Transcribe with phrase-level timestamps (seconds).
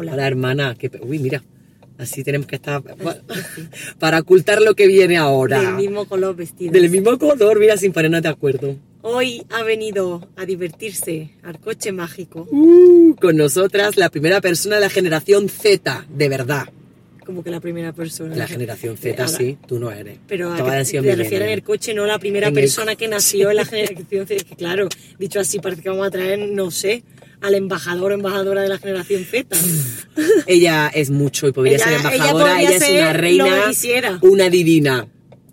[0.00, 0.12] Hola.
[0.14, 0.74] Hola, hermana.
[0.76, 1.42] Que, uy, mira.
[1.98, 3.18] Así tenemos que estar pa-
[3.98, 5.60] para ocultar lo que viene ahora.
[5.60, 6.72] Del mismo color vestido.
[6.72, 8.76] Del mismo color, mira, sin ponernos de acuerdo.
[9.02, 12.48] Hoy ha venido a divertirse al coche mágico.
[12.50, 16.68] Uh, con nosotras, la primera persona de la generación Z, de verdad.
[17.26, 18.34] Como que la primera persona.
[18.34, 20.18] La generación Z, Ahora- sí, tú no eres.
[20.26, 23.08] Pero a que te refieres en el coche, no la primera En el persona que
[23.08, 24.56] nació en la generación Z.
[24.56, 24.88] Claro,
[25.18, 27.02] dicho así, parece que vamos a traer, no sé,
[27.40, 29.56] al embajador o embajadora de la generación Z.
[30.46, 34.18] Ella es mucho y podría Ella- ser embajadora, ella, es una reina, quisiera.
[34.22, 35.06] una divina.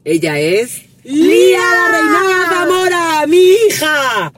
[0.03, 4.33] Ella es Lía la Reina Zamora, mi hija.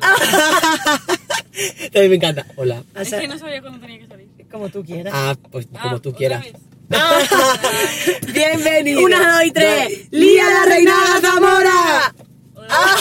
[1.94, 2.46] A mí me encanta.
[2.56, 2.82] Hola.
[2.98, 4.28] Es que no sabía cuándo tenía que salir.
[4.50, 5.12] como tú quieras.
[5.16, 6.44] Ah, pues como Ah, tú otra quieras.
[6.44, 6.54] vez.
[8.32, 9.02] Bienvenido.
[9.02, 10.08] Una, dos y tres.
[10.10, 12.14] Lía la Reina Zamora.
[12.54, 12.96] Hola,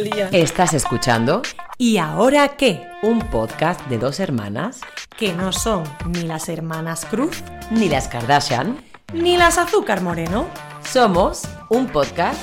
[0.00, 0.28] Lía.
[0.32, 1.42] Estás escuchando
[1.78, 2.86] ¿Y ahora qué?
[3.02, 4.80] un podcast de dos hermanas,
[5.16, 8.84] Que no son ni las hermanas Cruz ni las Kardashian.
[9.12, 10.46] ni las Azúcar Moreno.
[10.90, 12.38] Somos un podcast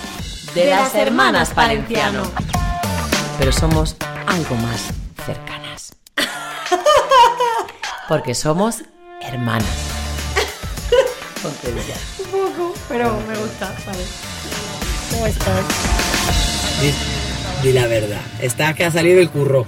[0.53, 2.23] de, las, hermanas Palenciano.
[3.39, 3.95] Pero somos
[4.27, 4.89] algo más
[5.25, 5.95] cercanas.
[8.07, 8.83] Porque somos
[9.21, 9.67] hermanas.
[11.43, 14.05] Un poco, pero me gusta, vale.
[15.11, 16.52] ¿Cómo estás?
[16.81, 18.21] Di, di la verdad.
[18.41, 19.65] Estás que ha salido el curro.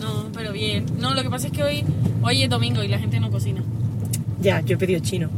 [0.00, 0.84] No, pero bien.
[0.98, 1.84] No, lo que pasa es que hoy,
[2.22, 3.62] hoy es domingo y la gente no cocina.
[4.40, 5.30] Ya, yo he pedido chino.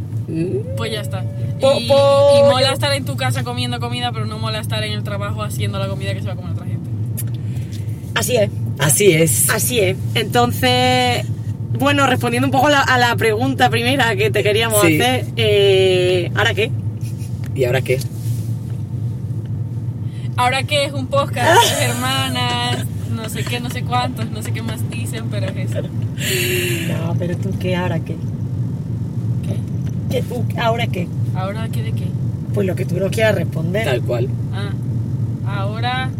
[0.76, 1.22] Pues ya está.
[1.60, 4.82] Po- Y, po- y mola estar en tu casa comiendo comida, pero no mola estar
[4.84, 6.88] en el trabajo haciendo la comida que se va a comer otra gente.
[8.14, 8.50] Así es.
[8.78, 9.48] Así es.
[9.50, 9.96] Así es.
[10.14, 11.24] Entonces,
[11.78, 15.00] bueno, respondiendo un poco a la, a la pregunta primera que te queríamos Sí.
[15.00, 16.70] hacer, eh, ¿ahora qué?
[17.54, 17.98] ¿Y ahora qué?
[20.38, 24.62] Ahora que es un podcast, hermanas, no sé qué, no sé cuántos, no sé qué
[24.62, 25.82] más dicen, pero es eso.
[25.82, 28.14] No, pero tú qué, ¿ahora qué?
[29.44, 29.56] ¿Qué?
[30.08, 31.08] ¿Qué tú, ahora qué?
[31.34, 32.04] ¿Ahora qué de qué?
[32.54, 33.84] Pues lo que tú no quieras responder.
[33.84, 34.28] Tal cual.
[34.54, 34.70] Ah,
[35.58, 36.10] ahora.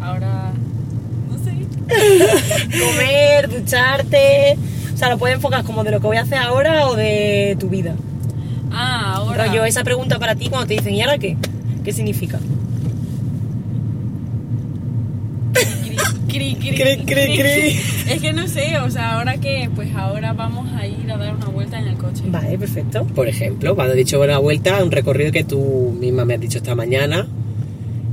[0.00, 0.52] Ahora.
[1.30, 1.52] No sé.
[2.80, 4.56] Comer, ducharte.
[4.94, 7.58] O sea, lo puedes enfocar como de lo que voy a hacer ahora o de
[7.60, 7.94] tu vida.
[8.72, 9.48] Ah, ahora.
[9.48, 11.36] Rollo, esa pregunta para ti cuando te dicen, ¿y ahora qué?
[11.84, 12.40] ¿Qué significa?
[16.32, 17.80] Cri, cri, Cri, cri, cri.
[18.08, 21.36] Es que no sé, o sea, ahora que, pues ahora vamos a ir a dar
[21.36, 22.22] una vuelta en el coche.
[22.24, 23.04] Vale, perfecto.
[23.04, 26.56] Por ejemplo, cuando he dicho una vuelta, un recorrido que tú misma me has dicho
[26.56, 27.28] esta mañana,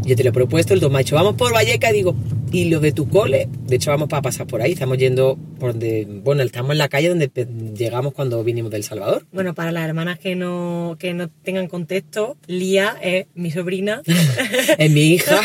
[0.04, 2.14] yo te lo he propuesto, el dos me ha dicho, vamos por Valleca, y digo,
[2.52, 3.48] ¿y lo de tu cole?
[3.68, 6.88] De hecho, vamos para pasar por ahí, estamos yendo por donde, bueno, estamos en la
[6.90, 9.26] calle donde pe- llegamos cuando vinimos del Salvador.
[9.32, 14.02] Bueno, para las hermanas que no, que no tengan contexto, Lía es mi sobrina.
[14.78, 15.40] es mi hija.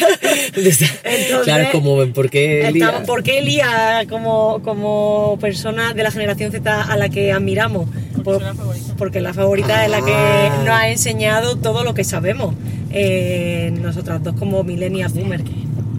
[1.45, 2.87] claro, como, ¿por qué Lía?
[2.87, 7.89] Estamos- ¿Por qué Lía como, como persona de la generación Z a la que admiramos?
[8.23, 8.95] Por- soy la favorita.
[8.97, 10.63] porque la favorita es la que Ah.
[10.65, 12.55] nos ha enseñado todo lo que sabemos.
[12.93, 15.43] Eh, nosotras dos como millennials boomers.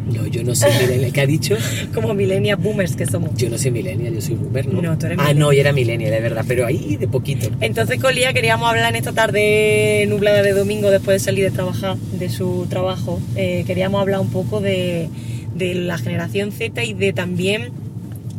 [0.06, 1.12] No, yo no soy millennial.
[1.12, 1.56] ¿Qué ha dicho?
[1.94, 3.32] Como millennials boomers que somos.
[3.36, 4.82] Yo no soy millennial, yo soy boomer, ¿no?
[4.82, 7.50] No, tú eres Ah, no, yo era millennial, es verdad, pero ahí de poquito.
[7.62, 11.52] Entonces con Lía queríamos hablar en esta tarde nublada de domingo después de salir de
[11.52, 13.20] trabajar, de su trabajo.
[13.36, 15.10] Eh, queríamos hablar un poco de,
[15.56, 17.72] de la generación Z y de también,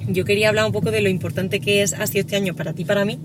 [0.06, 2.82] yo quería hablar un poco de lo importante que es, sido este año para ti
[2.82, 3.18] y para mí,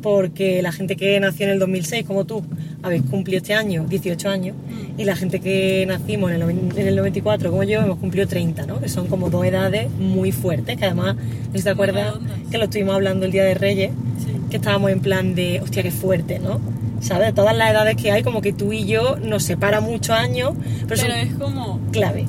[0.00, 2.42] porque la gente que nació en el 2006 como tú,
[2.82, 4.56] habéis cumplido este año 18 años,
[4.96, 8.66] y la gente que nacimos en el, en el 94 como yo hemos cumplido 30,
[8.66, 8.80] ¿no?
[8.80, 12.14] Que son como dos edades muy fuertes, que además, no si te acuerdas,
[12.50, 14.32] que lo estuvimos hablando el Día de Reyes, Sí.
[14.50, 16.60] que estábamos en plan de, hostia, qué fuerte, ¿no?
[17.00, 17.28] ¿Sabes?
[17.28, 20.52] De todas las edades que hay, como que tú y yo nos separa muchos años,
[20.86, 21.80] pero, Pero es como.
[21.90, 22.26] clave.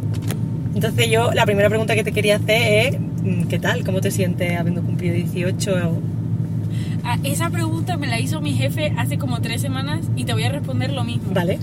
[0.73, 3.83] Entonces yo, la primera pregunta que te quería hacer es, mm, ¿qué tal?
[3.83, 5.91] ¿Cómo te sientes habiendo cumplido 18?
[7.03, 10.43] Ah, esa pregunta me la hizo mi jefe hace como tres semanas y te voy
[10.43, 11.33] a responder lo mismo.
[11.33, 11.59] ¿Vale?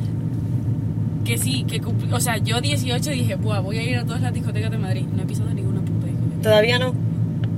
[1.25, 4.21] Que sí, que cumpli- O sea, yo 18 dije, Buah, voy a ir a todas
[4.21, 5.05] las discotecas de Madrid.
[5.15, 6.43] No he pisado ninguna puta discoteca.
[6.43, 6.95] ¿Todavía no?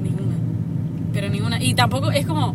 [0.02, 0.34] Ninguna.
[1.12, 1.62] Pero ninguna.
[1.62, 2.54] Y tampoco es como.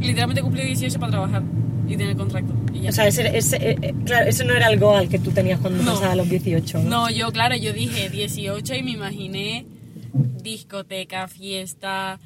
[0.00, 1.42] Literalmente cumplí 18 para trabajar
[1.88, 2.52] y tener contrato.
[2.74, 2.90] Y ya.
[2.90, 5.58] O sea, ese, ese, eh, eh, claro, eso no era el goal que tú tenías
[5.60, 5.92] cuando No.
[5.94, 6.90] pasabas los 18, ¿no?
[6.90, 9.64] No, yo, claro, yo dije 18 y me imaginé
[10.42, 12.18] discoteca, fiesta,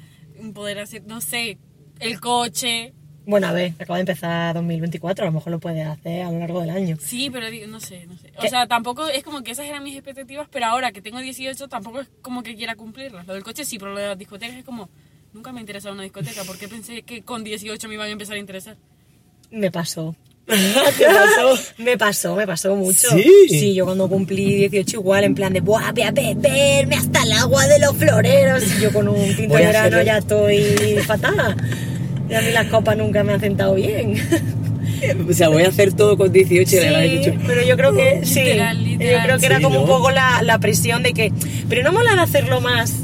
[0.53, 1.57] poder hacer, no sé,
[2.01, 2.93] el coche.
[3.25, 6.39] Bueno, a ver, acaba de empezar 2024, a lo mejor lo puedes hacer a lo
[6.39, 6.97] largo del año.
[6.99, 8.31] Sí, pero no sé, no sé.
[8.35, 8.49] O ¿Qué?
[8.49, 12.01] sea, tampoco es como que esas eran mis expectativas, pero ahora que tengo 18 tampoco
[12.01, 13.27] es como que quiera cumplirlas.
[13.27, 14.89] Lo del coche sí, pero lo de las discotecas es como,
[15.33, 18.35] nunca me ha interesado una discoteca, porque pensé que con 18 me iban a empezar
[18.35, 18.75] a interesar.
[19.51, 20.15] Me pasó.
[20.97, 21.59] ¿Qué pasó?
[21.77, 23.07] Me pasó, me pasó mucho.
[23.11, 23.31] ¿Sí?
[23.47, 27.31] Sí, yo cuando cumplí 18 igual, en plan de, ¡buah, voy a beberme hasta el
[27.33, 28.63] agua de los floreros!
[28.77, 31.55] Y yo con un tinto Voy de verano ya estoy fatal.
[32.31, 34.15] Y a mí las copas nunca me han sentado bien.
[35.27, 37.33] O sea, voy a hacer todo con 18 y le Sí, dicho.
[37.47, 38.43] pero yo creo que sí.
[38.43, 39.13] Literal, literal.
[39.17, 41.33] Yo creo que era Sí, como un poco la, la presión de que.
[41.67, 42.99] Pero no molaba hacerlo más.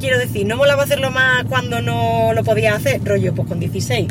[0.00, 4.08] Quiero decir, no molaba hacerlo más cuando no lo podías hacer, rollo, pues con 16.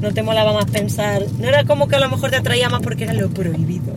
[0.00, 1.22] No te molaba más pensar.
[1.38, 3.92] No era como que a lo mejor te atraía más porque era lo prohibido.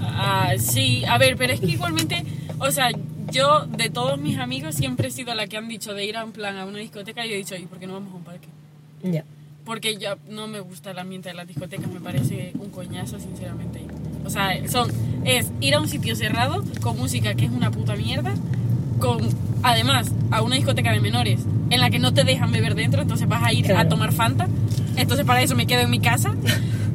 [0.00, 2.24] Ah, sí, a ver, pero es que igualmente,
[2.58, 2.88] o sea,
[3.30, 6.24] yo de todos mis amigos siempre he sido la que han dicho de ir a
[6.24, 8.16] un plan a una discoteca y yo he dicho, ¿y por qué no vamos a
[8.16, 8.23] un
[9.04, 9.24] Ya.
[9.64, 13.80] Porque ya no me gusta el ambiente de las discotecas, me parece un coñazo, sinceramente.
[14.26, 14.90] O sea, son,
[15.24, 18.34] es ir a un sitio cerrado con música que es una puta mierda,
[18.98, 19.20] con,
[19.62, 21.40] además, a una discoteca de menores
[21.70, 23.88] en la que no te dejan beber dentro, entonces vas a ir a Claro.
[23.88, 24.48] tomar Fanta.
[24.96, 26.34] Entonces para eso me quedo en mi casa.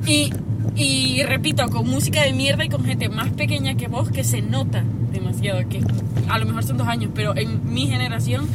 [0.07, 0.31] Y,
[0.75, 4.41] y repito, con música de mierda y con gente más pequeña que vos que se
[4.41, 5.81] nota demasiado, que
[6.29, 8.47] a lo mejor son dos años, pero en mi generación,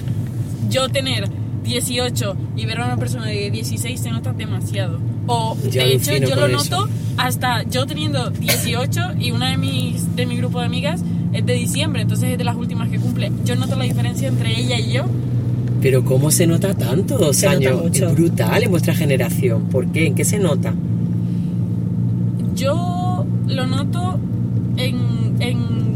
[0.70, 1.28] yo tener
[1.64, 5.00] 18 y ver a una persona de 16 se nota demasiado.
[5.26, 6.56] O Yo de hecho, yo lo eso.
[6.78, 11.02] noto hasta yo teniendo 18 y una de mis de mi grupo de amigas
[11.32, 13.32] es de diciembre, entonces es de las últimas que cumple.
[13.44, 15.04] Yo noto la diferencia entre ella y yo.
[15.82, 17.82] Pero ¿cómo se nota tanto dos Se nota años?
[17.82, 18.06] mucho.
[18.08, 19.64] Es brutal en vuestra generación.
[19.64, 20.06] ¿Por qué?
[20.06, 20.72] ¿En qué se nota?
[22.54, 24.18] Yo lo noto
[24.76, 24.96] en,
[25.40, 25.93] en,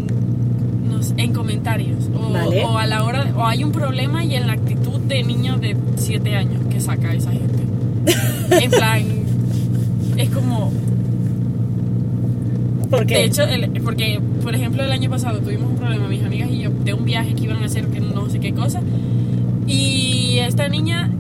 [1.03, 2.65] sé, en comentarios o, Vale.
[2.65, 5.77] o a la hora o hay un problema y en la actitud de niño de
[5.97, 7.63] 7 años que saca esa gente.
[8.65, 9.03] en plan
[10.17, 10.73] es como
[12.91, 13.15] ¿Por qué?
[13.17, 16.61] De hecho, el- porque, por ejemplo, el año pasado tuvimos un problema, mis amigas y
[16.63, 18.81] yo, de un viaje que iban a hacer que no sé qué cosa.
[19.67, 21.11] Y esta niña,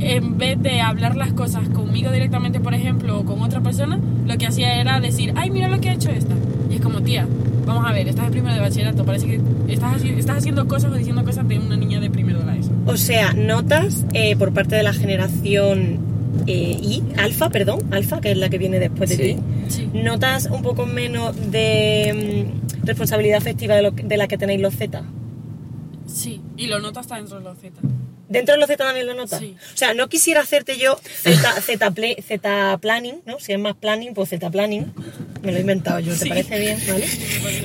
[0.00, 4.36] en vez de hablar las cosas conmigo directamente, por ejemplo, o con otra persona, lo
[4.36, 6.34] que hacía era decir, ay, mira lo que ha hecho esta.
[6.70, 7.26] Y es como, tía,
[7.66, 10.92] vamos a ver, estás en primero de bachillerato, parece que estás, haci- estás haciendo cosas
[10.92, 12.70] o diciendo cosas de una niña de primero de la ESO.
[12.86, 15.98] O sea, notas eh, por parte de la generación
[16.46, 19.22] eh, I, alfa, perdón, alfa, que es la que viene después de Sí.
[19.22, 19.38] ti.
[19.68, 19.90] Sí.
[19.94, 22.50] ¿Notas un poco menos de
[22.82, 25.02] mm, responsabilidad afectiva de, lo que- de la que tenéis los Z?
[26.06, 27.80] Sí, y lo noto hasta dentro de los Z.
[28.28, 29.38] ¿Dentro de los Z también lo notas?
[29.40, 29.54] Sí.
[29.74, 33.38] O sea, no quisiera hacerte yo Z, Z, ple- Z planning, ¿no?
[33.38, 34.92] Si es más planning, pues Z planning.
[35.44, 36.28] Me lo he inventado yo, ¿te Sí.
[36.28, 36.78] parece bien?
[36.88, 37.06] ¿Vale?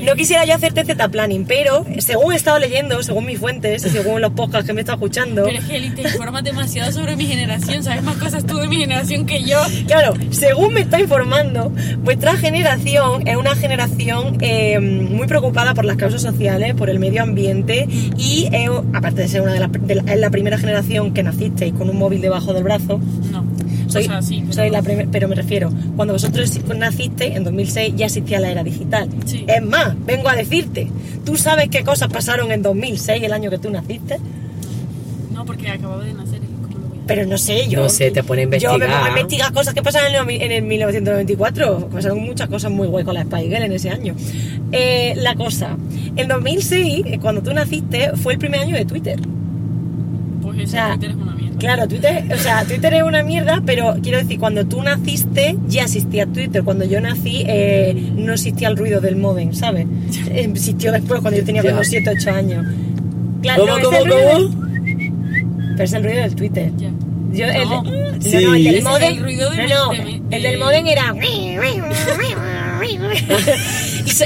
[0.04, 3.90] No quisiera yo hacerte Z planning, pero según he estado leyendo, según mis fuentes, y
[3.90, 6.92] según los podcasts que me he estado escuchando, Pero es que Eli, te informas demasiado
[6.92, 9.60] sobre mi generación, sabes más cosas tú de mi generación que yo.
[9.88, 11.72] Claro, según me está informando,
[12.04, 17.24] vuestra generación es una generación eh, muy preocupada por las causas sociales, por el medio
[17.24, 17.88] ambiente
[18.18, 21.24] y es, aparte de ser una de las de la, es la primera generación que
[21.24, 23.00] nacisteis con un móvil debajo del brazo.
[23.32, 23.44] No.
[23.90, 27.44] Soy, o sea, sí, pero- soy la primer- pero me refiero, cuando vosotros nacisteis, en
[27.44, 29.10] 2006 ya existía la era digital.
[29.26, 29.46] Sí.
[29.48, 30.88] Es más, vengo a decirte,
[31.26, 34.18] ¿tú sabes qué cosas pasaron en 2006, el año que tú naciste?
[35.34, 36.40] No, porque acababa de nacer.
[36.62, 37.82] ¿Cómo lo voy a Pero no sé, yo.
[37.84, 39.10] No sé, te pone a Yo me pongo a investigar.
[39.20, 41.90] investigar cosas que pasaron en el, en el 1994.
[41.92, 44.16] Pasaron muchas cosas muy guay con la Spy Girl en ese año.
[44.72, 45.78] Eh, la cosa,
[46.16, 49.20] en 2006, eh, cuando tú naciste, fue el primer año de Twitter.
[50.42, 51.49] Pues ese O sea, Twitter es una mierda.
[51.60, 55.84] Claro, Twitter, o sea, Twitter es una mierda, pero quiero decir, cuando tú naciste ya
[55.84, 56.64] existía Twitter.
[56.64, 59.86] Cuando yo nací eh, no existía el ruido del modem, ¿sabes?
[60.30, 62.66] Eh, Existió después, cuando yo tenía como 7, 8 años.
[63.42, 64.50] Claro, ¿Cómo, no, cómo, el ruido cómo?
[64.50, 65.12] del-
[65.72, 66.72] Pero es el ruido del Twitter.
[66.78, 67.84] Yo, el, No.
[67.84, 68.44] no, Sí.
[68.44, 69.14] no, el del modem.
[69.14, 71.14] el ruido de no, no, de mi- el de- del modem era.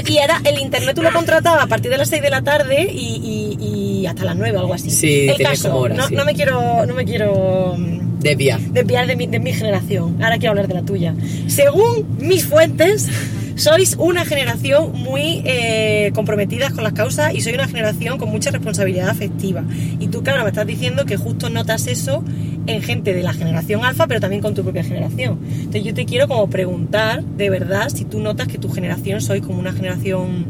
[0.08, 2.88] y, era el internet tú lo contratabas a partir de las 6 de la tarde
[2.90, 4.90] y, y- y hasta las 9 algo así.
[4.90, 6.14] Sí, el caso, como horas, no, sí.
[6.14, 6.86] no me quiero.
[6.86, 7.74] No me quiero.
[7.78, 8.58] mm, Desvía.
[8.72, 10.22] desviar de mi, de mi generación.
[10.22, 11.14] Ahora quiero hablar de la tuya.
[11.46, 13.08] Según mis fuentes,
[13.56, 18.50] sois una generación muy eh, comprometida con las causas y soy una generación con mucha
[18.50, 19.62] responsabilidad afectiva.
[20.00, 22.24] Y tú, claro, me estás diciendo que justo notas eso
[22.66, 25.38] en gente de la generación alfa, pero también con tu propia generación.
[25.56, 29.42] Entonces yo te quiero como preguntar, de verdad, si tú notas que tu generación sois
[29.42, 30.46] como una generación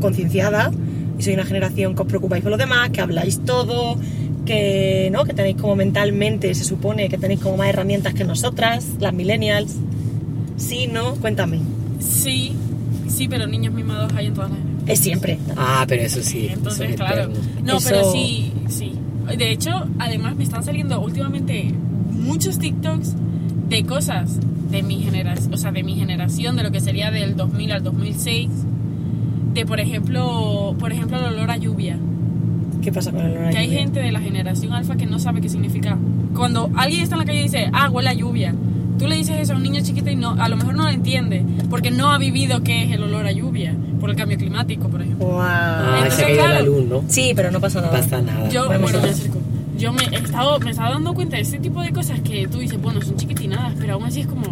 [0.00, 0.70] concienciada
[1.18, 3.98] y soy una generación que os preocupáis por los demás, que habláis todo,
[4.46, 8.86] que no, que tenéis como mentalmente, se supone que tenéis como más herramientas que nosotras,
[9.00, 9.74] las millennials.
[10.56, 11.60] Sí, no, cuéntame.
[12.00, 12.52] Sí,
[13.08, 14.88] sí, pero niños mimados hay en todas las generaciones.
[14.92, 15.38] Es siempre.
[15.56, 16.48] Ah, pero eso sí.
[16.50, 17.22] Entonces, eso es claro.
[17.32, 17.34] eterno.
[17.64, 18.92] No, Eso- pero sí, sí.
[19.36, 21.74] De hecho, además me están saliendo últimamente
[22.10, 23.14] muchos TikToks
[23.68, 24.38] de cosas
[24.70, 27.82] de mi generación, o sea, de mi generación, de lo que sería del 2000 al
[27.82, 28.48] 2006.
[29.58, 31.98] De, por ejemplo, por ejemplo, el olor a lluvia.
[32.82, 33.80] ¿Qué pasa con el olor a Que hay lluvia?
[33.80, 35.98] gente de la generación alfa que no sabe qué significa.
[36.36, 38.54] Cuando alguien está en la calle y dice, ah, huele a lluvia.
[38.98, 40.90] tú le dices eso a un niño chiquito y no, a lo mejor no lo
[40.90, 44.88] entiende, porque no ha vivido qué es el olor a lluvia, por el cambio climático,
[44.88, 45.26] por ejemplo.
[45.26, 45.38] Wow.
[45.40, 47.04] Ah, Entonces, se ha caído la claro, luz, ¿no?
[47.08, 47.98] Sí, pero no pasa No nada.
[48.00, 48.48] pasa nada.
[48.48, 49.38] Yo, Bueno, bueno, me acerco.
[49.76, 52.58] Yo me he estado, me estaba dando cuenta de este tipo de cosas que tú
[52.58, 54.44] dices, bueno, son chiquitinadas, pero aún así es como,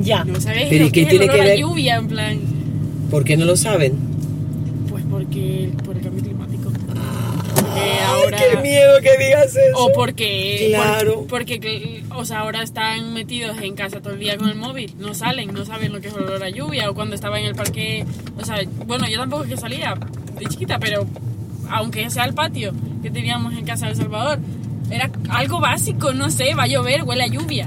[0.00, 0.24] Ya.
[0.24, 1.58] no sabes Pero ¿y lo qué que es tiene el olor que a ver?
[1.60, 2.38] lluvia, en plan,
[3.12, 3.92] ¿Por qué no lo saben?
[4.90, 6.70] pues porque por el cambio climático.
[7.54, 9.76] Porque ahora ¡Qué miedo que digas eso!
[9.76, 11.14] o porque Claro.
[11.20, 14.54] por- porque cl- o sea, ahora están metidos en casa todo el día con el
[14.56, 17.38] móvil, no salen, no saben lo que es el olor a lluvia o cuando estaba
[17.38, 18.04] en el parque,
[18.40, 19.94] o sea, bueno, yo tampoco es que salía
[20.38, 21.06] de chiquita, pero
[21.70, 24.38] aunque sea el patio que teníamos en casa de El Salvador,
[24.90, 27.66] era algo básico, no sé, va a llover, huele a lluvia.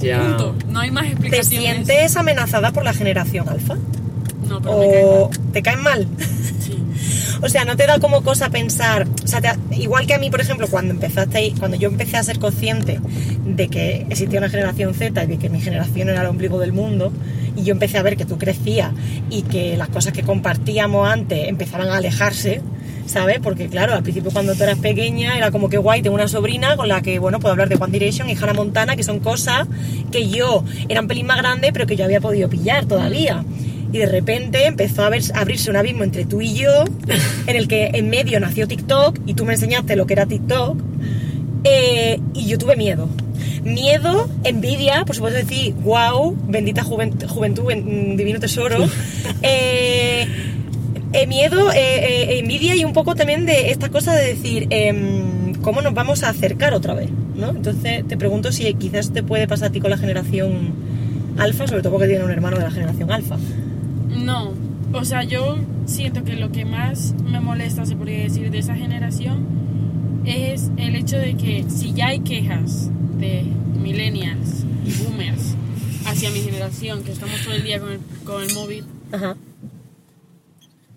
[0.00, 0.20] Ya.
[0.20, 0.54] Punto.
[0.68, 1.86] No hay más ¿Te explicaciones.
[1.86, 3.76] sientes amenazada por la generación alfa?
[4.48, 5.52] No, pero me ¿O mal.
[5.52, 6.06] te caen mal?
[6.58, 6.76] Sí.
[7.40, 9.06] O sea, ¿no te da como cosa pensar?
[9.24, 12.22] O sea, te- igual que a mí, por ejemplo, cuando empezaste, cuando yo empecé a
[12.22, 13.00] ser consciente
[13.46, 16.72] de que existía una generación Z y de que mi generación era el ombligo del
[16.72, 17.12] mundo,
[17.56, 18.90] y yo empecé a ver que tú crecías
[19.30, 22.60] y que las cosas que compartíamos antes empezaban a alejarse,
[23.06, 23.38] ¿sabes?
[23.40, 26.76] Porque claro, al principio cuando tú eras pequeña era como que guay, tengo una sobrina
[26.76, 29.66] con la que, bueno, puedo hablar de One Direction y Hannah Montana, que son cosas
[30.10, 33.44] que yo era un pelín más grande, pero que yo había podido pillar todavía.
[33.92, 36.84] Y de repente empezó a, ver- a abrirse un abismo entre tú y yo,
[37.46, 40.76] en el que en medio nació TikTok y tú me enseñaste lo que era TikTok.
[41.64, 43.08] eh, y yo tuve miedo.
[43.64, 48.76] Miedo, envidia, por supuesto decir, wow, bendita juven- juventud, ben- divino tesoro.
[49.42, 50.26] Eh,
[51.12, 55.54] eh, miedo, eh, eh, envidia y un poco también de esta cosa de decir, em,
[55.62, 57.08] ¿cómo nos vamos a acercar otra vez?
[57.36, 57.50] ¿no?
[57.50, 60.72] Entonces te pregunto si quizás te puede pasar a ti con la generación
[61.38, 63.36] alfa, sobre todo porque tiene un hermano de la generación alfa.
[64.24, 64.52] No,
[64.92, 65.56] o sea, yo
[65.86, 69.46] siento que lo que más me molesta, se podría decir, de esa generación
[70.24, 73.44] es el hecho de que si ya hay quejas de
[73.80, 75.54] millennials y boomers
[76.06, 79.36] hacia mi generación, que estamos todo el día con el, con el móvil, Ajá.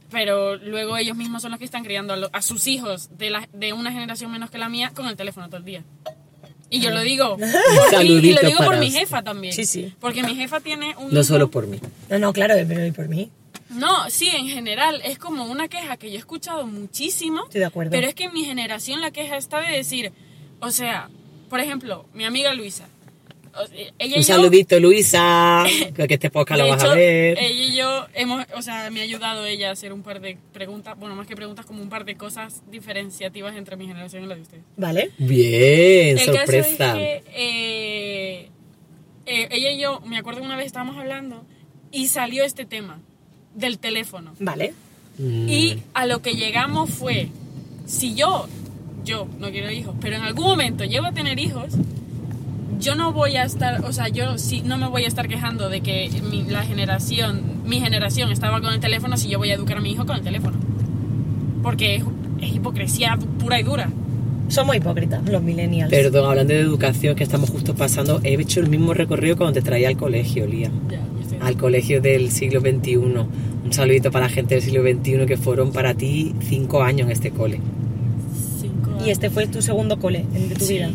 [0.09, 3.29] pero luego ellos mismos son los que están criando a, lo- a sus hijos de,
[3.29, 5.83] la, de una generación menos que la mía con el teléfono todo el día.
[6.71, 7.37] Y yo lo digo,
[7.91, 9.01] por- y, lo digo por mi usted.
[9.01, 9.53] jefa también.
[9.53, 9.93] Sí, sí.
[9.99, 11.07] Porque mi jefa tiene un...
[11.13, 11.79] No hijo- solo por mí.
[12.09, 13.29] No, no, claro, pero y por mí.
[13.69, 17.43] No, sí, en general es como una queja que yo he escuchado muchísimo.
[17.43, 17.91] Estoy de acuerdo.
[17.91, 20.11] Pero es que en mi generación la queja está de decir,
[20.59, 21.09] o sea,
[21.49, 22.87] por ejemplo, mi amiga Luisa.
[23.55, 25.63] O- Ella y Un yo, saludito, Luisa.
[25.93, 27.37] Creo que este podcast lo vas a ver.
[27.39, 30.37] Ella y yo hemos, o sea, me ha ayudado ella a hacer un par de
[30.53, 34.27] preguntas, bueno, más que preguntas, como un par de cosas diferenciativas entre mi generación y
[34.27, 34.63] la de ustedes.
[34.77, 35.11] ¿Vale?
[35.17, 36.99] Bien, El caso sorpresa.
[36.99, 38.49] es que eh,
[39.25, 41.43] eh, ella y yo, me acuerdo que una vez estábamos hablando
[41.91, 42.99] y salió este tema
[43.53, 44.33] del teléfono.
[44.39, 44.73] Vale.
[45.17, 45.49] Mm.
[45.49, 47.27] Y a lo que llegamos fue,
[47.85, 48.47] si yo,
[49.03, 51.73] yo no quiero hijos, pero en algún momento llego a tener hijos,
[52.79, 55.69] yo no voy a estar, o sea, yo sí no me voy a estar quejando
[55.69, 59.55] de que mi, la generación, mi generación estaba con el teléfono si yo voy a
[59.55, 60.57] educar a mi hijo con el teléfono.
[61.63, 62.03] Porque es,
[62.41, 63.89] es hipocresía pura y dura.
[64.47, 65.89] Somos hipócritas, los millennials.
[65.91, 69.61] Perdón, hablando de educación que estamos justo pasando, he hecho el mismo recorrido cuando te
[69.61, 70.69] traía al colegio, Lía.
[70.89, 72.95] Ya, Al colegio del siglo XXI.
[72.97, 77.11] Un saludito para la gente del siglo XXI que fueron para ti cinco años en
[77.11, 77.59] este cole.
[78.59, 80.89] cinco Y este fue tu segundo cole en- de tu Sí, vida.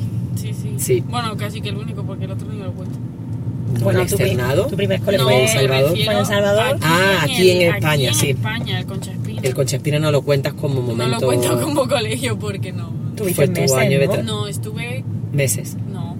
[0.76, 0.94] Sí, sí.
[0.94, 1.04] Sí.
[1.08, 2.96] Bueno, casi que el único, porque el otro no me lo cuento.
[3.78, 4.66] ¿No Bueno, el tu, externado?
[4.66, 5.90] tu primer cole No, fue en Salvador.
[6.04, 6.78] Fue en Salvador.
[6.82, 8.30] Ah, aquí en el- España, aquí sí.
[8.30, 9.40] en España, el Concha Espina.
[9.42, 11.04] El Concha Espina no lo cuentas como momento...
[11.04, 12.90] No lo cuento como colegio porque no.
[13.16, 14.22] Tuviste Fue tu meses, año de ¿no?
[14.22, 15.04] No, estuve.
[15.32, 15.76] Meses.
[15.92, 16.16] No.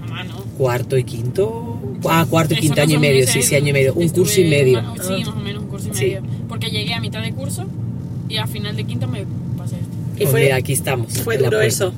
[0.00, 0.34] Mamá, no.
[0.58, 1.78] Cuarto y quinto...
[2.08, 3.94] Ah, cuarto y Eso quinto no año y medio, meses, sí, sí, año y medio.
[3.94, 4.82] Un estuve curso y medio.
[4.82, 6.04] ma- sí, más o menos un curso y Sí.
[6.04, 6.22] medio.
[6.48, 7.64] Porque llegué a mitad de curso
[8.28, 9.24] y a final de quinto me
[9.56, 10.22] pasé esto.
[10.22, 11.12] ¿Y fue- aquí estamos.
[11.20, 11.92] ¿Fue en duro eso?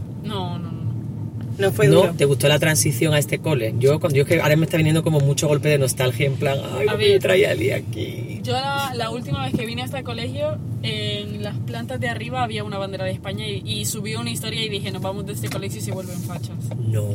[1.70, 2.14] No.
[2.14, 3.74] ¿Te gustó la transición a este cole?
[3.78, 6.34] Yo, cuando yo es que ahora me está viniendo como mucho golpe de nostalgia en
[6.34, 7.12] plan, ay, A ¿por qué ver.
[7.14, 8.40] me traía aquí?
[8.42, 12.42] Yo la, la última vez que vine a este colegio, en las plantas de arriba
[12.42, 15.34] había una bandera de España y, y subí una historia y dije, nos vamos de
[15.34, 16.56] este colegio y se vuelven fachas.
[16.78, 17.08] No.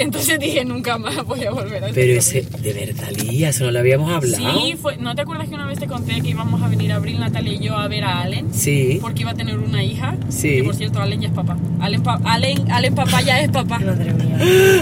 [0.00, 3.64] Entonces dije, nunca más voy a volver a este Pero ese, de verdad, Lía, eso
[3.64, 4.58] no lo habíamos hablado.
[4.60, 7.20] Sí, fue, ¿no te acuerdas que una vez te conté que íbamos a venir Abril,
[7.20, 8.48] Natalia y yo a ver a Allen?
[8.52, 8.98] Sí.
[9.00, 10.16] Porque iba a tener una hija.
[10.28, 10.56] Sí.
[10.56, 11.56] Que por cierto, Allen ya es papá.
[11.80, 13.78] Allen, pa- Allen, Allen papá ya es papá.
[13.84, 14.38] Madre mía.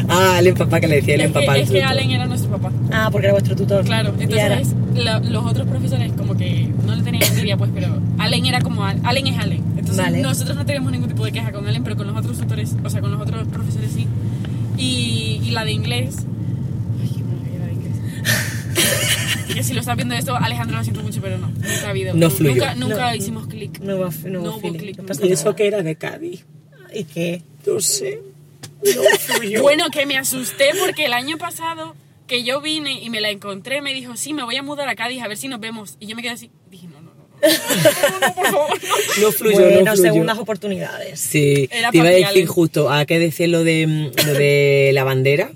[0.09, 1.83] Ah, el papá que le decía Es que, papá es que.
[1.83, 2.73] Allen era nuestro papá.
[2.93, 3.85] Ah, porque era vuestro tutor.
[3.85, 8.47] Claro, entonces la- los otros profesores como que no le tenían envidia, pues, pero Allen
[8.47, 9.63] era como Al- Allen es Allen.
[9.77, 10.23] Entonces Vale.
[10.23, 12.91] nosotros no teníamos ningún tipo de queja con Allen, pero con los otros tutores, o
[12.91, 14.07] sea, con los otros profesores sí.
[14.79, 16.17] Y, y la de inglés.
[17.01, 17.97] Ay, qué mala era de inglés.
[19.55, 22.15] que si lo estás viendo esto, Alejandro lo siento mucho, pero no, nunca ha habido.
[22.15, 22.55] No fluyó.
[22.55, 23.15] Nunca, nunca No.
[23.17, 23.81] hicimos clic.
[23.81, 24.99] No hubo, no No hubo clic.
[24.99, 26.45] no Y eso que era de Cádiz.
[26.95, 27.43] ¿Y qué?
[27.67, 28.21] No sé.
[29.61, 31.95] Bueno, que me asusté porque el año pasado
[32.29, 34.95] que yo vine y me la encontré, me dijo, sí, me voy a mudar a
[34.95, 35.97] Cádiz a ver si nos vemos.
[35.99, 36.98] Y yo me quedé así, dije, no,
[37.43, 39.23] no, no, por favor, no.
[39.23, 40.03] No fluyó, bueno, no fluyó.
[40.13, 41.21] segundas oportunidades.
[41.21, 45.05] Sí, Era te iba a decir justo, a qué decir lo de, lo de la
[45.05, 45.53] bandera,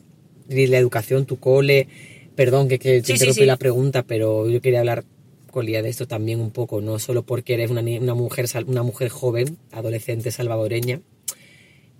[0.48, 1.88] la educación, tu cole.
[2.36, 3.46] Perdón que, que te Sí, sí, interrumpí sí.
[3.46, 5.04] la pregunta, pero yo quería hablar
[5.50, 8.82] con Lía de esto también un poco, no solo porque eres una, una, mujer, una
[8.82, 11.00] mujer joven, adolescente salvadoreña,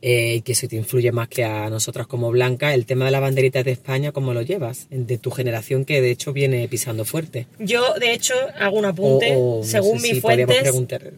[0.02, 3.12] eh, y que eso te influye más que a nosotras como Blanca, el tema de
[3.12, 4.88] la banderita de España, ¿cómo lo llevas?
[4.90, 7.46] De tu generación que de hecho viene pisando fuerte.
[7.58, 9.34] Yo, de hecho, hago un apunte.
[9.36, 10.46] O- o no según sé mis si fuentes.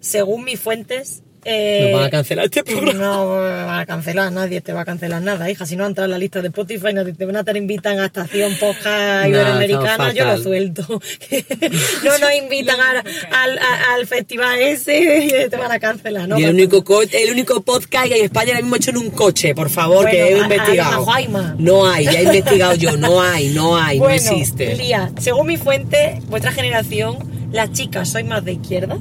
[0.00, 1.22] Según mis fuentes.
[1.44, 2.92] Eh, Nos van a cancelar este programa.
[2.94, 5.66] No me va a cancelar, nadie te va a cancelar nada, hija.
[5.66, 8.06] Si no entras en la lista de Spotify, nadie te van a te invitan a
[8.06, 10.86] estación podcast iberoamericana, yo lo suelto.
[12.04, 16.38] no nos invitan al, al festival ese y te van a cancelar, ¿no?
[16.38, 18.98] y el único, co- el único podcast que hay en España ahora mismo hecho en
[18.98, 21.10] un coche, por favor, que he a- a- investigado.
[21.10, 21.54] a.
[21.58, 24.74] No hay, ya he investigado yo, no hay, no hay, bueno, no existe.
[24.76, 27.18] Lía, según mi fuente, vuestra generación,
[27.52, 28.98] las chicas sois más de izquierda,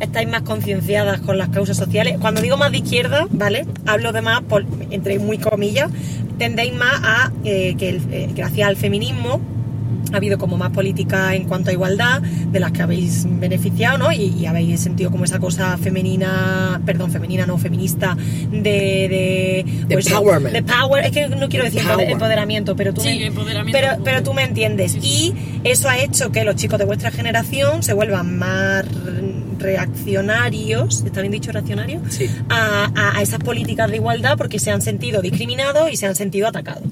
[0.00, 2.16] estáis más concienciadas con las causas sociales.
[2.20, 3.66] Cuando digo más de izquierda, ¿vale?
[3.86, 5.90] Hablo de más, por, entre muy comillas,
[6.38, 9.40] tendéis más a eh, que el- eh, gracias al feminismo
[10.12, 14.12] ha habido como más política en cuanto a igualdad de las que habéis beneficiado, ¿no?
[14.12, 18.14] Y, y habéis sentido como esa cosa femenina, perdón, femenina, no feminista,
[18.50, 18.60] de...
[18.60, 20.54] De, De pues, empowerment.
[20.54, 22.10] de power, es que no quiero decir Power.
[22.10, 23.78] empoderamiento, pero tú, Sí, me, empoderamiento.
[23.80, 24.92] pero, pero tú me entiendes.
[24.92, 25.34] Sí, sí.
[25.64, 28.84] Y eso ha hecho que los chicos de vuestra generación se vuelvan más
[29.58, 32.02] reaccionarios, ¿está bien dicho reaccionarios?
[32.12, 32.28] Sí.
[32.48, 36.14] A, a- a esas políticas de igualdad porque se han sentido discriminados y se han
[36.14, 36.82] sentido atacados.
[36.84, 36.88] de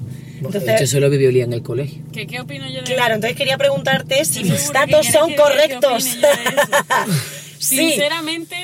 [0.47, 2.01] hecho, Entonces, eso lo vivió Lía en el colegio.
[2.11, 6.15] ¿Qué, ¿Qué opino yo de claro, entonces quería preguntarte si mis datos son que- correctos.
[6.15, 6.27] yo.
[7.59, 7.77] Sí.
[7.77, 8.55] Sinceramente,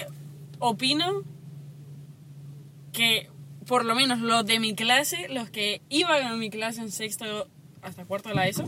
[0.58, 1.22] opino
[2.92, 3.30] que
[3.68, 7.48] por lo menos los de mi clase, los que iban a mi clase en sexto
[7.84, 8.68] hasta cuarto de la ESO,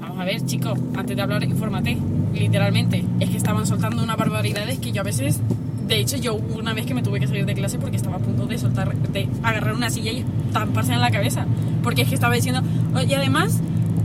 [0.00, 1.96] vamos a ver, chicos, antes de hablar, infórmate,
[2.34, 3.04] literalmente.
[3.20, 5.40] Es que estaban soltando unas barbaridades que yo a veces,
[5.88, 8.20] de hecho, yo una vez que me tuve que salir de clase porque estaba a
[8.20, 11.46] punto de soltar, de agarrar una silla y estamparse en la cabeza.
[11.82, 12.62] Porque es que estaba diciendo,
[12.94, 13.60] "Oh, y además,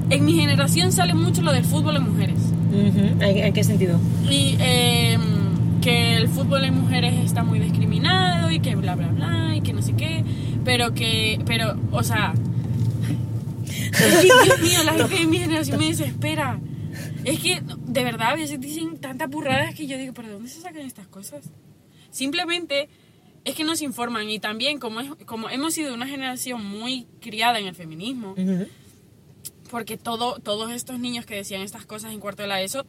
[0.10, 2.38] en mi generación sale mucho lo del fútbol en mujeres.
[2.72, 4.00] Ujú, ¿En, en qué sentido?
[4.30, 5.18] Y eh,
[5.82, 9.74] que el fútbol en mujeres está muy discriminado y que bla bla bla y que
[9.74, 10.24] no sé qué.
[10.64, 12.34] Pero que, pero, o sea.
[13.92, 16.60] Es que, Dios mío, la gente de mi generación me desespera.
[17.24, 20.50] Es que, de verdad, a veces dicen tantas burradas que yo digo, ¿pero de dónde
[20.50, 21.50] se sacan estas cosas?
[22.10, 22.88] Simplemente
[23.44, 27.60] es que nos informan y también, como, es, como hemos sido una generación muy criada
[27.60, 28.36] en el feminismo,
[29.70, 32.86] porque todo, todos estos niños que decían estas cosas en cuarto de la ESO,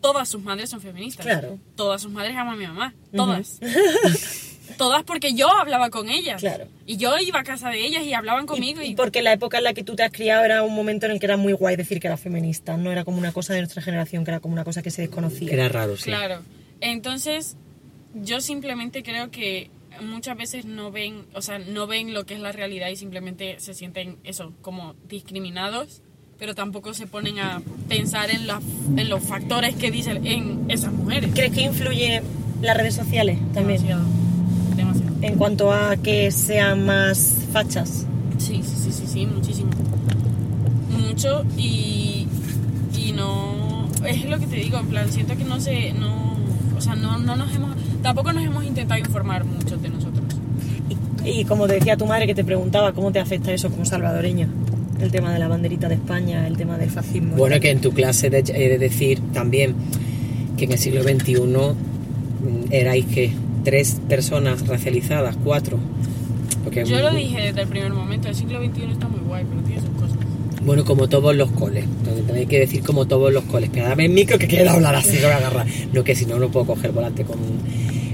[0.00, 1.26] todas sus madres son feministas.
[1.26, 1.58] Claro.
[1.74, 2.94] Todas sus madres aman a mi mamá.
[3.14, 3.60] Todas.
[4.76, 6.40] todas porque yo hablaba con ellas.
[6.40, 6.66] Claro.
[6.86, 8.82] Y yo iba a casa de ellas y hablaban conmigo.
[8.82, 11.06] Y, Y porque la época en la que tú te has criado era un momento
[11.06, 13.54] en el que era muy guay decir que era feminista, no era como una cosa
[13.54, 15.52] de nuestra generación, que era como una cosa que se desconocía.
[15.52, 16.04] Era raro, sí.
[16.04, 16.40] Claro.
[16.80, 17.56] Entonces,
[18.14, 22.40] yo simplemente creo que muchas veces no ven, o sea, no ven lo que es
[22.40, 26.02] la realidad y simplemente se sienten eso, como discriminados,
[26.38, 28.62] pero tampoco se ponen a pensar en, la-
[28.96, 31.30] en los factores que dicen en esas mujeres.
[31.34, 32.22] ¿Crees que influye
[32.62, 33.82] las redes sociales también?
[33.82, 34.27] Demasiado.
[35.20, 38.06] En cuanto a que sean más fachas.
[38.38, 39.70] Sí, sí, sí, sí, sí, muchísimo.
[40.90, 42.26] Mucho y,
[42.96, 43.88] y no...
[44.06, 45.92] Es lo que te digo, en plan, siento que no se...
[45.92, 46.36] No,
[46.76, 47.76] o sea, no, no nos hemos...
[48.02, 50.24] Tampoco nos hemos intentado informar mucho de nosotros.
[51.24, 54.48] Y, y como decía tu madre que te preguntaba, ¿cómo te afecta eso como salvadoreño?
[55.00, 57.34] El tema de la banderita de España, el tema del fascismo.
[57.36, 59.74] Bueno, que en tu clase de, he de decir también
[60.56, 61.74] que en el siglo XXI mm,
[62.72, 63.32] erais que
[63.68, 65.78] tres personas racializadas, cuatro.
[66.64, 69.60] Porque, Yo lo dije desde el primer momento, el siglo XXI está muy guay, pero
[69.60, 70.16] tiene sus cosas.
[70.62, 71.84] Bueno, como todos los coles.
[71.84, 73.68] Entonces tenéis que decir como todos los coles.
[73.70, 75.66] Pero dame el micro que quiero hablar así, que voy a agarrar.
[75.92, 77.36] No, que si no, no puedo coger volante con...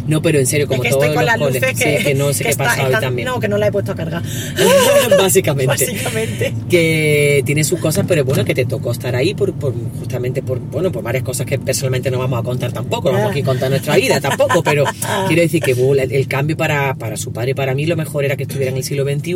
[0.06, 1.62] No, pero en serio, Es como que todos estoy con los las coles.
[1.62, 3.26] luces que, Sí, que no sé que qué está- pasa hoy también.
[3.28, 4.22] No, que no la he puesto a cargar.
[5.18, 5.66] Básicamente.
[5.66, 6.54] Básicamente.
[6.68, 10.58] que tiene sus cosas, pero bueno, que te tocó estar ahí por, por justamente por
[10.58, 13.44] bueno por varias cosas que personalmente no vamos a contar tampoco, no vamos aquí a
[13.44, 14.84] contar nuestra vida tampoco, pero
[15.28, 18.24] quiero decir que bueno, el cambio para, para su padre y para mí lo mejor
[18.24, 19.34] era que estuviera en el siglo XXI,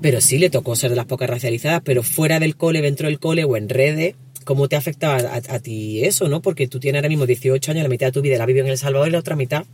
[0.00, 3.18] pero sí le tocó ser de las pocas racializadas, pero fuera del cole, dentro del
[3.18, 6.40] cole o en redes, ¿cómo te afectaba a, a ti eso, no?
[6.42, 8.70] Porque tú tienes ahora mismo 18 años, la mitad de tu vida la vivido en
[8.72, 9.64] El Salvador y la otra mitad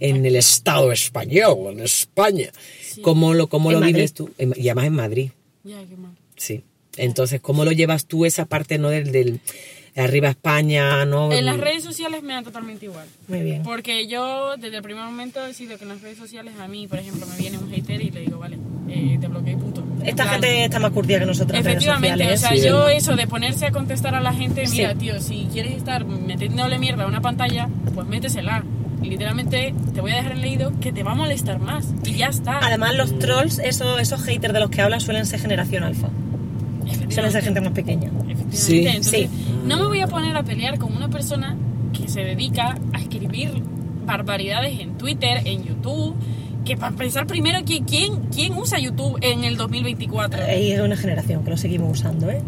[0.00, 2.50] en el Estado español, en España.
[3.02, 3.94] ¿Cómo lo, cómo lo Madrid.
[3.94, 4.30] vives tú?
[4.38, 5.30] Y además en Madrid.
[5.64, 6.12] Ya, qué mal.
[6.36, 6.62] Sí.
[6.96, 9.40] Entonces, ¿cómo lo llevas tú esa parte no del, del-
[9.94, 11.30] arriba España, ¿no?
[11.32, 13.06] En las redes sociales me da totalmente igual.
[13.28, 13.62] Muy bien.
[13.62, 16.86] Porque yo desde el primer momento he decidido que en las redes sociales a mí,
[16.88, 18.56] por ejemplo, me viene un hater y le digo, vale,
[18.94, 19.84] eh, te bloqueo y punto.
[20.04, 23.14] Esta plan, gente está más curtida que nosotros redes Efectivamente, o sea, Sí, yo eso
[23.16, 24.98] de ponerse a contestar a la gente, mira, Sí.
[24.98, 28.64] tío, si quieres estar metiéndole mierda a una pantalla, pues métesela.
[29.02, 31.92] Y literalmente te voy a dejar en leído que te va a molestar más.
[32.04, 32.58] Y ya está.
[32.58, 36.08] Además, los trolls, esos, esos haters de los que hablan, suelen ser generación alfa.
[37.08, 38.08] Suelen ser gente más pequeña.
[38.28, 38.56] Efectivamente.
[38.56, 38.86] Sí.
[38.86, 39.54] Entonces, Sí.
[39.66, 41.56] no me voy a poner a pelear con una persona
[41.92, 43.50] que se dedica a escribir
[44.06, 46.14] barbaridades en Twitter, en YouTube.
[46.64, 50.44] Que para pensar primero, que ¿quién, ¿quién usa YouTube en el 2024?
[50.44, 52.40] Hay una generación que lo seguimos usando, ¿eh?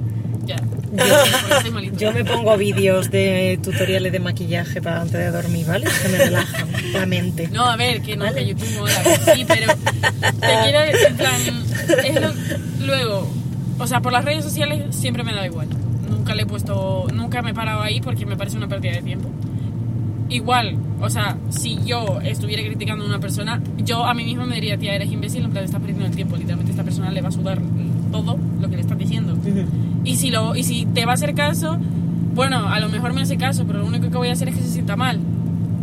[0.46, 0.56] Ya.
[1.72, 1.96] Malita.
[1.96, 5.86] Yo me pongo vídeos de tutoriales de maquillaje para antes de dormir, ¿vale?
[6.02, 7.48] Que me relajan la mente.
[7.48, 11.16] No, a ver, que no, que YouTube mola, que sí, pero te quiero decir, en
[11.16, 11.40] plan,
[12.04, 13.28] es lo- luego,
[13.80, 15.66] o sea, por las redes sociales siempre me da igual.
[16.08, 19.02] Nunca le he puesto, nunca me he parado ahí porque me parece una pérdida de
[19.02, 19.28] tiempo.
[20.34, 24.56] Igual, o sea, si yo estuviera criticando a una persona, yo a mí misma me
[24.56, 26.36] diría, tía, eres imbécil, en plan, estás perdiendo el tiempo.
[26.36, 27.60] Literalmente esta persona le va a sudar
[28.10, 29.38] todo lo que le estás diciendo.
[30.02, 31.78] Y si, lo, y si te va a hacer caso,
[32.34, 34.56] bueno, a lo mejor me hace caso, pero lo único que voy a hacer es
[34.56, 35.20] que se sienta mal.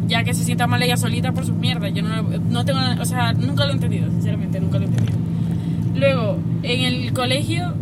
[0.10, 1.94] Ya que se sienta mal ella solita por sus mierdas.
[1.94, 5.18] Yo no, no tengo, o sea, nunca lo he entendido, sinceramente, nunca lo he entendido.
[5.96, 7.74] Luego, en el colegio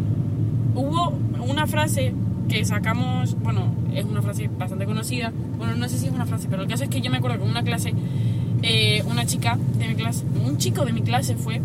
[0.75, 2.13] hubo una frase
[2.49, 5.31] que sacamos, bueno, es una frase bastante conocida.
[5.57, 7.38] Bueno, no sé si es una frase, pero el caso es que yo me acuerdo
[7.38, 7.93] que en una clase,
[8.63, 11.62] eh, una chica de mi clase, un chico de mi clase fue,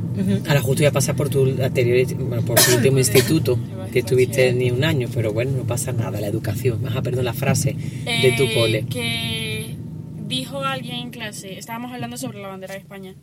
[0.46, 3.58] Ahora justo iba a pasar por tu anterior, bueno, por tu último instituto,
[3.92, 6.86] que estuviste ni un año, pero bueno, no pasa nada, la educación.
[6.86, 8.86] Ajá, perdón, la frase de tu eh, cole.
[8.86, 9.76] que
[10.26, 13.14] dijo alguien en clase, estábamos hablando sobre la bandera de España,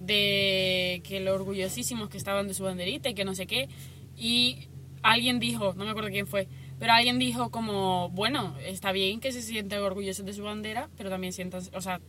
[0.00, 3.68] de que lo orgullosísimos que estaban de su banderita y que no sé qué,
[4.16, 4.68] y
[5.02, 6.48] alguien dijo, no me acuerdo quién fue,
[6.78, 11.10] pero alguien dijo como, bueno, está bien que se sientan orgullosos de su bandera, pero
[11.10, 12.00] también sientan, o sea,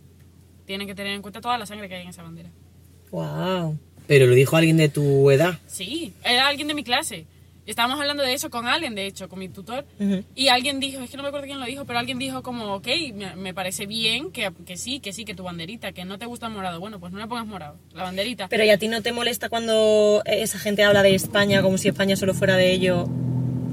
[0.66, 2.50] tienen que tener en cuenta toda la sangre que hay en esa bandera.
[3.12, 3.78] Wow.
[4.08, 5.60] Pero lo dijo alguien de tu edad.
[5.68, 7.26] Sí, era alguien de mi clase.
[7.66, 9.86] Estábamos hablando de eso con alguien, de hecho, con mi tutor.
[10.34, 12.74] Y alguien dijo, es que no me acuerdo quién lo dijo, pero alguien dijo como,
[12.74, 16.18] ok, me, me parece bien que, que sí, que sí, que tu banderita, que no
[16.18, 16.80] te gusta el morado.
[16.80, 18.48] Bueno, pues no le pongas morado, la banderita.
[18.48, 21.90] Pero ¿y a ti no te molesta cuando esa gente habla de España como si
[21.90, 23.08] España solo fuera de ellos?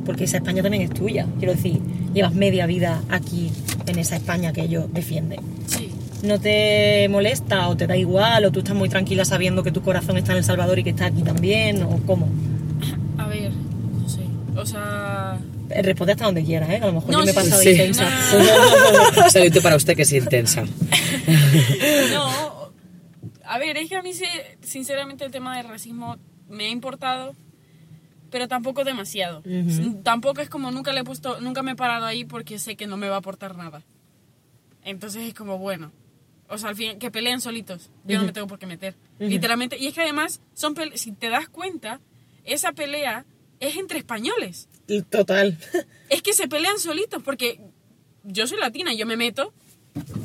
[0.06, 1.26] Porque esa España también es tuya.
[1.38, 1.80] Quiero decir,
[2.14, 3.50] llevas media vida aquí
[3.86, 5.40] en esa España que ellos defienden.
[5.66, 5.90] Sí.
[6.22, 9.82] ¿No te molesta o te da igual o tú estás muy tranquila sabiendo que tu
[9.82, 12.28] corazón está en El Salvador y que está aquí también o cómo?
[13.18, 14.22] A ver, no sé.
[14.56, 15.38] O sea...
[15.68, 16.78] Eh, Responde hasta donde quieras, ¿eh?
[16.80, 17.70] A lo mejor No, yo me he sí, pasado sí.
[17.70, 18.08] intensa.
[19.24, 19.30] No.
[19.30, 20.64] Saludito para usted que es intensa.
[22.12, 22.70] No,
[23.44, 24.10] a ver, es que a mí
[24.62, 26.16] sinceramente el tema del racismo
[26.48, 27.34] me ha importado,
[28.30, 29.42] pero tampoco demasiado.
[30.02, 32.86] Tampoco es como nunca le he puesto, nunca me he parado ahí porque sé que
[32.86, 33.82] no me va a aportar nada.
[34.84, 35.92] Entonces es como bueno,
[36.48, 37.90] o sea, al fin que peleen solitos.
[38.04, 39.76] Yo no me tengo por qué meter, literalmente.
[39.78, 42.00] Y es que además son pele- si te das cuenta,
[42.44, 43.24] esa pelea
[43.58, 44.68] es entre españoles.
[45.10, 45.58] Total.
[46.08, 47.60] Es que se pelean solitos porque
[48.22, 49.52] yo soy latina, yo me meto,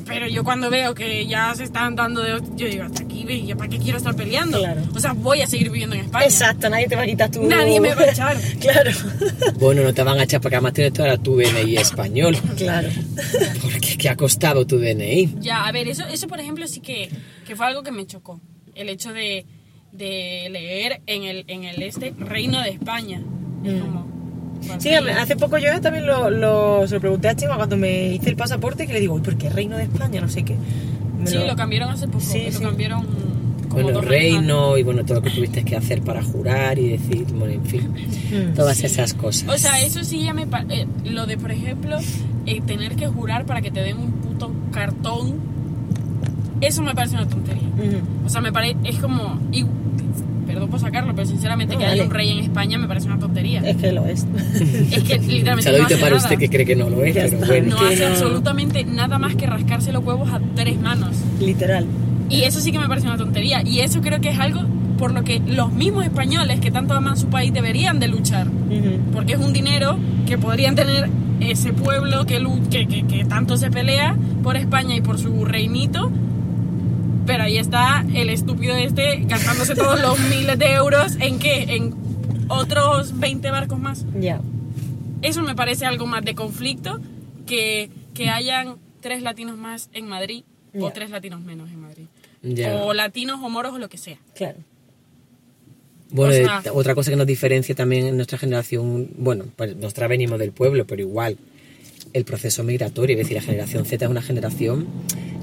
[0.06, 2.40] pero yo cuando veo que ya se están dando de...
[2.56, 4.58] Yo digo, hasta aquí, ¿yo para qué quiero estar peleando?
[4.58, 4.82] Claro.
[4.94, 6.24] O sea, voy a seguir viviendo en España.
[6.24, 7.42] Exacto, nadie te va a quitar tu...
[7.42, 8.36] Nadie me va a echar.
[8.60, 8.90] claro,
[9.58, 12.36] Bueno, no te van a echar porque además tienes toda tu DNI español.
[12.56, 12.88] claro.
[13.62, 15.36] Porque ¿qué ha costado tu DNI?
[15.40, 17.08] Ya, a ver, eso, eso por ejemplo sí que,
[17.46, 18.40] que fue algo que me chocó.
[18.74, 19.46] El hecho de,
[19.92, 23.20] de leer en el, en el este Reino de España.
[23.64, 24.21] Es como...
[24.78, 28.30] Sí, hace poco yo también lo, lo- se lo pregunté a Chema cuando me hice
[28.30, 30.20] el pasaporte que le digo, "Uy, ¿por qué Reino de España?
[30.20, 30.56] No sé qué.
[31.20, 32.20] Me Sí, lo cambiaron hace poco.
[32.20, 32.62] Sí, lo sí.
[32.62, 33.06] cambiaron
[33.68, 37.24] como Bueno, reino y bueno, todo lo que tuviste que hacer para jurar y decir,
[37.32, 38.54] bueno, en fin, Mm.
[38.54, 39.48] todas esas cosas.
[39.48, 40.42] O sea, eso sí ya me...
[40.68, 41.96] eh, lo de, por ejemplo,
[42.46, 45.36] eh, tener que jurar para que te den un puto cartón,
[46.60, 47.62] eso me parece una tontería.
[48.26, 48.76] O sea, me parece...
[48.84, 49.38] Es como...
[49.52, 49.64] y-
[50.52, 53.18] perdón por sacarlo, pero sinceramente No, que haya un rey en España me parece una
[53.18, 53.60] tontería.
[53.64, 54.26] Es que lo es.
[54.92, 56.22] Es que literalmente no Saludito hace para nada.
[56.24, 57.76] usted que cree que no lo es, pero bueno.
[57.76, 61.16] No hace no- absolutamente nada más que rascarse los huevos a tres manos.
[61.40, 61.86] Literal.
[62.28, 63.62] Y eso sí que me parece una tontería.
[63.66, 64.60] Y eso creo que es algo
[64.98, 68.46] por lo que los mismos españoles que tanto aman su país deberían de luchar.
[68.48, 68.98] Ujú.
[69.12, 71.08] Porque es un dinero que podrían tener
[71.40, 76.10] ese pueblo que, que, que- que tanto se pelea por España y por su reinito.
[77.26, 81.74] Pero ahí está el estúpido este gastándose todos los miles de euros en qué?
[81.76, 81.94] En
[82.48, 84.04] otros 20 barcos más.
[84.18, 84.40] Ya.
[85.22, 87.00] Eso me parece algo más de conflicto
[87.46, 90.42] que, que hayan tres latinos más en Madrid
[90.78, 92.06] o tres latinos menos en Madrid.
[92.42, 92.74] Ya.
[92.82, 94.18] O latinos o moros o lo que sea.
[94.34, 94.58] Claro.
[96.10, 99.76] Bueno, o sea- eh, otra cosa que nos diferencia también en nuestra generación, bueno, pues
[99.76, 101.38] nosotras venimos del pueblo, pero igual,
[102.12, 103.16] el proceso migratorio.
[103.16, 104.86] Es decir, la generación Z es una generación,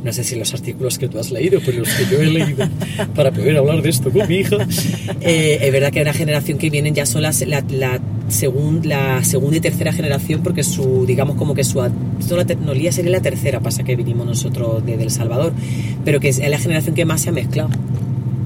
[0.04, 2.68] no sé si los artículos que tú has leído, pero los que yo he leído
[3.16, 4.58] para poder hablar de esto con mi hija,
[5.22, 9.58] eh, es verdad que una generación que vienen ya son la, la, segun- la segunda
[9.58, 13.84] y tercera generación porque su, digamos como que su, la tecnología sería la tercera, pasa
[13.84, 15.54] que vinimos nosotros desde El Salvador,
[16.06, 17.70] pero que es la generación que más se ha mezclado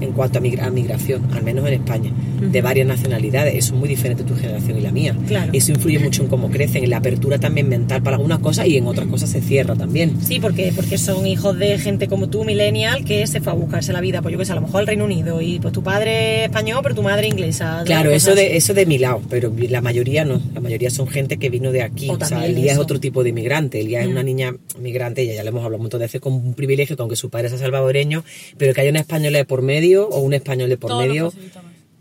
[0.00, 3.54] en cuanto a, migra- a migración, al menos en España, de varias nacionalidades.
[3.54, 5.16] Eso es muy diferente tu generación y la mía.
[5.26, 5.50] Claro.
[5.52, 8.76] Eso influye mucho en cómo crecen, en la apertura también mental para algunas cosas y
[8.76, 10.20] en otras cosas se cierra también.
[10.20, 13.92] Sí, porque, porque son hijos de gente como tú, millennial, que se fue a buscarse
[13.92, 15.82] la vida, pues yo que sé, a lo mejor al Reino Unido, y pues tu
[15.82, 17.82] padre es español, pero tu madre inglesa.
[17.84, 18.56] Claro, eso de, así.
[18.56, 20.40] eso de mi lado, pero la mayoría no.
[20.54, 22.08] La mayoría son gente que vino de aquí.
[22.10, 23.80] O O, sea, Elía es otro tipo de inmigrante.
[23.80, 24.10] Elía es Mm.
[24.10, 26.96] una niña migrante, y ya le hemos hablado un montón de veces, con un privilegio,
[26.96, 28.24] que aunque su padre sea salvadoreño,
[28.58, 31.32] pero que haya una española de por medio o un español de por Todo medio,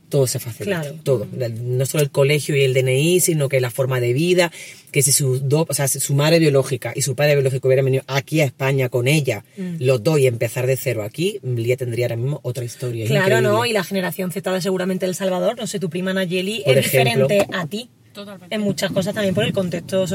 [0.09, 0.81] todo se facilita.
[0.81, 0.95] Claro.
[1.03, 1.27] Todo.
[1.63, 4.51] No solo el colegio y el DNI, sino que la forma de vida,
[4.91, 7.85] que si sus dos, o sea, si su madre biológica y su padre biológico hubieran
[7.85, 9.77] venido aquí a España con ella, Mm.
[9.79, 13.07] los dos, y empezar de cero aquí, Lía tendría ahora mismo otra historia.
[13.07, 13.49] Claro, increíble.
[13.49, 13.65] ¿no?
[13.65, 16.85] Y la generación Z de seguramente El Salvador, no sé, tu prima Nayeli Por es
[16.85, 17.27] ejemplo.
[17.27, 17.89] diferente a ti.
[18.13, 18.53] Totalmente.
[18.53, 20.05] En muchas cosas también por el contexto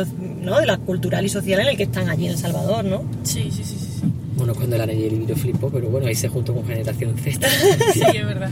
[0.40, 0.60] ¿no?
[0.60, 3.04] de la cultural y social en el que están allí en El Salvador, ¿no?
[3.24, 3.87] Sí, sí, sí, sí.
[4.00, 4.06] Sí.
[4.36, 7.46] Bueno, cuando la Nayeli vino flipó, pero bueno, ahí se juntó con Generación Z.
[7.92, 8.50] Sí, es verdad.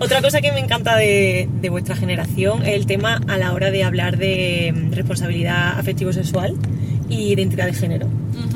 [0.00, 3.70] Otra cosa que me encanta de, de vuestra generación es el tema a la hora
[3.70, 6.54] de hablar de mm, responsabilidad afectivo-sexual
[7.10, 8.06] y identidad de género.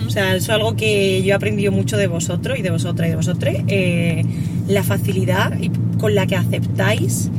[0.07, 3.07] O sea, eso es algo que yo he aprendido mucho de vosotros y de vosotras
[3.09, 3.55] y de vosotros.
[3.69, 4.25] eh,
[4.69, 5.53] la facilidad
[5.99, 7.31] con la que aceptáis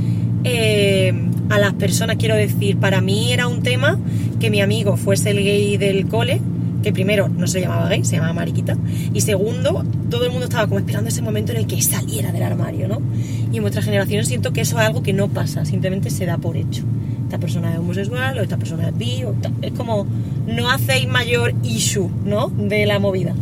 [0.43, 1.13] eh,
[1.49, 2.17] a las personas.
[2.17, 3.99] Quiero decir, para mí era un tema
[4.39, 6.41] que mi amigo fuese el gay del cole,
[6.83, 8.77] que primero no se llamaba gay, se llamaba mariquita,
[9.13, 12.43] y segundo, todo el mundo estaba como esperando ese momento en el que saliera del
[12.43, 13.01] armario, ¿no?
[13.51, 16.37] Y en vuestra generación siento que eso es algo que no pasa, simplemente se da
[16.37, 16.83] por hecho.
[17.23, 20.05] Esta persona es homosexual o esta persona es bi, o es como
[20.45, 22.49] no hacéis mayor issue, ¿no?
[22.49, 23.33] De la movida.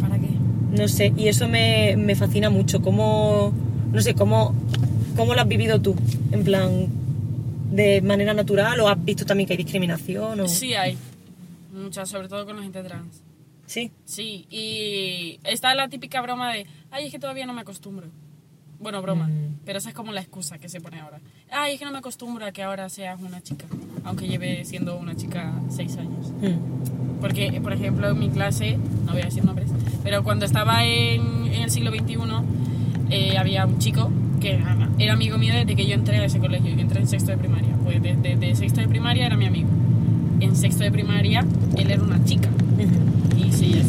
[0.00, 0.28] ¿Para qué?
[0.76, 2.82] No sé, y eso me, me fascina mucho.
[2.82, 3.52] ¿Cómo,
[3.92, 4.54] no sé, cómo,
[5.16, 5.94] cómo lo has vivido tú?
[6.32, 6.88] En plan,
[7.70, 10.40] de manera natural o has visto también que hay discriminación?
[10.40, 10.48] O...
[10.48, 10.96] Sí hay.
[11.82, 13.22] Muchas, sobre todo con la gente trans.
[13.66, 13.90] Sí.
[14.04, 18.08] Sí, y está la típica broma de, ay, es que todavía no me acostumbro.
[18.80, 19.58] Bueno, broma, Mm.
[19.64, 21.20] pero esa es como la excusa que se pone ahora.
[21.50, 23.66] Ay, es que no me acostumbro a que ahora seas una chica,
[24.04, 26.32] aunque lleve siendo una chica seis años.
[26.40, 27.20] Mm.
[27.20, 29.70] Porque, por ejemplo, en mi clase, no voy a decir nombres,
[30.02, 32.16] pero cuando estaba en, en el siglo XXI,
[33.10, 34.60] eh, había un chico que
[34.98, 37.36] era amigo mío desde que yo entré a ese colegio, yo entré en sexto de
[37.38, 37.76] primaria.
[37.84, 39.68] Pues desde de, sexto de primaria era mi amigo.
[40.42, 41.44] En sexto de primaria,
[41.76, 42.48] él era una chica.
[43.38, 43.80] Y sí,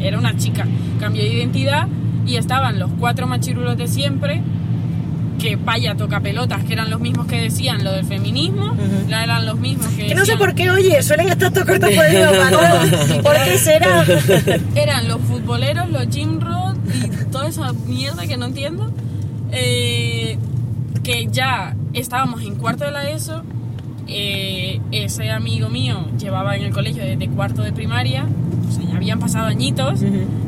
[0.00, 0.66] era una chica.
[0.98, 1.86] Cambió de identidad
[2.26, 4.40] y estaban los cuatro machirulos de siempre,
[5.38, 8.74] que vaya toca pelotas, que eran los mismos que decían lo del feminismo,
[9.08, 11.90] la eran los mismos que Que no sé por qué, oye, suelen estar todos cortos
[11.90, 13.22] por el zapato.
[13.22, 14.04] ¿Por qué será?
[14.74, 18.90] eran los futboleros, los gym rod y toda esa mierda que no entiendo.
[19.52, 20.38] eh,
[21.02, 23.42] que ya estábamos en cuarto de la ESO.
[24.08, 28.26] Eh, ese amigo mío llevaba en el colegio desde cuarto de primaria.
[28.68, 30.00] O sea, ya habían pasado añitos.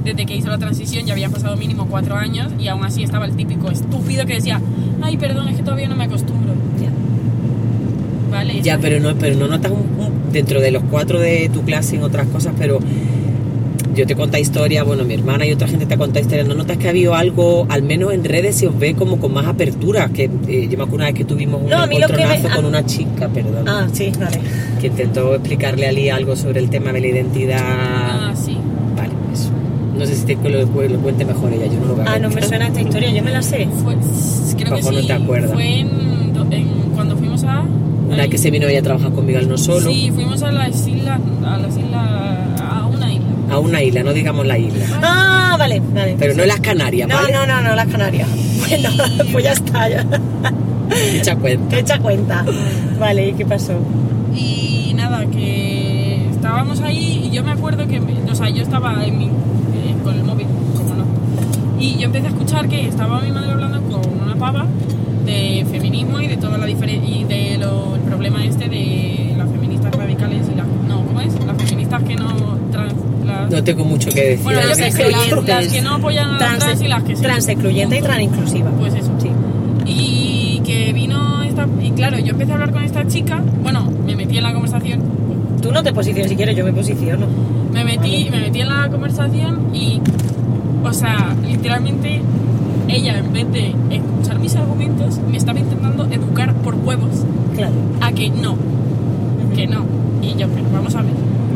[0.05, 2.49] Desde que hizo la transición ya habían pasado mínimo cuatro años.
[2.59, 4.61] Y aún así estaba el típico estúpido que decía:
[5.03, 6.55] Ay, perdón, es que todavía no me acostumbro.
[8.31, 8.61] ¿Vale?
[8.63, 11.97] Ya, pero no, pero no notas un, un- dentro de los cuatro de tu clase
[11.97, 12.81] en otras cosas, pero
[13.97, 16.55] yo te conté historia, bueno, mi hermana y otra gente te ha contado historias, ¿no
[16.55, 19.47] notas que ha habido algo, al menos en redes se os ve como con más
[19.47, 20.09] apertura?
[20.11, 22.69] Que eh, yo me acuerdo una vez que tuvimos un No, me- encontronazo con a-
[22.69, 24.39] una chica, perdón, Ah, sí, vale.
[24.81, 27.59] que intentó explicarle a Lee algo sobre el tema de la identidad.
[27.63, 28.57] Ah, sí.
[28.97, 29.49] Vale, eso.
[29.99, 32.19] No sé si te, lo, lo cuente mejor ella, yo no lo voy a Ah,
[32.19, 33.67] no me suena esta historia, yo me la sé.
[33.83, 33.95] Fue,
[34.59, 35.53] creo que no te acuerdas.
[35.53, 37.65] Fue en, do- en- cuando fuimos a.
[38.09, 40.53] Una vez que se vino ella a trabajar conmigo al no solo, Sí, fuimos a
[40.53, 42.56] las islas, a las islas,
[43.51, 44.03] a una isla.
[44.03, 44.85] no digamos la isla.
[45.03, 46.17] Ah, vale, vale.
[46.19, 47.33] Pero no las Canarias, No, ¿vale?
[47.33, 48.29] no, no, no, las Canarias.
[48.67, 48.89] Bueno,
[49.31, 50.05] pues ya está, ya.
[51.15, 51.79] Echa cuenta.
[51.79, 52.45] Echa cuenta.
[52.99, 53.75] Vale, ¿y qué pasó?
[54.35, 59.05] Y nada, que estábamos ahí y yo me acuerdo que, me- o sea, yo estaba
[59.05, 59.31] en mi, eh,
[60.03, 61.05] con el móvil, como no.
[61.79, 64.67] Y yo empecé a escuchar que estaba mi madre hablando con una pava
[65.25, 69.49] de feminismo y de toda la diferencia y de lo, el problema este de las
[69.51, 71.33] feministas radicales y las no, ¿cómo es?
[71.47, 72.56] Las feministas que no
[73.51, 74.45] No tengo mucho que decir.
[74.45, 75.47] Bueno, yo sé, las, excluyentes.
[75.47, 77.23] las que no apoyan a Trans, trans y las que sí.
[77.23, 78.71] trans excluyente y trans inclusiva.
[78.79, 79.11] Pues eso.
[79.19, 79.31] Sí.
[79.87, 81.67] Y que vino esta.
[81.83, 83.43] Y claro, yo empecé a hablar con esta chica.
[83.63, 85.01] Bueno, me metí en la conversación.
[85.63, 87.27] Tú no te posiciones si quieres, yo me posiciono.
[87.73, 90.01] Me metí, me metí en la conversación y.
[90.85, 92.21] O sea, literalmente.
[92.89, 97.25] Ella, en vez de escuchar mis argumentos, me estaba intentando educar por huevos
[97.57, 97.73] Claro.
[98.01, 98.57] a que no.
[99.57, 99.85] Que no.
[100.23, 101.11] Y yo, pero vamos a ver.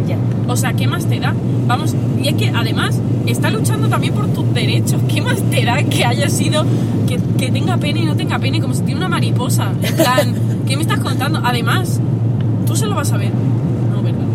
[0.09, 0.16] Ya.
[0.48, 1.35] O sea, ¿qué más te da?
[1.66, 5.00] Vamos, y es que además está luchando también por tus derechos.
[5.09, 6.64] ¿Qué más te da que haya sido,
[7.07, 9.72] que, que tenga pene y no tenga pene, como si tiene una mariposa?
[9.83, 10.35] En plan,
[10.66, 11.40] ¿qué me estás contando?
[11.44, 12.00] Además,
[12.66, 13.33] tú se lo vas a ver.
[13.94, 14.26] No, ¿verdad?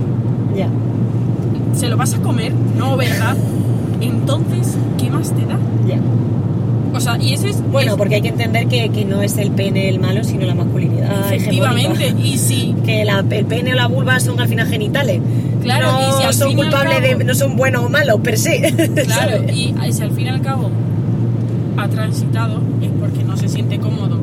[0.56, 0.70] Ya.
[1.78, 2.54] ¿Se lo vas a comer?
[2.78, 3.36] No, ¿verdad?
[4.02, 5.58] Entonces, ¿qué más te da?
[5.88, 6.00] Ya.
[6.96, 7.62] O sea, y ese es...
[7.72, 10.46] Bueno, es- porque hay que entender que, que no es el pene el malo, sino
[10.46, 11.34] la masculinidad.
[11.34, 12.28] Efectivamente, hegemónica.
[12.28, 15.22] y si Que la- el pene o la vulva son al final genitales.
[15.62, 17.24] Claro, no y si al son culpables cabo- de.
[17.26, 18.62] no son buenos o malos per se.
[19.06, 20.70] Claro, y si al fin y al cabo
[21.78, 24.20] ha transitado es porque no se siente cómodo,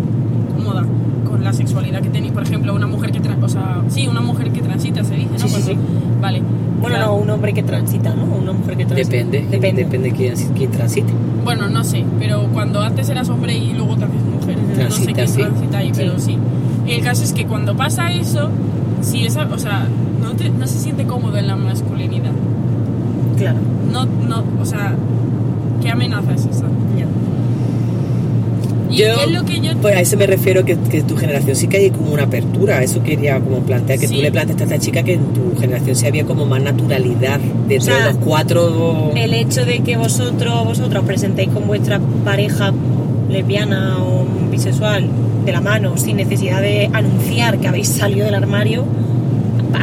[0.57, 0.85] cómoda
[1.29, 2.31] con la sexualidad que tiene.
[2.33, 5.31] Por ejemplo, una mujer que, tra- o sea, sí, una mujer que transita se dice,
[5.33, 5.39] ¿no?
[5.41, 5.77] Sí, sí, sí.
[6.21, 6.43] Vale.
[6.83, 7.13] Bueno, claro.
[7.13, 8.25] no, un hombre que transita, ¿no?
[8.25, 9.11] Una mujer que transita.
[9.17, 9.85] Depende, Depende.
[9.85, 11.13] depende, de quién, quién transite.
[11.45, 14.75] Bueno, no sé, pero cuando antes eras hombre y luego te haces mujer, no sé
[14.81, 15.41] Transita, quién sí.
[15.43, 16.33] transita ahí, pero Sí.
[16.87, 16.93] sí.
[16.93, 18.49] El caso es que cuando pasa eso,
[19.01, 19.87] si esa, o sea,
[20.21, 22.33] no, te- no se siente cómodo en la masculinidad.
[23.39, 23.59] Claro.
[23.93, 24.95] No, no, o sea,
[25.81, 26.67] ¿qué amenaza es esa?
[28.93, 31.57] Y Yo- es lo que yo Pues a eso me refiero que, que tu generación
[31.57, 32.83] sí que hay como una apertura.
[32.83, 34.15] Eso quería como plantear, que Sí.
[34.17, 37.41] tú le planteaste a esta chica que en tu generación sí había como más naturalidad
[37.69, 39.13] dentro O sea, de los cuatro.
[39.17, 42.73] El hecho de que vosotros, vosotros presentéis con vuestra pareja
[43.31, 45.07] lesbiana o bisexual
[45.47, 48.85] de la mano sin necesidad de anunciar que habéis salido del armario,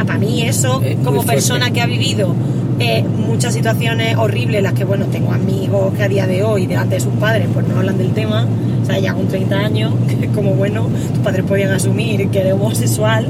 [0.06, 2.34] para mí eso, Es como persona que ha vivido
[2.78, 6.94] eh, muchas situaciones horribles, las que, bueno, tengo amigos que a día de hoy, delante
[6.94, 8.46] de sus padres, pues no hablan del tema,
[8.90, 13.26] sea, ya con 30 años, que como, bueno, tus padres podían asumir que eres homosexual,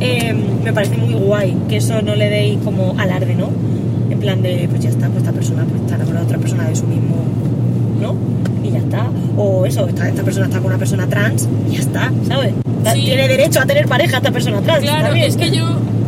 [0.00, 3.50] eh, me parece muy guay que eso no le deis como alarde, ¿no?
[4.10, 6.68] En plan de, pues ya está, pues esta persona pues está enamorada de otra persona
[6.68, 7.16] de su mismo,
[8.00, 8.14] ¿no?
[8.64, 9.10] Y ya está.
[9.36, 12.54] O eso, esta, esta persona está con una persona trans y ya está, ¿sabes?
[12.92, 13.02] Sí.
[13.04, 14.82] Tiene derecho a tener pareja esta persona trans.
[14.82, 15.64] Claro, es que yo,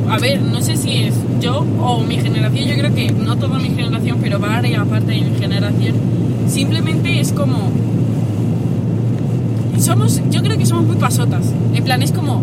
[0.08, 3.58] a ver, no sé si es yo o mi generación, yo creo que no toda
[3.58, 5.94] mi generación, pero varias parte de mi generación,
[6.48, 7.70] simplemente es como...
[9.80, 11.44] Somos, yo creo que somos muy pasotas.
[11.74, 12.42] En plan, es como...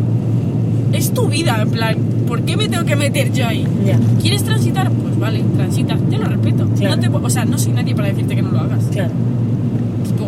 [0.93, 1.95] Es tu vida, en plan,
[2.27, 3.65] ¿por qué me tengo que meter yo ahí?
[3.85, 4.89] Ya, ¿Quieres transitar?
[4.89, 5.97] Pues vale, transita.
[6.09, 6.67] Yo lo respeto.
[6.77, 6.95] Claro.
[6.95, 8.83] No te, o sea, no soy nadie para decirte que no lo hagas.
[8.91, 9.11] claro.
[10.05, 10.27] Tipo,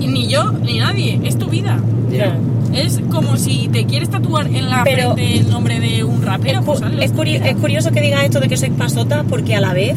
[0.00, 1.20] y ni yo, ni nadie.
[1.24, 1.78] Es tu vida.
[2.10, 2.34] claro.
[2.72, 6.60] Es como si te quieres tatuar en la Pero- frente el nombre de un rapero.
[6.60, 9.72] Es, pues es es curioso que digas esto de que sois pasota porque a la
[9.72, 9.96] vez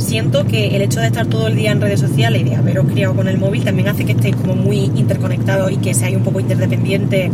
[0.00, 2.86] siento que el hecho de estar todo el día en redes sociales y de haberos
[2.86, 6.22] criado con el móvil también hace que estéis como muy interconectados y que seáis un
[6.24, 7.30] poco interdependientes,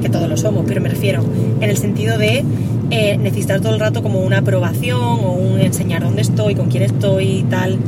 [0.00, 1.24] que todos lo somos, pero me refiero
[1.60, 2.44] en el sentido de
[2.90, 6.82] eh, necesitar todo el rato como una aprobación o un enseñar dónde estoy, con quién
[6.84, 7.78] estoy y tal.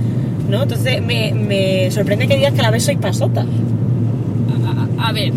[0.50, 0.62] ¿No?
[0.64, 3.44] Entonces me, me sorprende que digas que a la vez sois pasota.
[4.98, 5.32] A, a ver,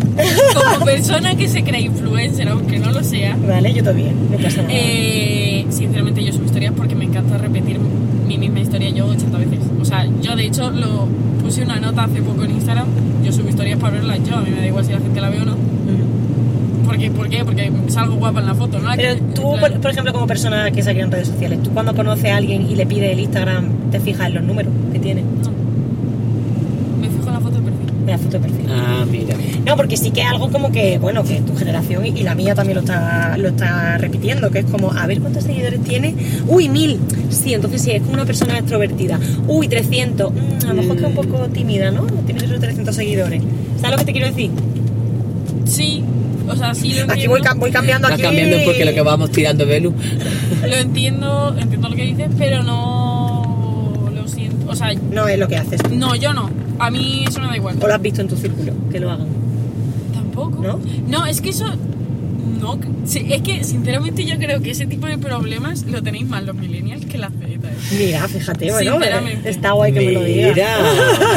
[0.54, 4.62] como persona que se cree influencer, aunque no lo sea, Vale, yo también, no pasa
[4.62, 4.74] nada.
[4.74, 7.78] eh, sinceramente yo subo historias porque me encanta repetir
[8.38, 9.58] mi misma historia yo 80 veces.
[9.80, 11.06] O sea, yo de hecho lo
[11.42, 12.86] puse una nota hace poco en Instagram,
[13.24, 15.30] yo subo historias para verlas yo, a mí me da igual si la gente la
[15.30, 15.56] ve o no.
[16.86, 17.44] Porque, ¿Por qué?
[17.44, 18.90] Porque salgo guapa en la foto, ¿no?
[18.94, 19.42] Pero Que- tú,
[19.82, 22.62] por, ejemplo, como persona que se cría en redes sociales, tú cuando conoces a alguien
[22.70, 25.50] y le pides el Instagram, te fijas en los números que tiene, no.
[27.00, 27.86] Me fijo en la foto de perfil.
[28.05, 28.66] en la foto de perfil.
[28.70, 29.36] Ah, mira.
[29.64, 32.54] No, porque sí que es algo como que, bueno, que tu generación y, la mía
[32.54, 36.14] también lo está, lo está repitiendo, que es como, a ver cuántos seguidores tiene.
[36.46, 36.98] Uy, mil.
[37.30, 39.18] Sí, entonces sí, es como una persona extrovertida.
[39.48, 40.32] Uy, 300.
[40.32, 42.02] Mm, a lo mejor que es un poco tímida, ¿no?
[42.26, 43.42] Tiene esos 300 seguidores.
[43.80, 44.50] ¿Sabes lo que te quiero decir?
[45.64, 46.04] Sí,
[46.48, 47.12] o sea, sí lo.
[47.12, 48.22] Aquí voy, cam- voy cambiando aquí.
[48.22, 49.92] cambiando porque lo que vamos tirando Belu.
[50.66, 54.70] Lo entiendo, entiendo lo que dices, pero no lo siento.
[54.70, 55.80] O sea, No es lo que haces.
[55.90, 56.50] no, yo no.
[56.78, 57.76] A mí eso me da igual.
[57.80, 59.28] O lo has visto en tu círculo, que lo hagan.
[60.14, 60.62] Tampoco.
[60.62, 60.80] ¿No?
[61.08, 61.66] No, es que eso.
[62.60, 66.56] No, es que sinceramente yo creo que ese tipo de problemas lo tenéis más los
[66.56, 67.44] millennials que las Z.
[67.46, 67.58] ¿eh?
[67.98, 69.50] Mira, fíjate, bueno, Sinceramente.
[69.50, 70.56] está guay que me lo digas.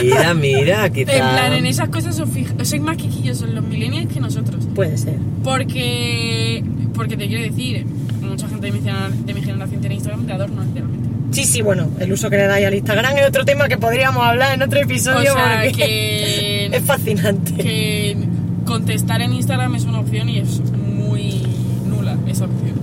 [0.02, 1.14] Mira, mira, mira, quizá.
[1.14, 2.30] En plan, en esas cosas os
[2.68, 4.66] sois más quisquillosos los millennials que nosotros.
[4.74, 5.18] Puede ser.
[5.44, 6.64] Porque.
[6.94, 7.86] Porque te quiero decir,
[8.22, 11.09] mucha gente de mi, de mi generación tiene Instagram de adorno, literalmente.
[11.32, 14.26] Sí, sí, bueno, el uso que le dais al Instagram es otro tema que podríamos
[14.26, 16.66] hablar en otro episodio O sea, porque que.
[16.74, 17.54] es fascinante.
[17.54, 18.18] que
[18.66, 21.44] contestar en Instagram es una opción y es muy
[21.88, 22.80] nula esa opción.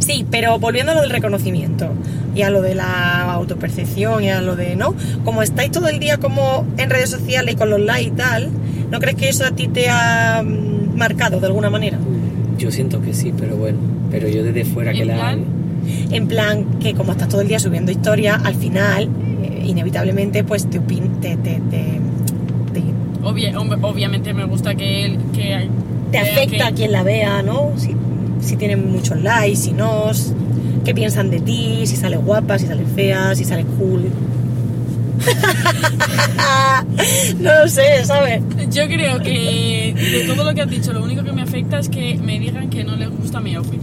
[0.00, 1.92] Sí, pero volviendo a lo del reconocimiento
[2.34, 4.94] y a lo de la autopercepción y a lo de, ¿no?
[5.24, 8.50] Como estáis todo el día como en redes sociales y con los likes y tal,
[8.90, 11.98] ¿no crees que eso a ti te ha mm, marcado de alguna manera?
[12.56, 13.78] Yo siento que sí, pero bueno.
[14.10, 15.14] Pero yo desde fuera que la.
[15.14, 15.44] plan,
[16.10, 19.08] En plan que como estás todo el día subiendo historias, al final,
[19.42, 22.00] eh, inevitablemente, pues te, opin- te, te, te,
[22.72, 22.82] te-
[23.22, 25.68] obvia- ob- obviamente me gusta que él que
[26.12, 27.72] te afecta que- a quien la vea, ¿no?
[27.76, 27.94] Si,
[28.40, 30.10] si tienen muchos likes, si no,
[30.84, 34.04] qué piensan de ti, si sales guapa, si sales fea, si sales cool.
[37.40, 38.40] no lo sé, ¿sabes?
[38.70, 41.88] Yo creo que de todo lo que has dicho, lo único que me afecta es
[41.88, 43.80] que me digan que no les gusta mi outfit.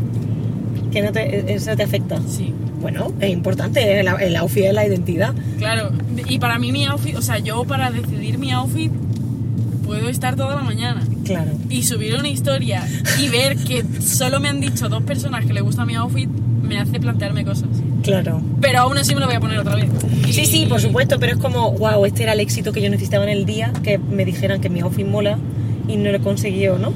[0.95, 2.21] Que no te, eso te afecta.
[2.25, 2.53] Sí.
[2.79, 5.33] Bueno, es importante, el, el outfit es la identidad.
[5.57, 5.91] Claro,
[6.29, 8.89] y para mí mi outfit, o sea, yo para decidir mi outfit
[9.85, 11.51] puedo estar toda la mañana Claro.
[11.69, 12.87] y subir una historia
[13.19, 16.79] y ver que solo me han dicho dos personas que le gusta mi outfit me
[16.79, 17.67] hace plantearme cosas.
[18.01, 18.41] Claro.
[18.61, 19.89] Pero aún así me lo voy a poner otra vez.
[20.31, 23.25] Sí, sí, por supuesto, pero es como, wow, este era el éxito que yo necesitaba
[23.25, 25.37] en el día, que me dijeran que mi outfit mola
[25.89, 26.93] y no lo he conseguido, ¿no?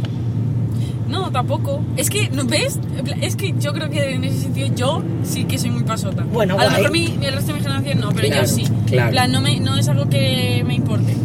[1.10, 1.82] No, tampoco.
[1.98, 2.80] Es que, ¿no ves?
[3.22, 6.24] Es que yo creo que en ese sentido yo sí que soy muy pasota.
[6.32, 8.48] Bueno, a lo mejor mi, mi- el resto de mi generación no, pero Claro, yo
[8.48, 8.64] sí.
[8.86, 9.08] claro.
[9.10, 11.16] En plan, no, me, no es algo que me importe.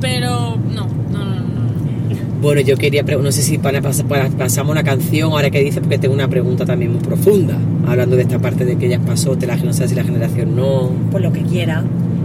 [0.00, 1.34] Pero no, no, no, no.
[1.34, 2.40] no.
[2.42, 5.80] Bueno, yo quería, pre- no sé si para, para- pasamos una canción ahora que dices,
[5.80, 7.56] porque tengo una pregunta también muy profunda,
[7.86, 10.54] hablando de esta parte de que ya pasó, de la, no sé si la generación
[10.56, 10.90] no.
[11.10, 11.82] Pues lo que quiera.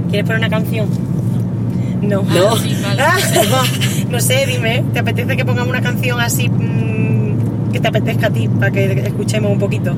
[0.09, 0.87] ¿Quieres poner una canción?
[2.01, 2.23] No.
[2.29, 3.03] Ah, sí, vale.
[4.09, 8.29] no sé, dime, ¿te apetece que pongamos una canción así mm, que te apetezca a
[8.29, 9.93] ti para que escuchemos un poquito?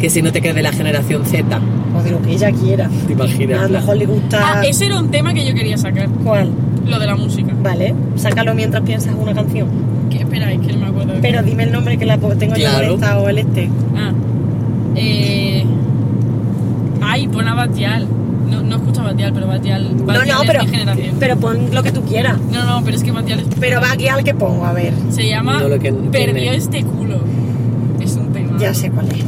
[0.00, 1.60] Que si no te quedes de la generación Z,
[1.98, 2.90] O de lo que ella quiera.
[3.06, 3.60] te imaginas.
[3.60, 4.40] A lo mejor le gusta.
[4.60, 6.50] Ah, ese era un tema que yo quería sacar, ¿Cuál?
[6.86, 7.52] lo de la música.
[7.62, 9.68] Vale, sácalo mientras piensas una canción.
[10.10, 11.14] Que, espera, es que no me acuerdo.
[11.14, 12.94] de- Pero dime el nombre que la tengo yo Claro.
[12.94, 13.70] esta o el este.
[13.96, 14.12] Ah.
[14.96, 15.64] Eh...
[17.00, 18.06] Ay, pon a Batial.
[18.54, 21.16] No, no escucho a Batial, pero Batial, No, Batial no, es pero, mi generación.
[21.20, 22.38] pero pon lo que tú quieras.
[22.52, 23.46] No, no, pero es que Batial es...
[23.60, 24.92] Pero va aquí al que pongo, a ver.
[25.10, 26.56] Se llama No lo que Perdió tiene.
[26.56, 27.18] este culo.
[28.00, 28.58] Es un tema.
[28.58, 29.18] Ya sé cuál es.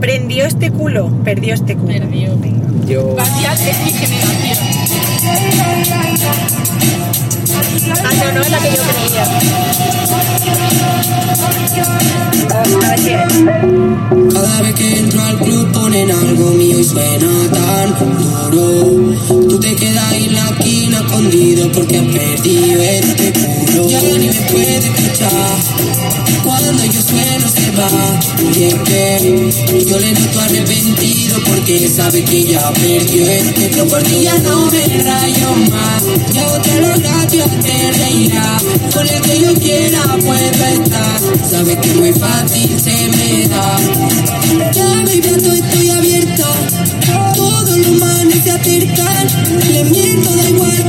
[0.00, 1.92] Prendió este culo, perdió este culo.
[1.92, 2.36] Perdió.
[2.38, 2.58] Venga.
[2.88, 3.14] Yo.
[3.14, 4.58] Batial es mi generación.
[8.04, 9.24] Ah, no, no es la que yo creía.
[12.48, 14.32] Vamos a ver qué es.
[14.34, 17.92] Cada vez que entro al club ponen algo mío y suena tan
[18.52, 23.88] Tú te quedas en la esquina escondido porque has perdido este culo.
[23.88, 26.02] Ya ni me puede escuchar
[26.44, 27.88] cuando yo sueno se va.
[28.54, 33.70] Y es que yo le noto arrepentido porque sabe que ya perdió este.
[33.74, 36.04] Yo por ti ya no me rayo más.
[36.34, 38.58] Ya otra los gracias te reirá.
[38.92, 41.20] Con el que yo quiera puedo estar.
[41.50, 43.76] Sabe que muy fácil se me da.
[44.72, 47.31] Ya a todo estoy abierta.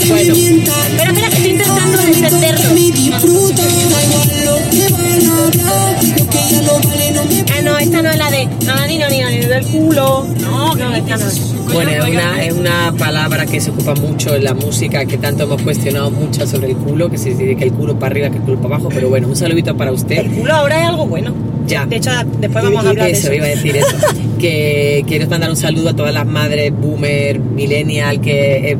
[0.07, 0.33] Bueno.
[0.35, 2.57] Espera, espera, que estoy intentando entenderlo.
[2.57, 3.67] toca a mí disfrutar.
[3.67, 6.03] Da igual lo que van a hablar.
[6.03, 8.45] Lo que ya no vale no me Ah, no, esta no es la de.
[8.45, 10.27] No, ni no, ni no, ni del culo.
[10.41, 11.53] No, no, esta no es.
[11.73, 15.43] Bueno, es una, es una palabra que se ocupa mucho en la música, que tanto
[15.43, 18.37] hemos cuestionado mucho sobre el culo, que se dice que el culo para arriba, que
[18.37, 20.17] el culo para abajo, pero bueno, un saludito para usted.
[20.17, 21.52] El culo ahora es algo bueno.
[21.67, 21.85] Ya.
[21.85, 23.35] De hecho, después vamos a hablar eso, de eso.
[23.35, 23.97] iba a decir eso.
[24.39, 28.77] que quiero mandar un saludo a todas las madres boomer, millennial, que eh,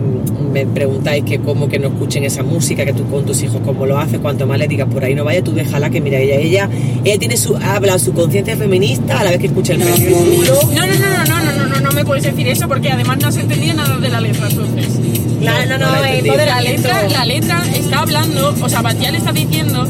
[0.54, 3.86] me preguntáis que cómo que no escuchen esa música, que tú con tus hijos cómo
[3.86, 6.36] lo haces, cuanto más le digas por ahí no vaya, tú déjala que mira, ella,
[6.36, 6.70] ella,
[7.04, 9.80] ella tiene su, habla su conciencia feminista a la vez que escucha el.
[9.80, 13.18] No, no, no, no, no, no, no, no, no me puedes decir eso porque además
[13.20, 15.00] no has entendido nada de la letra, entonces.
[15.42, 19.16] No, No, no, no la eh, La letra, la letra está hablando, o sea, Batial
[19.16, 19.88] está diciendo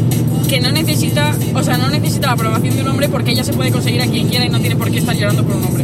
[0.53, 3.53] que no necesita, o sea, no necesita la aprobación de un hombre porque ella se
[3.53, 5.83] puede conseguir a quien quiera y no tiene por qué estar llorando por un hombre.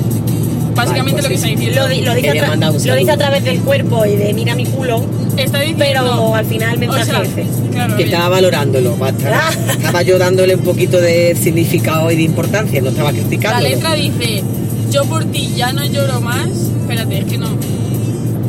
[0.76, 1.43] Básicamente pues lo que sí.
[1.49, 1.82] está diciendo.
[1.82, 5.03] Lo, di- lo dice lo dice a través del cuerpo y de mira mi culo,
[5.38, 5.84] Está diciendo.
[5.84, 7.24] pero al final el mensaje o sea,
[7.72, 8.09] claro, que bien.
[8.09, 9.51] estaba valorándolo, estaba, Ah.
[9.72, 13.67] estaba yo dándole un poquito de significado y de importancia, no estaba La criticando.
[13.67, 14.43] letra dice,
[14.91, 16.47] yo por ti ya no lloro más.
[16.82, 17.47] Espérate, es que no.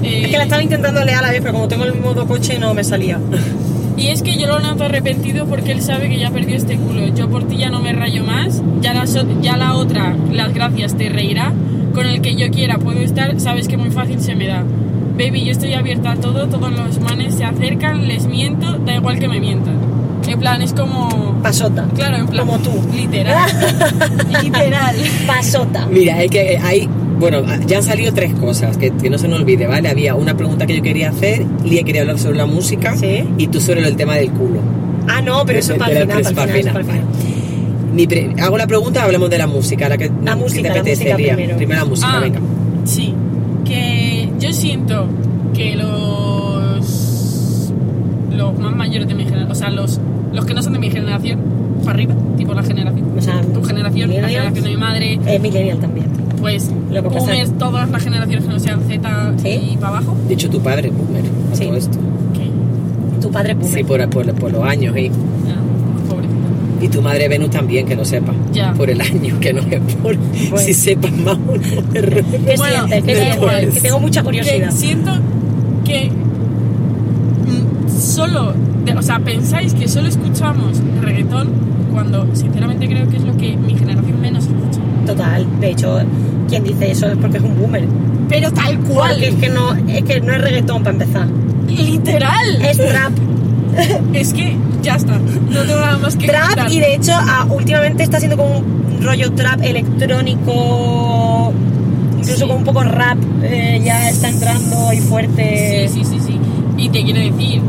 [0.03, 2.27] Eh, Es que la estaba intentando leer a la vez, pero como tengo el modo
[2.27, 3.19] coche no me salía.
[4.01, 7.07] Y es que yo lo noto arrepentido porque él sabe que ya perdió este culo.
[7.15, 8.63] Yo por ti ya no me rayo más.
[8.81, 11.53] Ya la, so- ya la otra, las gracias, te reirá.
[11.95, 14.65] Con el que yo quiera puedo estar, sabes que muy fácil se me da.
[15.19, 19.19] Baby, yo estoy abierta a todo, todos los manes se acercan, les miento, da igual
[19.19, 19.75] que me mientan.
[20.27, 21.39] En plan, es como...
[21.43, 21.87] Pasota.
[21.95, 22.47] Claro, en plan...
[22.47, 22.71] Como tú.
[22.95, 23.51] Literal.
[24.43, 24.97] literal.
[25.27, 25.87] Pasota.
[25.87, 26.89] Mira, es que hay,
[27.21, 29.89] bueno, ya han salido tres cosas, que, que no se nos olvide, ¿vale?
[29.89, 33.25] Había una pregunta que yo quería hacer, Lía quería hablar sobre la música Sí.
[33.39, 34.61] y tú sobre el tema del culo.
[35.09, 37.05] Ah, no, pero eso es para el final, para final, eso para el final.
[37.95, 40.69] Mi pre- hago la pregunta, hablemos de la música, la que La ¿qué música, te
[40.75, 41.35] la apetece, música Lía?
[41.57, 41.75] primero.
[41.77, 42.41] la música, Ah, venga.
[42.85, 43.15] Sí,
[43.65, 45.07] que yo siento
[45.55, 47.73] que los
[48.37, 50.01] los más mayores de mi generación, o sea, los,
[50.33, 51.41] los que no son de mi generación,
[51.85, 55.39] para arriba, tipo la generación, O sea, tu generación, la generación de mi madre, Eh,
[55.39, 56.07] millennial también.
[56.41, 59.49] Pues Lo que pasa boomers, es- todas las generaciones que no sean Z Sí.
[59.73, 61.65] y para abajo, De hecho, tu padre, boomer, a Sí.
[61.67, 61.99] todo esto.
[62.35, 63.73] que Tu padre boomer.
[63.79, 65.11] Sí, por, por, por los años, ¿eh?
[65.49, 66.35] ah, pobrecito.
[66.83, 68.33] Y tu madre Venus también, que lo sepa.
[68.53, 68.73] Ya.
[68.73, 70.17] Por el año, que no es por
[70.59, 72.25] si sepas más o no de rock.
[72.31, 73.03] ¿Qué Bueno, sientes?
[73.05, 73.37] ¿Qué da sientes?
[73.37, 73.71] igual.
[73.71, 74.71] Que tengo mucha curiosidad.
[74.71, 75.11] Que siento
[75.85, 76.11] que
[77.47, 81.49] mm, solo, de- o sea, pensáis que solo escuchamos reggaetón
[81.93, 84.60] cuando sinceramente creo que es lo que mi generación menos escucha.
[85.07, 85.47] Total.
[85.61, 85.99] De hecho,
[86.49, 87.87] quien dice eso es porque es un boomer.
[88.29, 91.27] Pero tal cual, Porque es que no es, que no es reggaetón para empezar.
[91.69, 92.63] literal.
[92.63, 93.13] Es trap.
[94.15, 96.73] Es que ya está, no tengo nada más que trap contar.
[96.73, 101.53] y de hecho ah, últimamente está siendo como un rollo trap electrónico,
[102.19, 102.47] incluso Sí.
[102.49, 105.89] con un poco rap, eh, ya está entrando ahí fuerte.
[105.89, 106.39] Sí, sí, sí, sí.
[106.77, 107.61] Y te quiero decir,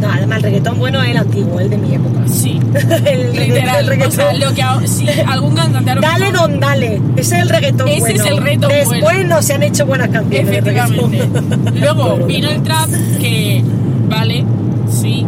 [0.00, 2.20] No, además el reggaetón bueno es el antiguo, el de mi época.
[2.26, 2.58] sí,
[3.06, 3.86] el, literal.
[3.86, 4.12] reggaetón.
[4.12, 7.88] O sea, lo que ahora- si algún cantante Dale don dale, ese es el reggaetón
[7.88, 8.24] Ese bueno.
[8.24, 9.28] es el reggaetón Después bueno.
[9.36, 11.28] no se han hecho buenas canciones Efectivamente.
[11.80, 12.54] Luego vino no.
[12.54, 12.88] el trap
[13.20, 13.62] que,
[14.08, 14.44] vale,
[14.88, 15.26] sí,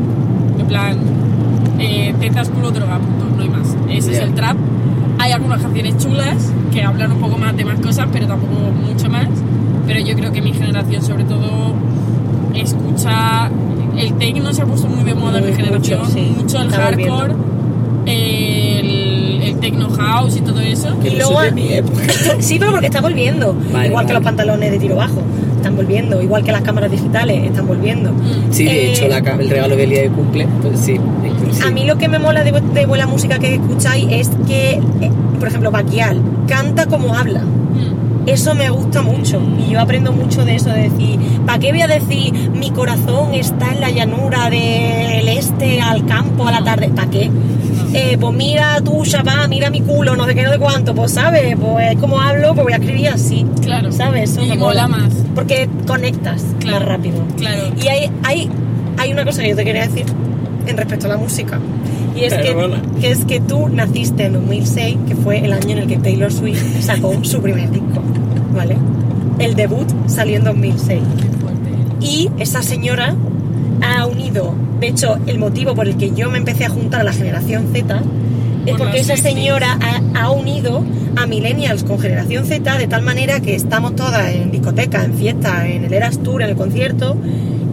[0.59, 0.97] en plan,
[1.79, 3.69] eh, tetas, culo, droga, punto, no hay más.
[3.91, 4.57] Ese es el trap.
[5.19, 6.37] Hay algunas canciones chulas
[6.73, 9.27] que hablan un poco más de más cosas, pero tampoco mucho más.
[9.87, 11.75] Pero yo creo que mi generación, sobre todo,
[12.55, 13.51] escucha.
[13.97, 16.35] El techno se ha puesto muy de moda en mi mucho, generación, sí.
[16.37, 17.35] mucho el hardcore,
[18.07, 20.89] el, el techno house y todo eso.
[21.05, 22.01] Y luego- soy de mi época.
[22.41, 23.55] Sí, pero porque está volviendo.
[23.73, 25.23] Vale, igual que los pantalones de tiro bajo,
[25.57, 26.21] están volviendo.
[26.23, 28.13] Igual que las cámaras digitales, están volviendo.
[28.13, 28.51] Mm.
[28.53, 30.97] Sí, de Eh, hecho, la el regalo del día de cumple, pues sí.
[31.53, 31.63] sí.
[31.67, 34.71] A mí lo que me mola de, de buena música que escucháis es que,
[35.01, 37.43] eh, por ejemplo, Baquial canta como habla.
[38.27, 41.83] Eso me gusta mucho y yo aprendo mucho de eso, de decir, ¿para qué voy
[41.83, 46.89] a decir mi corazón está en la llanura del este al campo a la tarde?
[46.91, 47.31] ¿Para qué?
[47.95, 51.13] Eh, pues mira tú, chapá, mira mi culo, no sé qué, no sé cuánto, pues
[51.13, 53.91] sabes, pues como hablo, pues voy a escribir así, Claro.
[53.93, 54.31] ¿sabes?
[54.31, 55.13] Eso Y me mola más.
[55.35, 57.17] Porque conectas Claro, más rápido.
[57.37, 57.73] claro.
[57.83, 58.49] Y hay, hay,
[58.99, 60.07] hay una cosa que yo te quería decir
[60.67, 61.59] en respecto a la música.
[62.15, 62.55] Y es que,
[63.01, 66.33] que es que tú naciste en 2006, que fue el año en el que Taylor
[66.33, 68.03] Swift sacó su primer disco,
[68.55, 68.77] ¿vale?
[69.39, 71.01] El debut salió en 2006.
[72.01, 73.15] Y esa señora
[73.81, 77.05] ha unido, de hecho, el motivo por el que yo me empecé a juntar a
[77.05, 78.03] la generación Z
[78.67, 80.85] es Por porque esa señora ha, ha unido
[81.17, 85.69] a millennials con generación Z de tal manera que estamos todas en discoteca, en fiesta,
[85.69, 87.17] en el Eras Tour, en el concierto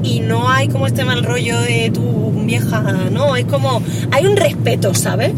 [0.04, 2.82] y no hay como este mal rollo de tu vieja,
[3.12, 3.82] no, es como
[4.12, 5.32] hay un respeto, ¿sabes?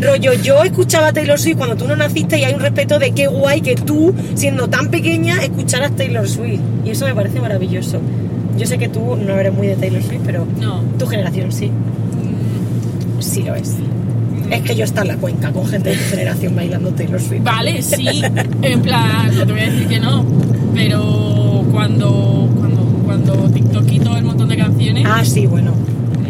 [0.00, 3.26] Rollo, yo escuchaba Taylor Swift cuando tú no naciste y hay un respeto de qué
[3.28, 6.60] guay que tú, siendo tan pequeña, escucharas Taylor Swift.
[6.84, 8.00] Y eso me parece maravilloso.
[8.58, 10.80] Yo sé que tú no eres muy de Taylor Swift, pero No.
[10.98, 11.70] tu generación sí.
[13.20, 13.74] Sí lo es.
[14.50, 17.42] Es que yo está en la cuenca con gente de tu generación bailando Taylor Swift.
[17.42, 18.22] Vale, sí,
[18.62, 20.24] en plan, no te voy a decir que no,
[20.74, 22.48] pero cuando,
[23.22, 25.72] cuando, TikTok quitó el montón de canciones, Ah, sí, bueno.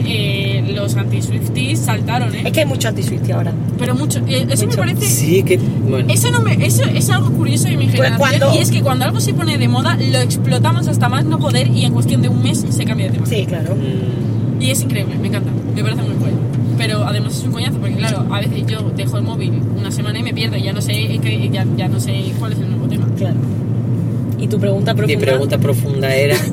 [0.06, 2.52] eh, los anti-Swifties saltaron, Es ¿eh?
[2.52, 3.52] que hay mucho anti-Swift ahora.
[3.78, 4.78] Pero mucho, eh, eso Mucho.
[4.80, 5.06] me parece...
[5.06, 5.56] Sí, que.
[5.58, 6.12] Bueno.
[6.12, 8.80] Eso, no me, eso es algo curioso de mi Pues generación cuando- y es que
[8.82, 12.20] cuando algo se pone de moda lo explotamos hasta más no poder y en cuestión
[12.22, 13.26] de un mes se cambia de tema.
[13.26, 13.74] Sí, claro.
[13.74, 16.32] mm, Y es increíble, me encanta, me parece muy guay.
[16.78, 20.18] Pero además es un coñazo porque claro, a veces yo dejo el móvil una semana
[20.18, 21.18] y me pierdo y ya no sé,
[21.52, 23.06] ya, ya no sé cuál es el nuevo tema.
[23.16, 23.36] Claro.
[24.44, 25.20] ¿Y tu pregunta Mi profunda?
[25.26, 26.36] pregunta profunda era.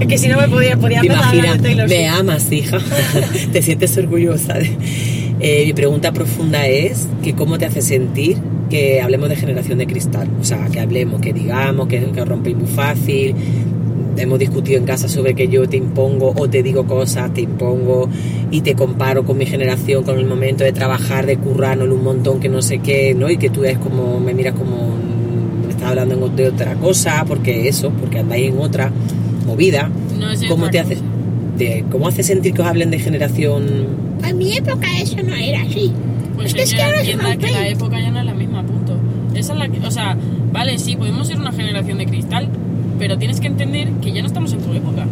[0.00, 1.62] Es que si no me podía, podía ¿Te empezar a hablar imaginas?
[1.62, 2.78] de Taylor Me amas, hija.
[3.52, 4.54] ¿Te sientes orgullosa?
[5.40, 8.38] Eh, mi pregunta profunda es que cómo te hace sentir
[8.70, 10.28] que hablemos de generación de cristal.
[10.40, 13.34] O sea, que hablemos, que digamos, que, que rompéis muy fácil.
[14.16, 18.08] Hemos discutido en casa sobre que yo te impongo o te digo cosas, te impongo
[18.50, 22.40] y te comparo con mi generación, con el momento de trabajar, de currarnos un montón,
[22.40, 23.30] que no sé qué, ¿no?
[23.30, 24.96] Y que tú es como, me miras como,
[25.92, 28.90] hablando en- de otra cosa, porque eso, porque andáis en otra
[29.46, 29.90] movida.
[30.18, 30.98] No es ¿Cómo te hace,
[31.58, 33.64] de, cómo hace sentir que os hablen de generación?
[34.24, 35.92] En mi época eso no era así.
[36.36, 38.62] Pues Es que es que ahora entienda que la época ya no es la misma,
[38.62, 38.96] punto.
[39.34, 40.16] Esa es la que, o sea,
[40.52, 42.48] vale, sí, podemos ser una generación de cristal,
[42.98, 45.06] pero tienes que entender que ya no estamos en tu época.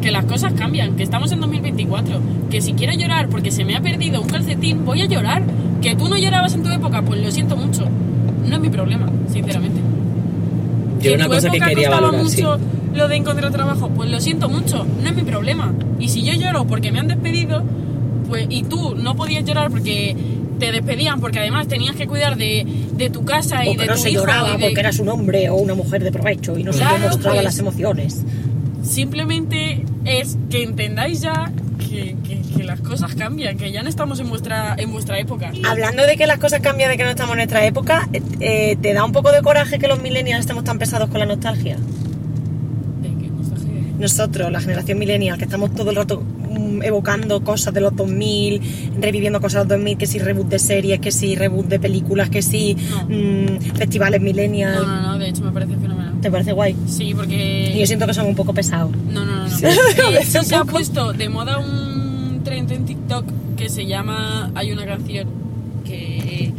[0.00, 2.20] Que las cosas cambian, que estamos en 2024.
[2.50, 5.42] Que si quiero llorar porque se me ha perdido un calcetín, voy a llorar.
[5.82, 7.84] Que tú no llorabas en tu época, pues lo siento mucho.
[8.48, 9.80] No es mi problema, sinceramente.
[11.10, 12.42] Que una cosa que quería costaba valorar, sí.
[12.42, 12.58] mucho
[12.94, 15.72] lo de encontrar trabajo, pues lo siento mucho, no es mi problema.
[16.00, 17.62] Y si yo lloro porque me han despedido,
[18.28, 20.16] pues y tú no podías llorar porque
[20.58, 23.92] te despedían, porque además tenías que cuidar de, de tu casa y O de no
[23.94, 24.20] tu se hijo.
[24.22, 26.98] lloraba de- porque eras un hombre o una mujer de provecho y no se Claro,
[27.08, 27.44] mostraba pues.
[27.44, 28.22] las emociones.
[28.82, 31.50] Simplemente es que entendáis ya
[31.96, 35.52] que, que- que las cosas cambian, que ya no estamos en vuestra, en vuestra época.
[35.68, 38.76] Hablando de que las cosas cambian, de que no estamos en nuestra época, eh, eh,
[38.80, 41.76] ¿te da un poco de coraje que los millennials estemos tan pesados con la nostalgia?
[43.02, 43.72] ¿De qué nostalgia?
[43.98, 46.22] Nosotros, la generación millennial, que estamos todo el rato
[46.82, 48.60] evocando cosas de los 2000,
[49.00, 52.30] reviviendo cosas de los 2000, que si reboot de series, que si reboot de películas,
[52.30, 53.06] que si No.
[53.08, 54.86] mm, festivales millennials.
[54.86, 56.14] No, no, no, de hecho me parece fenomenal.
[56.20, 56.74] ¿Te parece guay?
[56.86, 57.76] Sí, Y porque...
[57.78, 58.90] yo siento que son un poco pesados.
[59.12, 59.48] No, no, no.
[59.48, 59.50] no.
[59.50, 59.64] Sí.
[60.44, 63.24] Se ha puesto de moda un trend en TikTok
[63.56, 64.50] que se llama...
[64.54, 65.28] Hay una canción
[65.84, 66.52] que...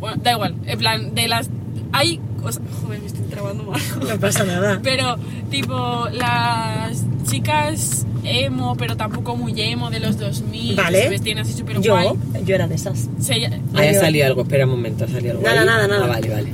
[0.00, 0.54] Bueno, da igual.
[0.66, 1.48] En plan, de las...
[1.92, 2.62] Hay cosas...
[2.82, 3.80] Joder, me estoy trabando mal.
[4.08, 4.80] No pasa nada.
[4.82, 5.16] Pero,
[5.50, 11.02] tipo, las chicas emo, pero tampoco muy emo de los 2000, Vale.
[11.02, 12.08] se vestían así súper Yo, guay.
[12.44, 13.08] yo era de esas.
[13.20, 13.34] Se,
[13.74, 15.42] Ahí salido algo, espera un momento, ha salido algo.
[15.44, 15.66] Nada, ahí?
[15.66, 16.04] nada, nada.
[16.04, 16.48] Ah, vale, vale.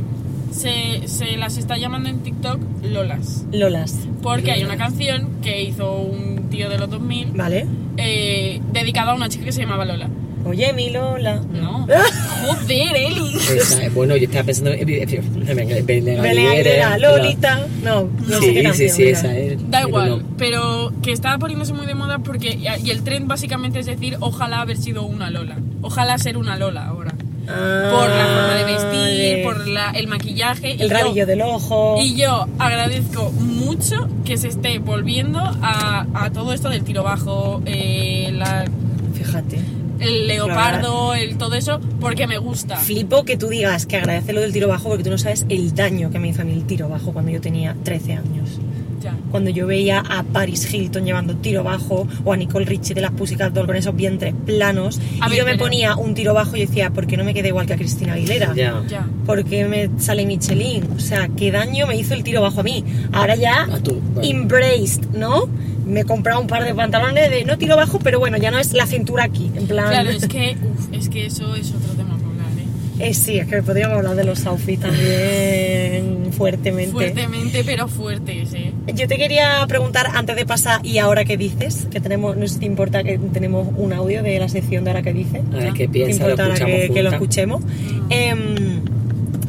[0.51, 3.45] se, se las está llamando en TikTok Lolas.
[3.53, 3.95] Lolas.
[4.23, 7.67] Porque hay una canción que hizo un tío de los 2000 ¿Vale?
[7.97, 10.09] eh, dedicada a una chica que se llamaba Lola.
[10.45, 11.43] Oye, mi Lola.
[11.53, 11.87] No.
[12.47, 13.35] Joder, Eli.
[13.57, 17.17] Esa, eh, bueno, yo estaba pensando en Belén Belén Aguilera, Aguilera, claro.
[17.19, 17.67] Lolita.
[17.83, 19.59] No, no sé Sí, qué sí, canción sí, esa es.
[19.71, 20.23] Da pero igual, no.
[20.37, 22.59] pero que estaba poniéndose muy de moda porque.
[22.83, 25.59] Y el tren básicamente es decir, ojalá haber sido una Lola.
[25.83, 27.13] Ojalá ser una Lola ahora.
[27.51, 30.73] Ah, Por la forma de vestir, por la- el maquillaje.
[30.73, 31.97] El yo- rabillo del ojo.
[31.99, 37.63] Y yo agradezco mucho que se esté volviendo a, a todo esto del tiro bajo,
[37.65, 38.67] eh, la-
[39.15, 39.61] Fíjate.
[40.01, 42.77] El leopardo, el todo eso, porque me gusta.
[42.77, 45.75] Flipo que tú digas que agradece lo del tiro bajo porque tú no sabes el
[45.75, 48.59] daño que me hizo a mí el tiro bajo cuando yo tenía 13 años.
[49.01, 49.15] Ya.
[49.31, 53.13] Cuando yo veía a Paris Hilton llevando tiro bajo o a Nicole Richie de las
[53.13, 56.35] Pussycat Dolls con esos vientres planos A y ver, yo me pero- ponía un tiro
[56.35, 58.53] bajo y decía, ¿por qué no me quedé igual que a Cristina Aguilera?
[58.57, 58.83] Ya.
[58.89, 59.07] Ya.
[59.25, 60.83] ¿Por qué me sale Michelin?
[60.97, 62.85] O sea, ¿qué daño me hizo el tiro bajo a mí?
[63.13, 64.31] Ahora ya, A tú, vale.
[64.31, 65.49] embraced, ¿no?
[65.89, 68.59] Me he comprado un par de pantalones de no tiro bajo, pero bueno, ya no
[68.59, 69.89] es la cintura aquí, en plan...
[69.89, 73.09] Claro, es que, uf, es que eso es otro tema para hablar, ¿eh?
[73.09, 76.93] Eh, sí, es que podríamos hablar de los outfits también fuertemente.
[76.93, 78.73] Fuertemente, pero fuertes, ¿eh?
[78.95, 82.55] Yo te quería preguntar antes de pasar y ahora qué dices, que tenemos, no sé
[82.55, 85.43] si te importa que tenemos un audio de la sección de ahora que dices.
[85.53, 87.63] A ver qué ¿Te piensa, lo importa ahora escuchamos que, que lo escuchemos?
[88.11, 88.83] Em,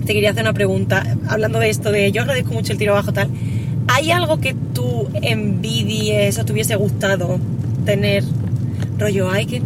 [0.06, 3.14] te quería hacer una pregunta, hablando de esto de yo agradezco mucho el tiro bajo
[3.14, 3.30] tal.
[3.88, 7.38] ¿Hay algo que tú envidies o te hubiese gustado
[7.86, 8.24] tener?
[8.98, 9.62] Rollo, hay que.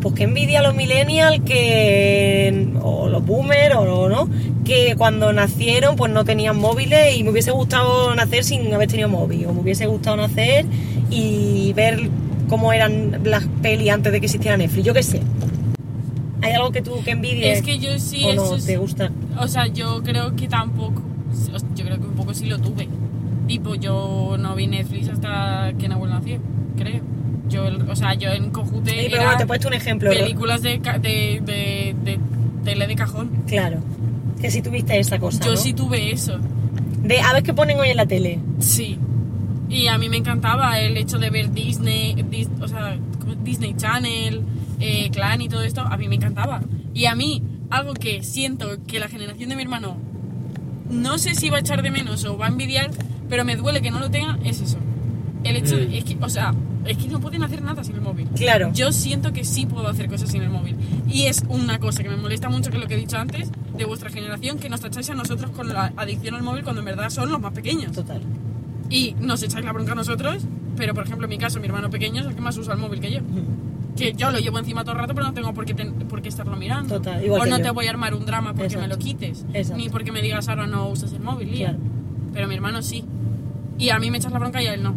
[0.00, 2.68] Pues que envidia a los millennials que.
[2.82, 4.28] o los boomers o no,
[4.64, 9.08] que cuando nacieron pues no tenían móviles y me hubiese gustado nacer sin haber tenido
[9.08, 9.46] móvil.
[9.46, 10.64] O me hubiese gustado nacer
[11.10, 12.08] y ver
[12.48, 14.84] cómo eran las pelis antes de que existiera Netflix.
[14.86, 15.20] Yo qué sé.
[16.42, 17.58] ¿Hay algo que tú que envidies?
[17.58, 19.12] Es que yo sí, o eso es- te gusta.
[19.38, 21.02] O sea, yo creo que tampoco.
[21.76, 22.88] Yo creo que un poco sí lo tuve.
[23.50, 26.38] Tipo, yo no vi Netflix hasta que Nahuel nació,
[26.76, 27.00] creo.
[27.48, 30.08] Yo, o sea, yo en Cojute Sí, pero bueno, te he puesto un ejemplo.
[30.08, 32.20] películas de, de, de, de
[32.64, 33.28] tele de cajón.
[33.48, 33.80] Claro.
[34.40, 35.44] Que si tuviste esa cosa.
[35.44, 35.56] Yo ¿no?
[35.56, 36.38] sí tuve eso.
[37.02, 38.38] De a ver qué ponen hoy en la tele.
[38.60, 38.96] Sí.
[39.68, 42.96] Y a mí me encantaba el hecho de ver Disney, Dis- o sea,
[43.42, 44.42] Disney Channel,
[44.78, 46.60] eh, Clan y todo esto, a mí me encantaba.
[46.94, 49.96] Y a mí, algo que siento que la generación de mi hermano
[50.88, 52.90] no sé si va a echar de menos o va a envidiar,
[53.30, 54.76] pero me duele que no lo tenga, es eso.
[55.44, 55.94] El hecho, Mm.
[55.94, 56.52] es que, o sea,
[56.84, 58.26] es que no pueden hacer nada sin el móvil.
[58.36, 58.70] Claro.
[58.74, 60.76] Yo siento que sí puedo hacer cosas sin el móvil.
[61.08, 63.50] Y es una cosa que me molesta mucho, que es lo que he dicho antes,
[63.76, 66.84] de vuestra generación, que nos tacháis a nosotros con la adicción al móvil cuando en
[66.86, 67.92] verdad son los más pequeños.
[67.92, 68.20] Total.
[68.90, 70.42] Y nos echáis la bronca a nosotros,
[70.76, 72.80] pero por ejemplo en mi caso, mi hermano pequeño es el que más usa el
[72.80, 73.20] móvil que yo.
[73.96, 76.20] Que yo lo llevo encima todo el rato, pero no tengo por qué, ten- por
[76.22, 76.96] qué estarlo mirando.
[76.96, 77.62] Total, igual o que no yo.
[77.64, 78.88] te voy a armar un drama porque Exacto.
[78.88, 79.44] me lo quites.
[79.54, 79.76] Exacto.
[79.82, 81.68] Ni porque me digas ahora no usas el móvil, Lía.
[81.68, 81.78] Claro.
[82.32, 83.04] Pero mi hermano sí.
[83.80, 84.94] Y a mí me echas la bronca y a él no.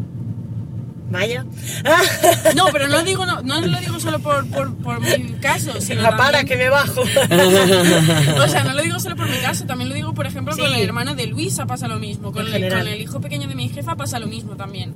[1.10, 1.46] Vaya.
[2.56, 6.02] No, pero no, digo, no, no lo digo solo por, por, por mi caso, sino
[6.02, 7.02] La para también- que me bajo.
[8.44, 10.68] O sea, no lo digo solo por mi caso, también lo digo, por ejemplo, con
[10.68, 10.74] Sí.
[10.76, 13.70] el hermano de Luisa pasa lo mismo, con el, con el hijo pequeño de mi
[13.70, 14.94] jefa pasa lo mismo también.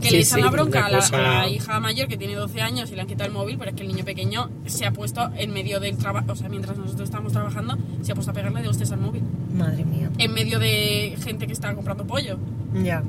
[0.00, 2.60] Que Sí, le echan sí, la bronca la, a la hija mayor que tiene 12
[2.62, 4.92] años y le han quitado el móvil, pero es que el niño pequeño se ha
[4.92, 8.34] puesto en medio del trabajo, o sea, mientras nosotros estamos trabajando, se ha puesto a
[8.34, 9.22] pegarle de hostias al móvil.
[9.54, 10.10] Madre mía.
[10.18, 12.38] En medio de gente que está comprando pollo.
[12.82, 13.02] Ya,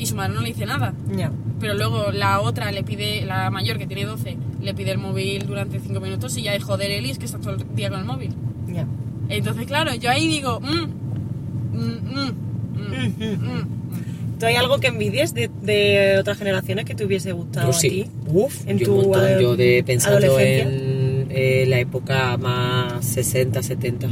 [0.00, 0.94] Y su madre no le dice nada.
[1.16, 1.30] ya.
[1.60, 5.46] Pero luego la otra le pide, la mayor que tiene 12, le pide el móvil
[5.46, 8.06] durante 5 minutos y ya de joder, Elis, que está todo el día con el
[8.06, 8.34] móvil.
[8.66, 8.86] Ya.
[9.28, 11.80] Entonces, claro, yo ahí digo, mm, mm,
[12.14, 12.32] mm,
[13.18, 14.38] mm, mm.
[14.38, 17.78] ¿Tú hay algo que envidies de, de otras generaciones que te hubiese gustado Yo a
[17.78, 17.88] sí.
[17.90, 18.06] ti?
[18.28, 19.38] Uf, En yo tu, un montón.
[19.38, 24.08] Yo de pensando en eh, la época más 60, 70.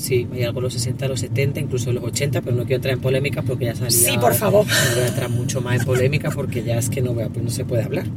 [0.00, 2.94] Sí, hay algo de los 60, los 70, incluso los 80, pero no quiero entrar
[2.94, 3.90] en polémicas porque ya salía.
[3.90, 4.64] Sí, por favor.
[4.66, 7.28] No voy a entrar mucho más en polémica porque ya es que no, voy a-
[7.28, 8.06] pues no se puede hablar.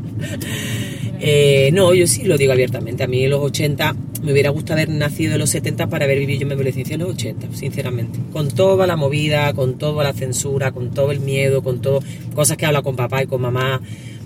[1.26, 3.04] Eh, no, yo sí lo digo abiertamente.
[3.04, 6.20] A mí en los 80 me hubiera gustado haber nacido en los 70 para haber
[6.20, 8.20] vivido yo mi adolescencia en los 80, sinceramente.
[8.34, 12.02] Con toda la movida, con toda la censura, con todo el miedo, con todo.
[12.36, 13.80] Cosas que habla con papá y con mamá.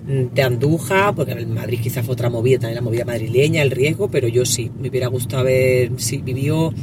[0.07, 3.69] mm, de Andújar, porque en Madrid quizás fue otra movida, también la movida madrileña, el
[3.71, 6.73] riesgo, pero yo sí, me hubiera gustado haber sí, vivido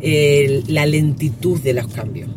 [0.00, 2.28] eh, la lentitud de los cambios.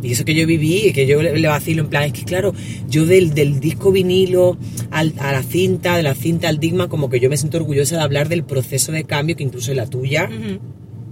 [0.00, 2.54] Y eso que yo viví, que yo le, vacilo en plan, es que claro,
[2.88, 4.56] yo del, del disco vinilo
[4.92, 7.96] al- a la cinta, de la cinta al digma, como que yo me siento orgullosa
[7.96, 10.28] de hablar del proceso de cambio que incluso en la tuya,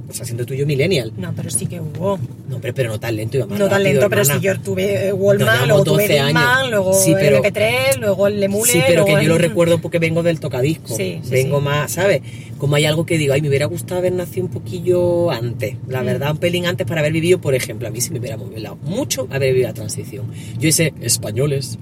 [0.08, 1.12] o sea, siendo tuyo millennial.
[1.18, 2.20] No, pero sí que hubo.
[2.57, 4.40] No, hombre, pero no tan lento, iba más No tan rápido, lento, pero hermana.
[4.40, 6.70] si yo tuve eh, Wallman, llevamos luego tuve 12 Discman, años.
[6.70, 9.78] luego Sí, pero- MP3, luego el Lemule, Sí, pero que luego yo lo el- recuerdo
[9.78, 10.96] porque vengo del tocadisco.
[10.96, 12.22] Sí, sí, vengo más, ¿sabes?
[12.59, 15.76] Como hay algo que digo, ay, me hubiera gustado haber nacido un poquillo antes.
[15.88, 16.07] La Mm.
[16.07, 18.76] verdad, un pelín antes para haber vivido, por ejemplo, a mí sí me hubiera molado
[18.82, 20.24] mucho haber vivido la transición.
[20.59, 21.78] Yo ese, españoles,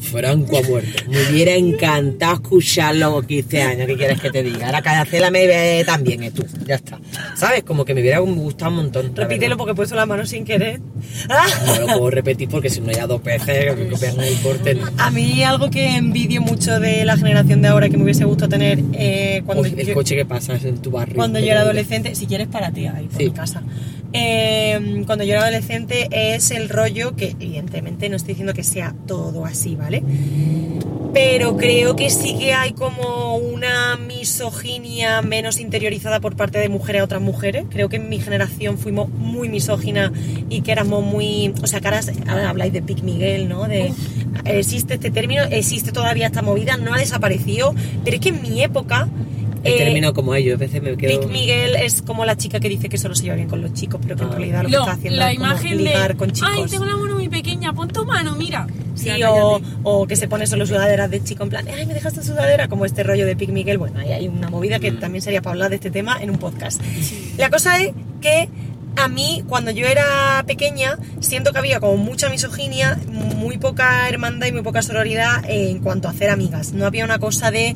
[0.00, 1.02] Franco ha muerto.
[1.08, 4.66] Me hubiera encantado escucharlo con 15 años, ¿qué quieres que te diga?
[4.66, 6.98] Ahora Cacela me ve también, eh, tú, ya está.
[7.36, 7.64] ¿Sabes?
[7.64, 9.14] Como que me hubiera gustado un montón.
[9.14, 10.80] Repítelo porque he puesto la mano sin querer.
[11.66, 14.78] No lo puedo repetir porque si no ya dos veces que copian el corte.
[14.98, 18.48] A mí algo que envidio mucho de la generación de ahora que me hubiese gustado
[18.50, 21.16] tener eh, cuando, Uy, el yo, coche que pasa en tu barrio.
[21.16, 23.24] cuando yo era adolescente, si quieres para ti ahí por Sí.
[23.24, 23.62] mi casa,
[24.12, 28.94] Eh, cuando yo era adolescente es el rollo que evidentemente no estoy diciendo que sea
[29.06, 30.02] todo así, ¿vale?
[31.12, 37.00] Pero creo que sí que hay como una misoginia menos interiorizada por parte de mujeres
[37.00, 37.64] a otras mujeres.
[37.70, 40.12] Creo que en mi generación fuimos muy misóginas
[40.48, 41.54] y que éramos muy...
[41.62, 43.66] O sea, que ahora, ahora habláis de Pic Miguel, ¿no?
[43.66, 43.92] De,
[44.44, 47.74] existe este término, existe todavía esta movida, no ha desaparecido.
[48.04, 49.08] Pero es que en mi época...
[49.64, 51.20] El eh, término como ellos, a veces me quedo.
[51.20, 53.72] Pic Miguel es como la chica que dice que solo se lleva bien con los
[53.74, 54.32] chicos, pero que en Ah.
[54.32, 56.16] realidad lo que está haciendo la es como imagen ligar de.
[56.16, 56.50] con chicos.
[56.54, 58.66] Ay, tengo la mano muy pequeña, pon tu mano, mira.
[58.94, 62.22] Sí, o, o que se pone solo sudaderas de chico en plan, ay, me dejaste
[62.22, 63.78] sudadera, como este rollo de Pic Miguel.
[63.78, 64.80] Bueno, ahí hay una movida Mm.
[64.80, 66.80] que también sería para hablar de este tema en un podcast.
[67.36, 68.48] La cosa es que
[68.98, 74.46] a mí, cuando yo era pequeña, siento que había como mucha misoginia, muy poca hermandad
[74.48, 76.72] y muy poca sororidad en cuanto a hacer amigas.
[76.72, 77.74] No había una cosa de,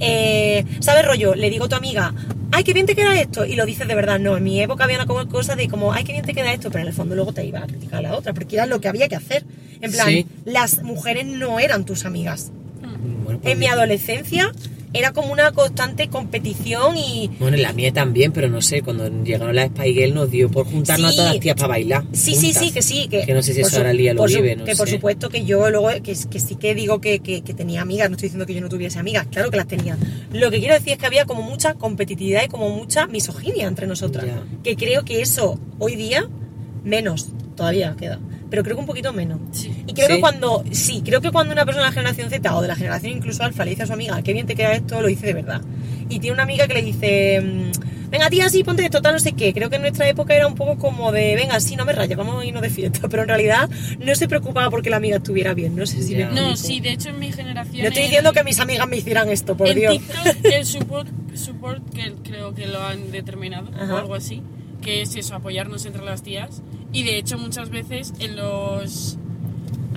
[0.00, 1.34] eh, ¿sabes rollo?
[1.34, 2.12] Le digo a tu amiga,
[2.52, 4.18] ay, qué bien te queda esto, y lo dices de verdad.
[4.18, 6.70] No, en mi época había una cosa de como, ay, qué bien te queda esto,
[6.70, 8.80] pero en el fondo luego te iba a criticar a la otra, porque era lo
[8.80, 9.44] que había que hacer.
[9.80, 10.26] En plan, Sí.
[10.44, 12.50] las mujeres no eran tus amigas.
[13.24, 14.52] Bueno, pues En mi adolescencia
[14.94, 17.28] era como una constante competición y...
[17.38, 20.48] Bueno, en la mía también, pero no sé, cuando llegaron las Spy Girls nos dio
[20.50, 21.14] por juntarnos Sí.
[21.14, 22.04] a todas las tías para bailar.
[22.12, 22.62] Sí, sí, juntas.
[22.62, 23.08] sí, que sí.
[23.08, 25.44] Que, Que no sé si eso ahora Lía lo vive, no Que por supuesto que
[25.44, 28.46] yo luego, que, que sí que digo que, que- que tenía amigas, no estoy diciendo
[28.46, 29.98] que yo no tuviese amigas, claro que las tenía.
[30.32, 33.86] Lo que quiero decir es que había como mucha competitividad y como mucha misoginia entre
[33.86, 34.24] nosotras.
[34.26, 34.42] Ya.
[34.62, 36.28] Que creo que eso hoy día,
[36.84, 38.18] menos, todavía queda,
[38.54, 39.40] pero creo que un poquito menos.
[39.50, 39.72] Sí.
[39.84, 40.14] Y creo Sí.
[40.14, 42.76] que cuando, sí, creo que cuando una persona de la generación Z o de la
[42.76, 45.26] generación incluso alfa le dice a su amiga, qué bien te queda esto, lo dice
[45.26, 45.60] de verdad.
[46.08, 49.18] Y tiene una amiga que le dice, mm, venga tía, sí, ponte esto, tal, no
[49.18, 49.52] sé qué.
[49.52, 52.16] Creo que en nuestra época era un poco como de, venga, sí, no me rayes,
[52.16, 53.00] vamos a irnos de fiesta.
[53.10, 56.26] Pero en realidad no se preocupaba porque la amiga estuviera bien, no sé si me
[56.26, 57.82] No, sí, de hecho en mi generación.
[57.82, 59.94] No estoy en- diciendo que mis amigas me hicieran esto, por en Dios.
[59.98, 63.94] TikTok el support, support que creo que lo han determinado Ajá.
[63.94, 64.42] o algo así,
[64.80, 66.62] que es eso, apoyarnos entre las tías.
[66.94, 69.18] Y de hecho muchas veces en los...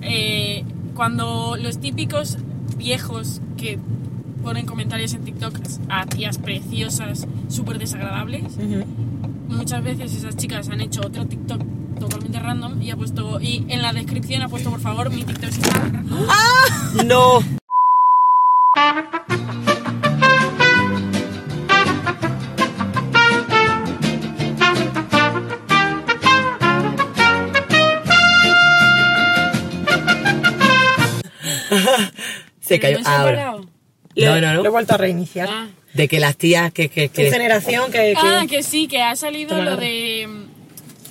[0.01, 2.37] eh, cuando los típicos
[2.75, 3.79] viejos que
[4.43, 8.43] ponen comentarios en TikTok a tías preciosas, súper desagradables,
[9.47, 11.61] muchas veces esas chicas han hecho otro TikTok
[11.99, 15.49] totalmente random y ha puesto y en la descripción ha puesto por favor mi TikTok
[15.49, 16.03] está
[17.05, 17.39] No.
[32.67, 32.99] Se cayó.
[32.99, 33.51] ¿No Ahora.
[34.15, 35.47] No, no, Lo he vuelto a reiniciar.
[35.51, 35.67] Ah.
[35.93, 36.89] De que las tías que.
[36.89, 37.97] que, Tu que- generación que...
[38.13, 40.27] que- Ah, que sí, que ha salido lo de,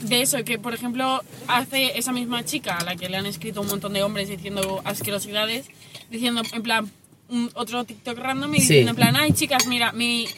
[0.00, 3.60] de eso, que por ejemplo hace esa misma chica a la que le han escrito
[3.62, 5.66] un montón de hombres diciendo asquerosidades,
[6.10, 6.90] diciendo en plan
[7.28, 8.62] un- otro TikTok random y Sí.
[8.62, 10.28] diciendo en plan, ay chicas, mira, mi,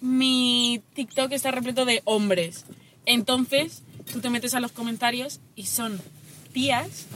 [0.00, 2.64] mi TikTok está repleto de hombres.
[3.06, 6.00] Entonces tú te metes a los comentarios y son
[6.52, 7.06] tías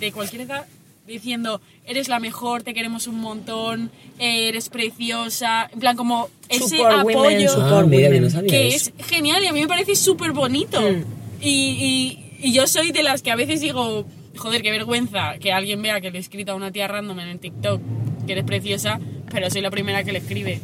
[0.00, 0.66] de cualquier edad
[1.06, 6.92] diciendo, eres la mejor, te queremos un montón, eres preciosa, en plan como ese Support
[7.00, 8.90] apoyo Ah, mira, no que eso.
[8.98, 10.80] es genial y a mí me parece súper bonito.
[10.80, 11.04] Mm.
[11.40, 14.04] Y, y- y yo soy de las que a veces digo,
[14.36, 17.28] joder, qué vergüenza que alguien vea que le he escrito a una tía random en
[17.28, 17.80] el TikTok
[18.26, 19.00] que eres preciosa,
[19.30, 20.60] pero soy la primera que le escribe.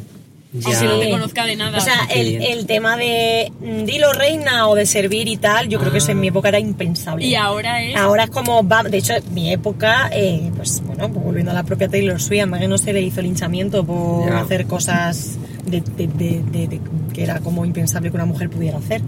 [0.55, 1.79] Aunque no te conozca de nada.
[1.79, 5.79] O sea, el, el tema de mm, dilo reina o de servir y tal, yo
[5.81, 7.25] creo que eso en mi época era impensable.
[7.25, 7.97] y ahora es...
[7.97, 11.55] Ahora es como, va, de hecho, en mi época, eh, pues bueno, pues volviendo a
[11.55, 14.41] la propia Taylor Swift, más que no se le hizo linchamiento por Ya.
[14.41, 16.81] hacer cosas de, de- de- de- de-
[17.15, 19.01] que era como impensable que una mujer pudiera hacer,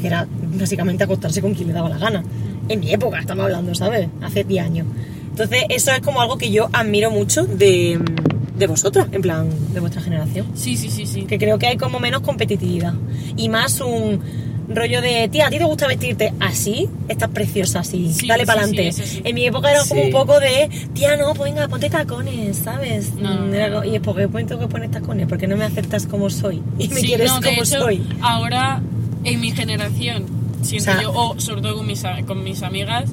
[0.00, 0.28] que era
[0.58, 2.22] básicamente acostarse con quien le daba la gana.
[2.68, 4.08] En mi época estamos hablando, ¿sabes?
[4.22, 4.86] Hace 10 años.
[5.30, 7.98] Entonces, eso es como algo que yo admiro mucho de,
[8.56, 10.46] de vosotras, en plan, de vuestra generación.
[10.54, 11.22] Sí, sí, sí, sí.
[11.22, 12.94] Que creo que hay como menos competitividad.
[13.36, 14.20] Y más un
[14.68, 16.88] rollo de, tía, ¿a ti te gusta vestirte así?
[17.08, 18.92] Estás preciosa así, Sí, dale sí, para adelante.
[18.92, 19.20] sí.
[19.24, 23.12] En mi época era como un poco de, tía, no, pues venga, ponte tacones, ¿sabes?
[23.14, 23.52] No.
[23.52, 26.30] Era como, y es porque me tengo que poner tacones, porque no me aceptas como
[26.30, 26.62] soy.
[26.78, 28.02] Y me Sí, quieres no, como hecho, soy.
[28.22, 28.80] Ahora,
[29.24, 30.24] en mi generación,
[30.62, 33.10] siento O sea- yo, o sobre todo con mis, a- con mis amigas,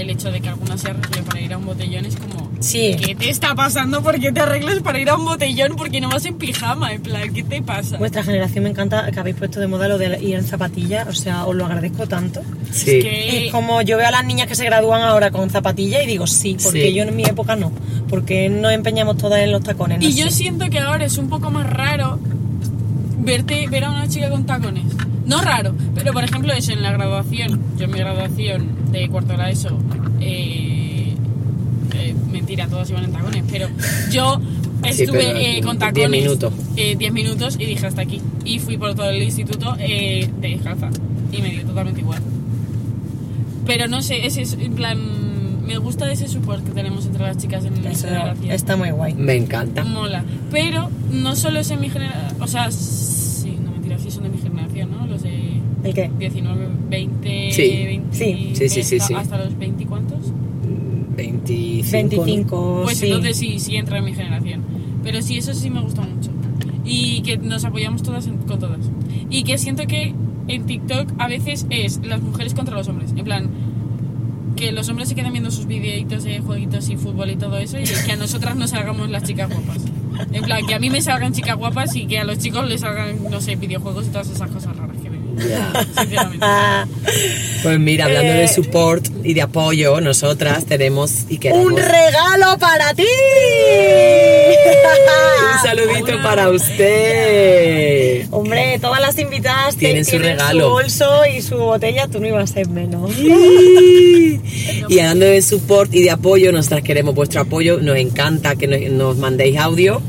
[0.00, 2.48] el hecho de que algunas se arregle para ir a un botellón es como...
[2.60, 2.96] Sí.
[3.00, 4.02] ¿Qué te está pasando?
[4.02, 5.76] ¿Por qué te arreglas para ir a un botellón?
[5.76, 7.98] Porque no vas en pijama, en plan, ¿qué te pasa?
[7.98, 11.12] Vuestra generación me encanta que habéis puesto de moda lo de ir en zapatillas, o
[11.12, 12.42] sea, os lo agradezco tanto.
[12.72, 12.96] Sí.
[12.98, 13.46] Es que...
[13.46, 16.26] Es como yo veo a las niñas que se gradúan ahora con zapatillas y digo
[16.26, 16.94] sí, porque Sí.
[16.94, 17.70] yo en mi época no,
[18.08, 20.00] porque nos empeñamos todas en los tacones.
[20.00, 22.18] no Y yo siento que ahora es un poco más raro
[23.20, 24.84] verte ver a una chica con tacones.
[25.28, 29.32] No raro, pero por ejemplo eso en la graduación, yo en mi graduación de cuarto
[29.32, 29.78] de la ESO,
[30.20, 31.14] eh,
[31.94, 33.68] eh, mentira, todas iban en tacones, pero
[34.10, 34.40] yo
[34.84, 36.52] Sí, estuve pero eh, con 10 tacones minutos.
[36.76, 38.20] eh, 10 minutos y dije hasta aquí.
[38.44, 40.88] Y fui por todo el instituto eh, de descalza
[41.32, 42.20] y me dio totalmente igual.
[43.66, 44.98] Pero no sé, ese es en plan,
[45.66, 48.90] me gusta ese support que tenemos entre las chicas en mi Eso generación está muy
[48.92, 49.14] guay.
[49.14, 49.84] Me encanta.
[49.84, 50.24] mola.
[50.50, 52.70] Pero no solo es en mi generación, o sea,
[55.88, 56.10] ¿El qué?
[56.18, 57.62] 19, 20, Sí.
[57.84, 58.50] 20, Sí.
[58.54, 59.14] Sí, sí, sí, hasta, sí.
[59.14, 60.32] hasta los 20 cuántos.
[61.16, 62.22] 25.
[62.24, 63.06] 25, Pues sí.
[63.06, 64.62] entonces sí, sí entra en mi generación.
[65.02, 66.30] Pero sí, eso sí me gusta mucho.
[66.84, 68.78] Y que nos apoyamos todas en- con todas.
[69.30, 70.14] Y que siento que
[70.48, 73.12] en TikTok a veces es las mujeres contra los hombres.
[73.16, 73.48] En plan,
[74.56, 77.78] que los hombres se queden viendo sus videitos de jueguitos y fútbol y todo eso
[77.78, 79.84] y que a nosotras nos salgamos las chicas guapas.
[80.32, 82.80] En plan, que a mí me salgan chicas guapas y que a los chicos les
[82.80, 84.96] salgan, no sé, videojuegos y todas esas cosas raras
[85.38, 85.58] que ven.
[85.58, 85.86] Ya.
[86.02, 86.38] Sinceramente.
[86.46, 86.86] Ah,
[87.62, 88.40] Pues mira, hablando Eh.
[88.40, 93.02] de support y de apoyo, nosotras tenemos y queremos ¡Un regalo para ti!
[95.54, 98.26] un saludito para usted.
[98.30, 100.64] Hombre, todas las invitadas te- Tienen su regalo.
[100.66, 103.10] su bolso y su botella, tú no ibas a ser menos.
[103.18, 108.80] Y hablando de support y de apoyo, nosotras queremos vuestro apoyo, nos encanta que nos,
[108.92, 110.00] nos mandéis audio.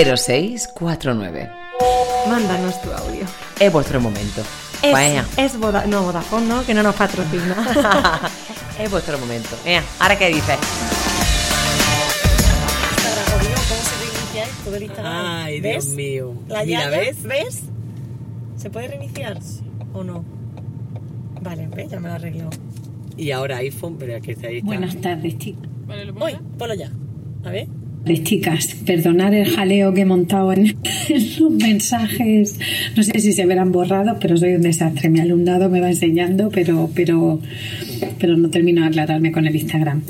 [2.28, 3.24] Mándanos tu audio.
[3.60, 4.42] Es vuestro momento.
[4.82, 5.26] Es, Vaya.
[5.38, 6.66] es Voda- no, Vodafone, ¿no?
[6.66, 8.20] Que no nos patrocina.
[8.80, 9.50] es vuestro momento.
[9.64, 10.58] Ea, ¿ahora qué dices?
[14.50, 15.06] Instagram?
[15.06, 16.34] Ay, Dios mío.
[16.48, 16.98] ¿La Mira, llave?
[16.98, 17.24] ¿ves?
[17.24, 17.64] ¿Ves?
[18.58, 19.40] ¿Se puede reiniciar
[19.94, 20.24] o no?
[21.42, 21.90] Vale, ¿ves?
[21.90, 22.50] Ya me lo he arreglado.
[23.18, 24.58] Y ahora iPhone, pero que está ahí.
[24.58, 24.68] está.
[24.68, 25.68] Buenas tardes, chicos.
[25.88, 26.42] Vale, ¿lo pongo Uy, ya?
[26.58, 26.92] ponlo ya.
[27.44, 27.68] A ver.
[28.06, 30.76] Chicas, perdonad el jaleo que he montado en, en
[31.40, 32.60] los mensajes.
[32.96, 35.10] No sé si se verán borrados, pero soy un desastre.
[35.10, 37.40] Mi alumnado me va enseñando, pero, pero,
[38.18, 40.02] pero no termino de aclararme con el Instagram.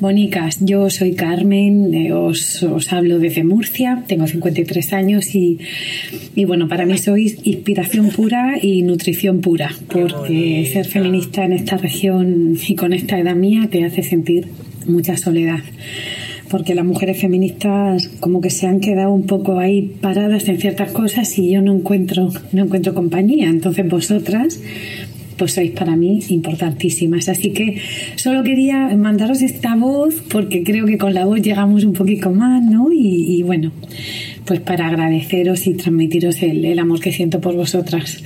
[0.00, 5.58] Bonicas, yo soy Carmen, eh, os, os hablo desde Murcia, tengo 53 años y,
[6.34, 11.76] y bueno, para mí sois inspiración pura y nutrición pura, porque ser feminista en esta
[11.76, 14.48] región y con esta edad mía te hace sentir
[14.86, 15.60] mucha soledad
[16.54, 20.92] porque las mujeres feministas como que se han quedado un poco ahí paradas en ciertas
[20.92, 23.48] cosas y yo no encuentro no encuentro compañía.
[23.48, 24.60] Entonces vosotras
[25.36, 27.28] pues sois para mí importantísimas.
[27.28, 27.80] Así que
[28.14, 32.62] solo quería mandaros esta voz porque creo que con la voz llegamos un poquito más
[32.62, 33.72] no y, bueno
[34.44, 38.22] pues para agradeceros y transmitiros el, amor que siento por vosotras.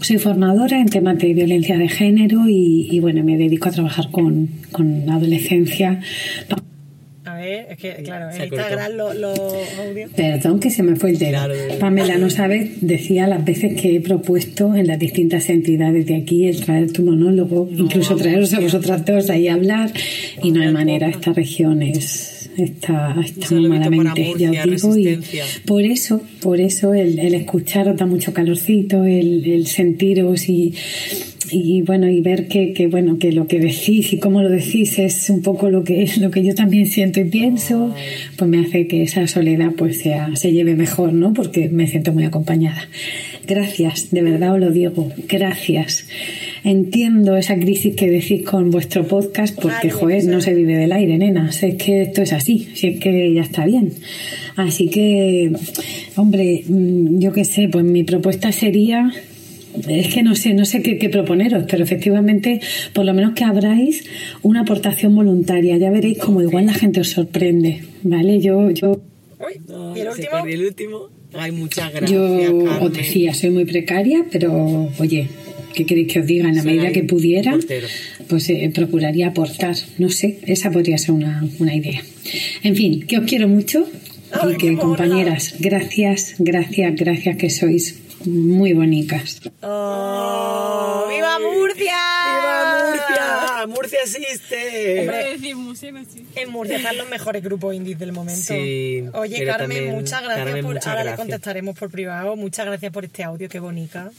[0.00, 4.10] Soy formadora en temas de violencia de género y, y, bueno me dedico a trabajar
[4.10, 6.00] con, con adolescencia
[7.40, 8.42] ver, es que, claro, en.
[8.44, 9.38] Instagram los
[9.78, 10.10] audios.
[10.14, 11.30] Perdón que se me fue el dedo.
[11.30, 11.54] Claro.
[11.78, 16.46] Pamela, no sabes, decía las veces que he propuesto en las distintas entidades de aquí
[16.46, 19.92] el traer tu monólogo, incluso traeros a vosotras dos ahí a hablar,
[20.42, 23.14] y no hay manera, esta región es, está,
[23.50, 25.20] muy malamente, ya os digo, y
[25.66, 30.74] por eso, por eso el, el escucharos da mucho calorcito, el, el sentiros y,
[31.52, 34.98] y bueno y ver que, que bueno que lo que decís y cómo lo decís
[34.98, 37.94] es un poco lo que lo que yo también siento y pienso
[38.36, 42.12] pues me hace que esa soledad pues sea se lleve mejor no porque me siento
[42.12, 42.88] muy acompañada.
[43.46, 46.06] Gracias de verdad os lo digo gracias.
[46.62, 50.92] Entiendo esa crisis que decís con vuestro podcast porque Claro, joder no se vive del
[50.92, 53.92] aire nena sé que esto es así si es que ya está bien.
[54.56, 55.52] Así que
[56.16, 59.10] hombre mm, yo qué sé pues mi propuesta sería
[59.88, 62.60] es que no sé, no sé qué, qué proponeros, pero efectivamente,
[62.92, 64.04] por lo menos que abráis
[64.42, 65.76] una aportación voluntaria.
[65.78, 68.40] Ya veréis como igual la gente os sorprende, ¿vale?
[68.40, 69.00] Yo, yo,
[69.40, 69.60] Uy,
[69.96, 70.46] ¿Y el último?
[70.46, 71.08] el último.
[71.32, 72.10] Ay, muchas gracias.
[72.10, 72.82] yo Carmen.
[72.82, 75.28] os decía, soy muy precaria, pero oye,
[75.74, 76.48] ¿qué queréis que os diga?
[76.48, 77.56] En la medida que pudiera,
[78.28, 79.76] pues eh, procuraría aportar.
[79.98, 82.02] No sé, esa podría ser una, una idea.
[82.62, 83.88] En fin, que os quiero mucho
[84.50, 89.40] y que compañeras, gracias, gracias, gracias que sois muy bonitas.
[89.62, 91.06] ¡Oh!
[91.08, 91.96] ¡Viva Murcia!
[92.36, 93.66] ¡Viva Murcia!
[93.66, 95.00] ¡Murcia existe!
[95.00, 95.36] Hombre,
[96.00, 96.24] decir.
[96.36, 98.40] En Murcia están los mejores grupos indies del momento.
[98.54, 100.74] Sí, Oye, Carmen, también- muchas gracias Carmen, por.
[100.74, 102.36] muchas ahora le contestaremos por privado.
[102.36, 104.10] Muchas gracias por este audio, qué bonita.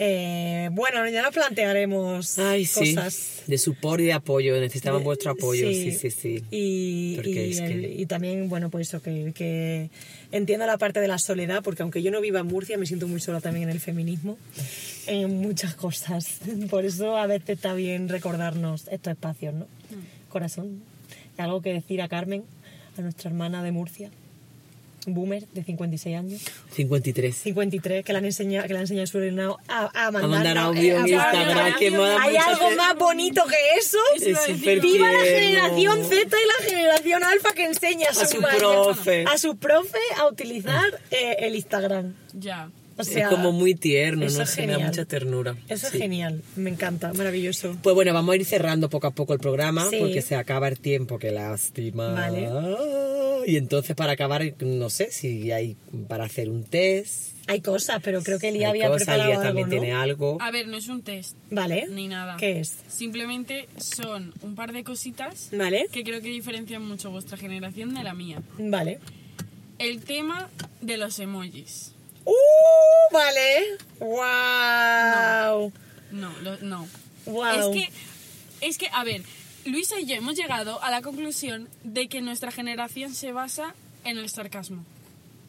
[0.00, 2.94] Eh, bueno, ya nos plantearemos Ay, sí.
[2.94, 3.42] cosas.
[3.46, 4.58] De support y de apoyo.
[4.58, 5.68] Necesitamos De- vuestro apoyo.
[5.68, 6.42] Sí, sí, sí.
[6.50, 9.90] Y, Porque y es el- que- y también, bueno, pues eso, que, que
[10.32, 13.06] entiendo la parte de la soledad, porque aunque yo no viva en Murcia, me siento
[13.06, 14.36] muy sola también en el feminismo,
[15.06, 16.38] en muchas cosas.
[16.70, 19.66] Por eso a veces está bien recordarnos estos espacios, ¿no?
[20.28, 20.82] Corazón.
[21.36, 22.42] ¿Algo que decir a Carmen,
[22.98, 24.10] a nuestra hermana de Murcia?
[25.08, 26.40] Boomer, de 56 años.
[26.72, 27.34] 53.
[27.36, 30.30] 53, que le han enseñado, que le han enseñado a su hermano a, a mandar,
[30.30, 33.98] mandar a- audio en Instagram, que me da ¿Hay algo fe- más bonito que eso?
[34.16, 38.58] Es Viva la generación Z y la generación alfa que enseña a, A su madre-
[38.58, 39.24] profe.
[39.30, 42.14] a su profe a utilizar eh, el Instagram.
[42.32, 42.70] Ya.
[42.96, 44.82] O sea, es como muy tierno, eso no me da genial.
[44.84, 45.56] mucha ternura.
[45.68, 45.96] Eso Sí.
[45.96, 47.76] es genial, me encanta, maravilloso.
[47.82, 49.96] Pues bueno, vamos a ir cerrando poco a poco el programa Sí.
[49.98, 52.12] porque se acaba el tiempo, que lástima.
[52.12, 52.48] Vale.
[53.46, 55.76] Y entonces para acabar, no sé si hay
[56.08, 57.34] para hacer un test.
[57.46, 59.70] Hay cosas, pero creo que Elía hay había cosas, preparado Lía algo, también ¿no?
[59.72, 60.38] tiene algo.
[60.40, 61.86] A ver, no es un test Vale.
[61.90, 62.36] ni nada.
[62.38, 62.74] ¿Qué es?
[62.88, 65.86] Simplemente son un par de cositas Vale.
[65.92, 68.40] que creo que diferencian mucho vuestra generación de la mía.
[68.58, 68.98] Vale.
[69.78, 70.48] El tema
[70.80, 71.90] de los emojis.
[72.24, 73.12] ¡Uh!
[73.12, 73.78] Vale.
[74.00, 75.72] ¡Wow!
[76.12, 76.88] No, lo- no.
[77.26, 77.44] Wow.
[77.46, 77.90] Es que,
[78.68, 79.22] es que, a ver,
[79.64, 84.18] Luisa y yo hemos llegado a la conclusión de que nuestra generación se basa en
[84.18, 84.84] el sarcasmo.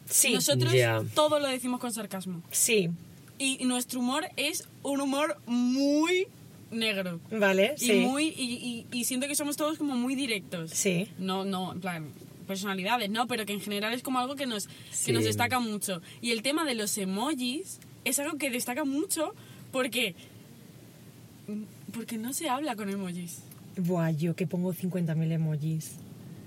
[0.08, 0.32] Sí.
[0.32, 1.02] Nosotros Ya.
[1.14, 2.42] todo lo decimos con sarcasmo.
[2.50, 2.90] Sí.
[3.38, 6.26] Y nuestro humor es un humor muy
[6.70, 7.20] negro.
[7.30, 7.74] Vale.
[7.78, 7.92] Y Sí.
[8.00, 10.70] muy y, y- y siento que somos todos como muy directos.
[10.70, 11.08] Sí.
[11.18, 12.12] No, no, en plan,
[12.46, 15.06] personalidades, no, pero que en general es como algo que nos, Sí.
[15.06, 16.00] que nos destaca mucho.
[16.20, 19.34] Y el tema de los emojis es algo que destaca mucho
[19.72, 20.14] porque
[21.92, 23.38] porque no se habla con emojis.
[23.76, 25.92] Buah, yo que pongo 50.000 emojis.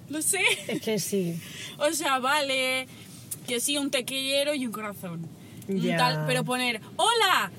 [0.10, 0.42] Lo sé.
[0.68, 1.36] Es que sí.
[1.78, 2.88] O sea, vale
[3.48, 5.28] que sí, un te quiero y un corazón.
[5.68, 5.98] Un Ya.
[5.98, 7.52] tal, pero poner ¡Hola!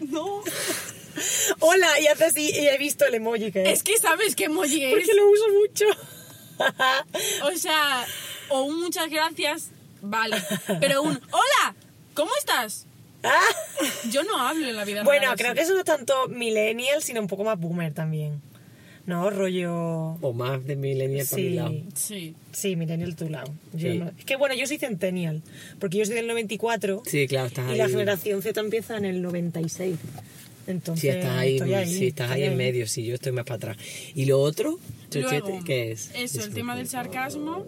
[0.00, 0.42] No.
[1.60, 3.68] Hola, y hace así, y he visto el emoji que es.
[3.78, 4.90] Es que sabes qué emoji es.
[4.92, 5.84] Porque lo uso mucho.
[7.52, 8.04] O sea,
[8.50, 10.36] o un muchas gracias, vale.
[10.80, 11.74] Pero un hola,
[12.14, 12.86] ¿cómo estás?
[14.10, 15.56] Yo no hablo en la vida bueno, real creo así.
[15.58, 18.40] que eso no es tanto millennial, sino un poco más boomer también.
[19.04, 19.72] No, rollo...
[20.20, 21.72] O más de millennial mi Sí, lado.
[21.94, 22.36] Sí.
[22.52, 23.52] sí, millennial tu lado.
[23.72, 23.98] Yo Sí.
[23.98, 25.42] no- Es que bueno, yo soy centennial,
[25.80, 27.78] porque yo soy del 94 Sí, claro, estás y ahí.
[27.78, 29.96] la generación Z empieza en el 96.
[30.66, 33.32] Entonces, Sí, estás ahí, estoy ahí, sí, estás ahí estoy en medio, sí, yo estoy
[33.32, 33.76] más para atrás.
[34.14, 34.78] ¿Y lo otro?
[35.14, 36.10] Luego, ¿qué es?
[36.14, 37.66] Eso, el tema del sarcasmo.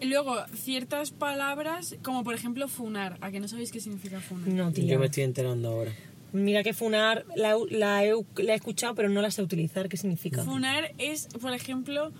[0.00, 3.16] Y luego, ciertas palabras, como por ejemplo funar.
[3.22, 4.48] ¿A que no sabéis qué significa funar?
[4.48, 4.84] No, tía.
[4.84, 5.92] Yo me estoy enterando ahora.
[6.32, 8.12] Mira que funar la, he- la, he,
[8.42, 9.88] la he escuchado, pero no la sé utilizar.
[9.88, 10.44] ¿Qué significa?
[10.44, 12.12] Funar es, por ejemplo,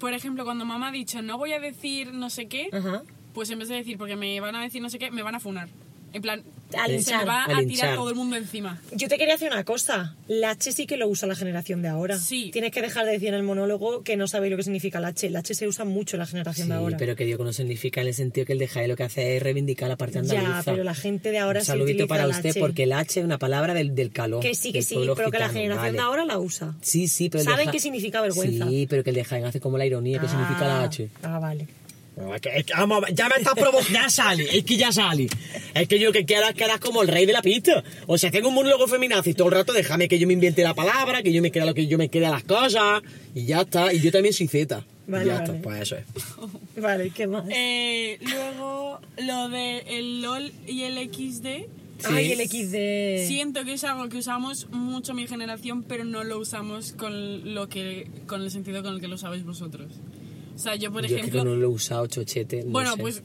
[0.00, 3.04] por ejemplo, cuando mamá ha dicho no voy a decir no sé qué, Ajá.
[3.32, 5.36] pues en vez de decir porque me van a decir no sé qué, me van
[5.36, 5.68] a funar.
[6.12, 6.42] En plan,
[6.76, 7.20] A se linchar.
[7.20, 8.80] me va A a tirar todo el mundo encima.
[8.92, 10.14] Yo te quería hacer una cosa.
[10.28, 12.18] La H sí que lo usa la generación de ahora.
[12.18, 12.50] Sí.
[12.52, 15.08] Tienes que dejar de decir en el monólogo que no sabéis lo que significa la
[15.08, 15.28] H.
[15.30, 16.96] La H se usa mucho en la generación Sí, de ahora.
[16.96, 19.02] pero que digo que no significa en el sentido que el de Jaén lo que
[19.04, 20.58] hace es reivindicar la parte andaluza.
[20.58, 22.60] Ya, pero la gente de ahora Un sí saludito utiliza para la usted H.
[22.60, 24.40] porque el H es una palabra del, del calor.
[24.42, 25.92] Que sí, que sí, pero que la generación vale.
[25.98, 26.74] de ahora la usa.
[26.80, 28.68] Sí, sí, pero Saben qué significa vergüenza.
[28.68, 31.08] Sí, pero que el de Jaén hace como la ironía que significa la H.
[31.22, 31.66] Ah, vale.
[32.16, 34.64] No, es que- es que, vamos a ver, ya me estás provocando, ya sale, es
[34.64, 35.26] que ya sale.
[35.74, 37.82] Es que yo que quedas, quedas como el rey de la pista.
[38.06, 40.62] O sea, tengo un monólogo feminazi y todo el rato déjame que yo me invente
[40.62, 43.02] la palabra, que yo me crea lo que yo me crea las cosas,
[43.34, 43.92] y ya está.
[43.92, 44.84] Y yo también soy Z.
[45.06, 45.44] Vale, ya vale.
[45.44, 46.04] está, pues eso es.
[46.80, 47.44] Vale, ¿qué más?
[47.50, 51.66] Eh, luego, lo de el LOL y el XD.
[52.04, 53.26] Ay, el XD.
[53.28, 57.68] Siento que es algo que usamos mucho mi generación, pero no lo usamos con lo
[57.68, 59.92] que con el sentido con el que lo sabéis vosotros.
[60.54, 62.64] O sea, yo por yo es ejemplo, que no lo he usado, chochete.
[62.64, 63.00] no bueno, sé.
[63.00, 63.22] pues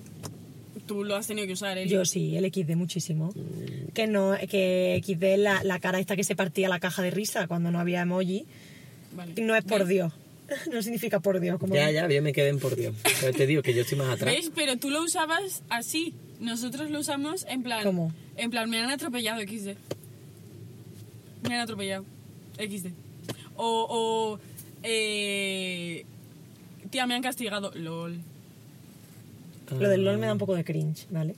[0.87, 1.89] tú lo has tenido que usar, Eli.
[1.89, 3.33] Yo sí, el XD muchísimo.
[3.93, 7.11] Que no, que XD es la, la cara esta que se partía la caja de
[7.11, 8.45] risa cuando no había emoji.
[9.15, 9.33] Vale.
[9.41, 9.89] No es por ¿Ves?
[9.89, 10.13] Dios.
[10.73, 11.59] No significa por Dios.
[11.59, 12.95] Como Ya, ya, yo me quedé en por Dios.
[13.21, 14.33] Pero te digo que yo estoy más atrás.
[14.33, 14.51] ¿Ves?
[14.55, 16.15] Pero tú lo usabas así.
[16.39, 17.83] Nosotros lo usamos en plan.
[17.83, 18.11] ¿Cómo?
[18.35, 19.75] En plan, me han atropellado XD.
[21.47, 22.03] Me han atropellado
[22.57, 22.87] XD.
[23.55, 23.85] O.
[23.89, 24.39] o
[24.81, 26.05] eh,
[26.89, 27.71] tía, me han castigado.
[27.75, 28.19] LOL.
[29.79, 31.35] Lo del LOL me da un poco de cringe, ¿vale?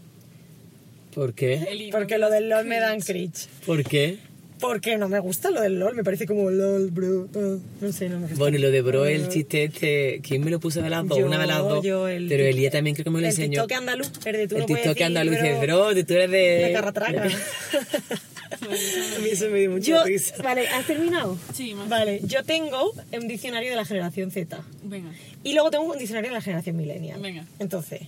[1.14, 1.56] ¿Por qué?
[1.70, 3.48] El Porque me lo da del LOL me dan cringe.
[3.48, 3.66] cringe.
[3.66, 4.18] ¿Por qué?
[4.62, 7.28] Porque no me gusta lo del LOL, me parece como LOL, bro.
[7.36, 8.38] ah, no sé, no me gusta.
[8.38, 11.18] Bueno, y lo de bro, el chiste este, ¿quién me lo puso de las dos?
[11.18, 11.84] Yo, Una de las dos.
[11.84, 13.64] yo, el Pero Elía también creo que me lo el enseñó.
[13.64, 16.14] TikTok andaluz, el de tú el no puedes TikTok decir, andaluz dice, bro, bro, tú
[16.14, 16.38] eres de...
[16.38, 17.24] de carratraca.
[19.16, 20.36] A mí eso me dio mucha Yo, risa.
[20.44, 21.38] vale, ¿has terminado?
[21.54, 21.88] Sí, más.
[21.90, 24.62] Vale, yo tengo un diccionario de la generación Z.
[24.84, 25.12] Venga.
[25.44, 27.20] Y luego tengo un diccionario de la generación millennial.
[27.22, 27.46] Venga.
[27.60, 28.02] Entonces,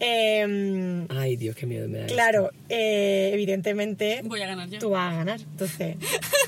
[0.00, 2.06] em, Ay, Dios, qué miedo me da.
[2.06, 4.78] claro, eh, evidentemente Voy a ganar yo.
[4.78, 5.40] tú vas a ganar.
[5.40, 5.96] Entonces,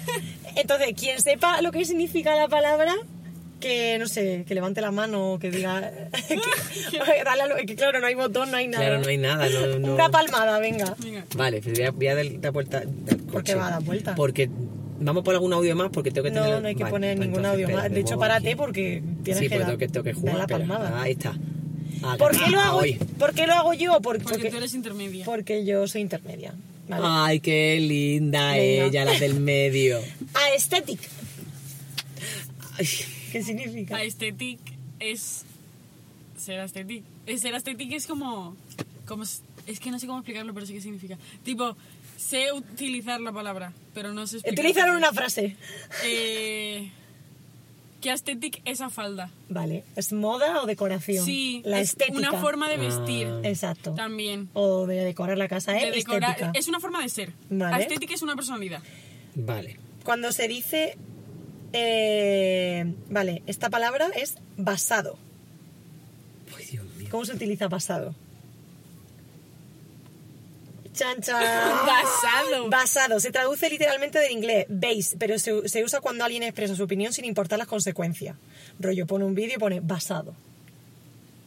[0.57, 2.95] entonces, quien sepa lo que significa la palabra,
[3.61, 5.91] que no sé, que levante la mano, que diga.
[6.29, 6.39] que,
[7.25, 8.85] dale que claro, no hay botón, no hay nada.
[8.85, 9.49] Claro, no hay nada.
[9.49, 10.95] No, no- Una palmada, venga.
[10.99, 11.25] Venga.
[11.37, 12.83] Vale, pues voy a, voy a dar la vuelta
[13.33, 14.15] ¿Por qué va a dar vuelta?
[14.15, 14.49] Porque
[14.99, 16.49] vamos por algún audio más porque tengo que tener...
[16.51, 17.93] No, no hay que Vale, poner pues ningún entonces, audio espera, más.
[17.93, 18.57] De hecho, párate aquí.
[18.57, 20.35] porque tienes Sí, que, pues dar, tengo que, tengo que dar jugar.
[20.37, 20.59] la espera.
[20.59, 21.03] palmada.
[21.03, 21.35] Ahí está.
[22.03, 22.95] Ah, ¿Por qué, ah, lo hago, hoy.
[23.19, 24.01] ¿Por qué lo hago yo?
[24.01, 25.25] Por- Porque tú eres intermedia.
[25.25, 26.55] porque yo soy intermedia.
[26.89, 27.03] ¿vale?
[27.07, 28.85] Ay, qué linda Venga.
[28.87, 29.99] ella, la del medio.
[30.55, 31.01] Aesthetic.
[32.79, 32.87] Ay,
[33.33, 33.97] ¿Qué significa?
[33.97, 34.61] Aesthetic
[34.99, 35.45] es
[36.37, 37.05] ser aesthetic.
[37.27, 38.57] Es ser aesthetic es como,
[39.07, 41.19] como es que no sé cómo explicarlo, pero sí que significa.
[41.45, 41.77] Tipo,
[42.17, 44.65] sé utilizar la palabra, pero no sé explicar.
[44.65, 45.57] Utilizar una frase.
[46.05, 46.91] Eh,
[48.01, 49.31] ¿Qué aesthetic esa falda?
[49.49, 49.83] Vale.
[49.97, 51.25] ¿Es moda o decoración?
[51.25, 52.17] Sí, La es estética.
[52.19, 53.27] una forma de vestir.
[53.27, 53.41] Ah.
[53.43, 53.95] Exacto.
[53.95, 54.49] También.
[54.53, 55.87] O de decorar la casa, ¿eh?
[55.87, 56.31] De decorar.
[56.33, 56.53] Estética.
[56.59, 57.33] Es una forma de ser.
[57.51, 57.75] Vale.
[57.75, 58.83] Aesthetic es una personalidad.
[59.35, 59.79] Vale.
[60.05, 60.97] Cuando se dice...
[61.79, 65.19] eh, vale, esta palabra es basado.
[66.57, 67.09] Ay, Dios mío.
[67.11, 68.15] ¿Cómo se utiliza basado?
[70.95, 71.37] Chan, chan.
[71.87, 72.71] Basado.
[72.71, 73.21] Basado.
[73.21, 77.13] Se traduce literalmente del inglés base, pero se, se usa cuando alguien expresa su opinión
[77.13, 78.37] sin importar las consecuencias.
[78.81, 80.35] Rollo, pone un vídeo y pone basado.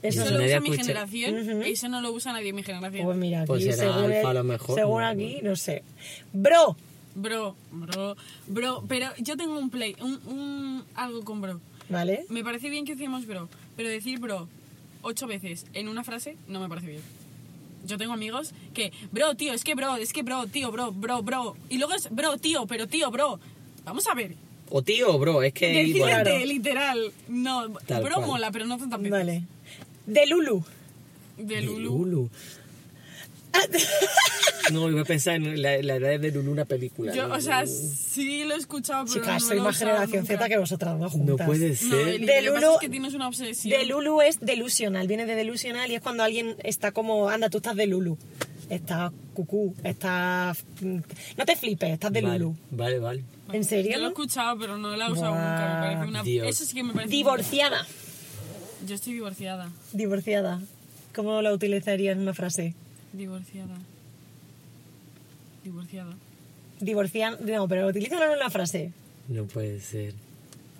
[0.01, 1.63] Eso Eso no lo usa mi generación.
[1.63, 3.03] Eso no lo usa nadie en mi generación.
[3.03, 5.83] Pues mira, aquí, Pues será según, alfa lo mejor, según no, aquí, no sé.
[6.31, 6.77] Bro,
[7.15, 8.15] Bro, bro,
[8.47, 8.83] bro.
[8.87, 11.59] Pero yo tengo un play, un, un algo con bro.
[11.89, 12.25] ¿vale?
[12.29, 14.47] Me parece bien que decimos bro, pero decir bro
[15.01, 17.01] ocho veces en una frase no me parece bien.
[17.85, 21.23] Yo tengo amigos que, bro, tío, es que bro, es que bro, tío, bro, bro,
[21.23, 21.55] bro.
[21.69, 23.39] Y luego es bro, tío, pero tío, bro.
[23.85, 24.35] Vamos a ver.
[24.69, 25.83] O tío, bro, es que...
[25.83, 27.11] Literal.
[27.29, 28.27] No, Tal bro cual.
[28.27, 29.11] mola, pero no tantas veces.
[29.11, 29.43] Vale.
[30.05, 30.63] De Lulu.
[31.37, 31.89] De Lulu.
[32.05, 32.29] Lulu.
[34.71, 37.11] No, iba a pensar en la, la edad de Lulu una película.
[37.11, 37.33] Yo, ¿no?
[37.35, 40.33] o sea, sí lo he escuchado, pero Chicas, no soy lo más generación nunca.
[40.35, 41.47] Z que vosotras dos No juntas.
[41.47, 42.07] puede No, ser.
[42.07, 43.79] Eli, De lo que pasa Lulu- es que tienes una obsesión.
[43.79, 47.57] De Lulu es delusional, viene de delusional y es cuando alguien está como, anda, tú
[47.57, 48.15] estás de Lulu.
[48.69, 50.63] Estás cucú, estás...
[50.81, 52.55] No te flipes, estás de vale, Lulu.
[52.69, 53.23] Vale, vale.
[53.51, 53.93] ¿En serio?
[53.93, 55.79] Yo lo he escuchado, pero no la he usado nunca.
[55.81, 56.21] Me parece una...
[56.21, 56.47] Dios.
[56.47, 57.09] Eso sí que me parece...
[57.09, 57.87] Divorciada.
[58.85, 59.71] Yo estoy divorciada.
[59.93, 60.61] Divorciada.
[61.15, 62.75] ¿Cómo la utilizarías en una frase?
[63.13, 63.75] Divorciada.
[65.63, 66.13] Divorciada.
[66.79, 67.37] Divorciada...
[67.41, 68.91] No, pero utilízalo en una frase.
[69.27, 70.13] No puede ser.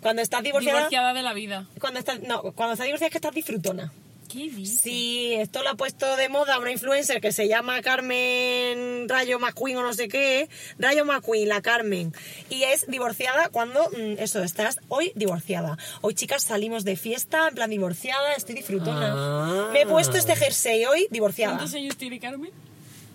[0.02, 0.80] Cuando estás divorciada...
[0.80, 1.68] Divorciada de la vida.
[1.80, 2.22] Cuando estás...
[2.22, 3.92] No, cuando estás divorciada es que estás disfrutona.
[4.30, 4.82] ¿Qué dices?
[4.82, 9.78] Sí, esto lo ha puesto de moda una influencer que se llama Carmen Rayo McQueen
[9.78, 10.50] o no sé qué.
[10.78, 12.14] Rayo McQueen, la Carmen.
[12.48, 15.80] Y es divorciada cuando, mm, eso, estás hoy divorciada.
[16.02, 19.14] Hoy, chicas, salimos de fiesta, en plan divorciada, estoy disfrutona.
[19.16, 19.70] Ah.
[19.74, 21.56] Me he puesto este jersey hoy divorciada.
[21.56, 22.52] ¿Cuántos años tiene Carmen?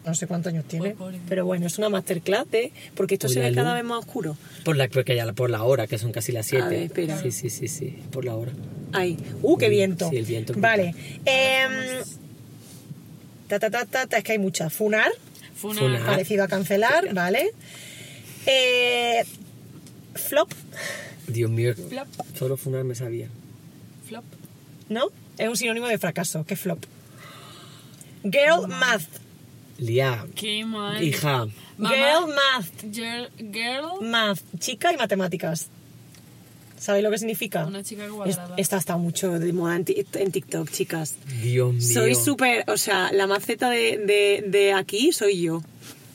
[0.04, 1.18] No sé cuántos años tiene, Pues, pobre.
[1.28, 2.72] pero bueno, es una masterclass, ¿eh?
[2.94, 4.36] Porque esto se ve cada vez más oscuro.
[4.64, 6.64] Por la, porque ya por la hora, que son casi las 7.
[6.64, 7.20] A ver, espera.
[7.22, 7.98] Sí, sí, sí, sí.
[8.10, 8.52] Por la hora.
[8.92, 9.16] Ahí.
[9.40, 10.10] ¡Uh, qué viento!
[10.10, 10.52] Sí, el viento.
[10.56, 10.94] Vale.
[11.24, 12.02] Em,
[13.48, 14.72] ta, ta, ta, ta, ta, es que hay muchas.
[14.72, 15.10] Funar.
[15.62, 17.50] Una- parecido a cancelar, ¿vale?
[18.44, 19.24] Eh,
[20.14, 20.52] flop,
[21.26, 21.74] Dios mío.
[21.74, 22.06] Flop.
[22.38, 23.28] Solo funar me sabía.
[24.06, 24.24] Flop.
[24.90, 25.06] ¿no?
[25.38, 26.84] Es un sinónimo de fracaso, que flop.
[28.22, 29.08] Girl math.
[29.78, 30.24] Lía.
[30.34, 31.02] Qué mal.
[31.02, 31.46] Hija.
[31.76, 31.94] Mamá.
[31.94, 32.94] Girl math.
[32.94, 34.08] Girl, girl.
[34.08, 35.68] Math, chica y matemáticas.
[36.78, 37.64] ¿Sabéis lo que significa?
[37.64, 38.54] Una chica cuadrada.
[38.58, 41.16] Esta está mucho de moda en, en TikTok, chicas.
[41.42, 41.94] Dios mío.
[41.94, 45.62] Soy súper, o sea, la maceta de, de, de aquí soy yo.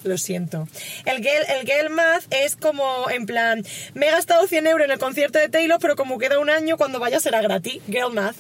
[0.04, 0.68] Lo siento.
[1.06, 4.92] El girl, el girl math es como, en plan, me he gastado 100 euros en
[4.92, 7.82] el concierto de Taylor, pero como queda un año, cuando vaya será gratis.
[7.88, 8.36] Girl math.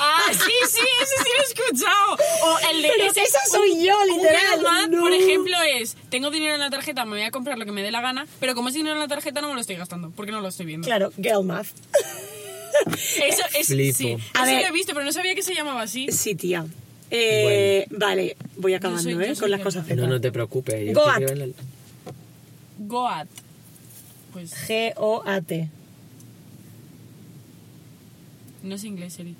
[0.00, 0.38] Ah, sí,
[0.68, 2.16] sí, ese sí lo he escuchado.
[2.44, 4.40] O el de Pero ese, esa soy un- yo, un literal.
[4.52, 5.00] girl math, No.
[5.00, 7.82] por ejemplo, es tengo dinero en la tarjeta, me voy a comprar lo que me
[7.82, 10.12] dé la gana, pero como es dinero en la tarjeta no me lo estoy gastando,
[10.14, 10.86] porque no lo estoy viendo.
[10.86, 11.66] Claro, girl math.
[13.24, 13.96] Eso es Flipo.
[13.98, 14.16] sí.
[14.34, 14.62] A Eso ver.
[14.62, 16.06] lo he visto, pero no sabía que se llamaba así.
[16.12, 16.64] Sí, tía.
[17.10, 19.34] Eh, Vale, voy acabando, soy- ¿eh?
[19.38, 19.94] Con las cosas Z.
[19.96, 20.86] No, no te preocupes.
[20.86, 21.22] yo Goat.
[22.78, 23.28] Goat.
[24.32, 25.70] Pues G-O-A-T.
[28.62, 29.34] no es inglés, Eri.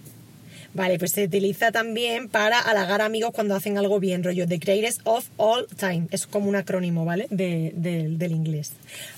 [0.75, 5.01] Vale, pues se utiliza también para halagar amigos cuando hacen algo bien, rollo The Greatest
[5.05, 6.07] of All Time.
[6.11, 7.27] Es como un acrónimo, ¿vale?
[7.31, 8.73] De- del- del inglés.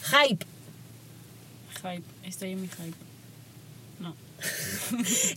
[0.05, 0.44] Hype.
[1.82, 2.02] Hype.
[2.24, 2.94] Estoy en mi hype.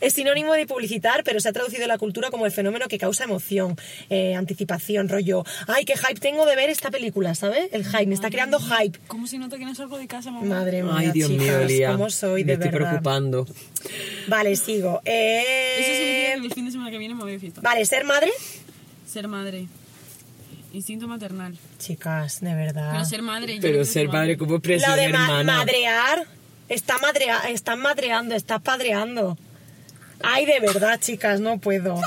[0.02, 2.98] Es sinónimo de publicitar, pero se ha traducido en la cultura como el fenómeno que
[2.98, 3.76] causa emoción,
[4.10, 5.44] eh, anticipación, rollo.
[5.68, 7.70] Ay, qué hype tengo de ver esta película, ¿sabes?
[7.72, 9.00] El hype, me está creando hype.
[9.08, 10.46] ¿Cómo si no te quieres algo de casa, mamá?
[10.46, 11.92] Madre mía, Ay, Dios mío, chicas, Lía.
[11.92, 12.90] ¿cómo soy Me de estoy verdad?
[12.90, 13.48] preocupando.
[14.28, 15.02] Vale, sigo.
[15.06, 15.44] Eh,
[15.80, 17.62] Eso significa que el fin de semana que viene me voy de fiesta.
[17.62, 18.32] Vale, ser madre.
[19.08, 19.68] Ser madre.
[20.74, 21.56] Instinto maternal.
[21.78, 22.92] Chicas, de verdad.
[22.94, 23.56] Pero ser madre.
[23.56, 25.58] yo Pero ser padre como expresión Lo de ma- hermana.
[25.58, 26.26] madrear.
[26.70, 29.38] Está madrea están madreando, estás padreando.
[30.22, 32.00] Ay, de verdad, chicas, no puedo.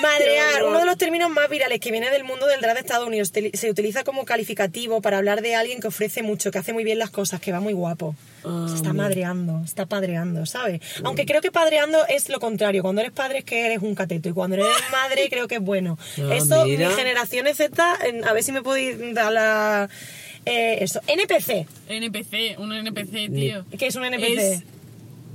[0.00, 3.06] Madrear, uno de los términos más virales que viene del mundo del drag de Estados
[3.06, 6.84] Unidos, se utiliza como calificativo para hablar de alguien que ofrece mucho, que hace muy
[6.84, 8.14] bien las cosas, que va muy guapo.
[8.44, 10.80] Ah, se está madreando, está padreando, ¿sabes?
[11.04, 12.82] Aunque creo que padreando es lo contrario.
[12.82, 15.60] Cuando eres padre es que eres un cateto y cuando eres madre creo que es
[15.60, 15.98] bueno.
[16.18, 16.88] Ah, Eso, mira.
[16.88, 19.90] mi generación Z, a ver si me podéis dar la...
[20.46, 21.66] eh, eso, NPC.
[21.88, 23.64] NPC, un NPC, tío.
[23.78, 24.38] ¿Qué es un NPC?
[24.38, 24.62] Es,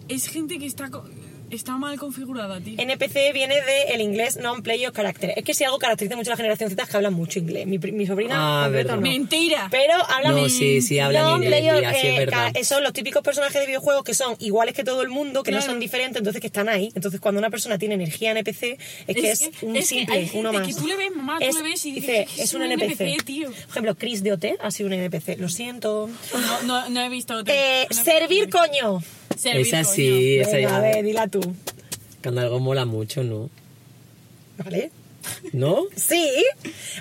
[0.08, 1.06] es gente que está, co-
[1.52, 2.76] está mal configurada, tío.
[2.78, 3.56] NPC viene
[3.90, 5.34] del inglés non-player character.
[5.36, 7.66] Es que si algo caracteriza mucho a la generación Z es que hablan mucho inglés.
[7.68, 8.98] Mi, mi sobrina Ah, no.
[8.98, 9.68] Mentira.
[9.72, 12.52] Pero hablan No, sí, sí, hablan inglés, es eh, verdad.
[12.64, 15.62] son los típicos personajes de videojuegos que son iguales que todo el mundo, que no
[15.62, 16.92] son diferentes, entonces que están ahí.
[16.96, 18.78] Entonces cuando una persona tiene energía NPC
[19.08, 20.68] es que es, Es que- un es que simple, hay gente uno más.
[20.68, 23.18] que tú le ves, mamá, tú Es- le ves y dice, dices, es un NPC.
[23.24, 23.50] tío.
[23.52, 25.38] Por ejemplo, Chris de OT ha sido un NPC.
[25.38, 26.10] Lo siento.
[26.34, 27.54] No, no, no he visto otro.
[27.54, 29.02] Eh, servir coño.
[29.38, 29.94] Servir, Esa coño.
[29.96, 31.42] sí, esa Venga, a ver, dila tú.
[32.24, 33.50] Cuando algo mola mucho, ¿no?
[34.58, 34.92] ¿Vale?
[35.54, 35.84] ¿No?
[35.96, 36.32] Sí,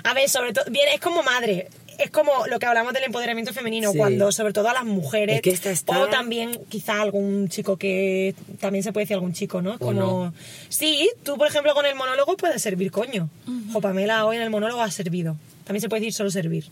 [0.03, 1.67] a ver, sobre todo, bien, es como madre.
[1.97, 3.97] Es como lo que hablamos del empoderamiento femenino, Sí.
[3.97, 7.77] cuando sobre todo a las mujeres, Es que esta está- o también quizá algún chico
[7.77, 9.79] que también se puede decir algún chico, ¿no?
[9.79, 10.33] Como no.
[10.67, 13.29] sí, tú por ejemplo con el monólogo puedes servir coño.
[13.73, 15.37] O Pamela hoy en el monólogo ha servido.
[15.63, 16.65] También se puede decir solo servir.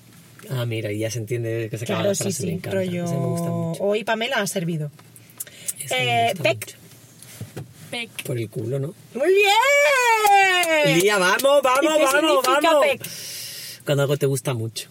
[0.49, 2.49] Ah, mira, y ya se entiende que se acaba Claro, la sí, me sí.
[2.49, 2.71] encanta.
[2.79, 3.05] Rollo.
[3.05, 3.81] ese me gusta mucho.
[3.83, 4.91] Hoy Pamela ha servido.
[5.91, 6.75] Eh, Peck.
[7.91, 8.23] Peck.
[8.23, 8.93] Por el culo, ¿no?
[9.13, 10.99] Muy bien.
[10.99, 13.79] Lía, vamos, ¿Y vamos, qué vamos, significa vamos.
[13.85, 14.89] Cuando algo te gusta mucho.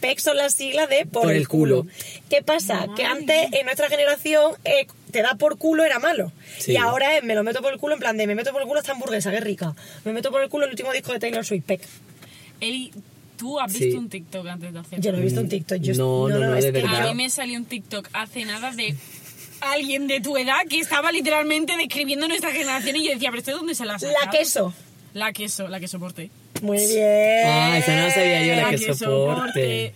[0.00, 1.82] PEC son las siglas de por, Por el el culo.
[1.82, 1.92] culo.
[2.28, 2.88] ¿Qué pasa?
[2.96, 6.32] Que antes, en nuestra generación, eh, te da por culo era malo.
[6.58, 6.72] Sí.
[6.72, 8.62] Y ahora es, me lo meto por el culo en plan de, me meto por
[8.62, 9.76] el culo esta hamburguesa, que rica.
[10.04, 11.82] Me meto por el culo el último disco de Taylor Swift, PEC.
[12.60, 12.90] Eli,
[13.36, 13.84] tú has Sí.
[13.84, 15.00] visto un TikTok antes de hacer.
[15.00, 15.78] Yo no he visto un TikTok.
[15.78, 17.06] Yo No, no, no, es de que- verdad.
[17.06, 18.96] A mí me salió un TikTok hace nada de
[19.72, 23.50] alguien de tu edad que estaba literalmente describiendo nuestra generación y yo decía, pero ¿esto
[23.52, 24.38] de dónde se la has La sacado?".
[24.38, 24.74] queso.
[25.14, 26.30] La queso, la que soporte.
[26.62, 27.42] Muy bien.
[27.46, 29.94] Ah, esa no la sabía yo, la que que soporte.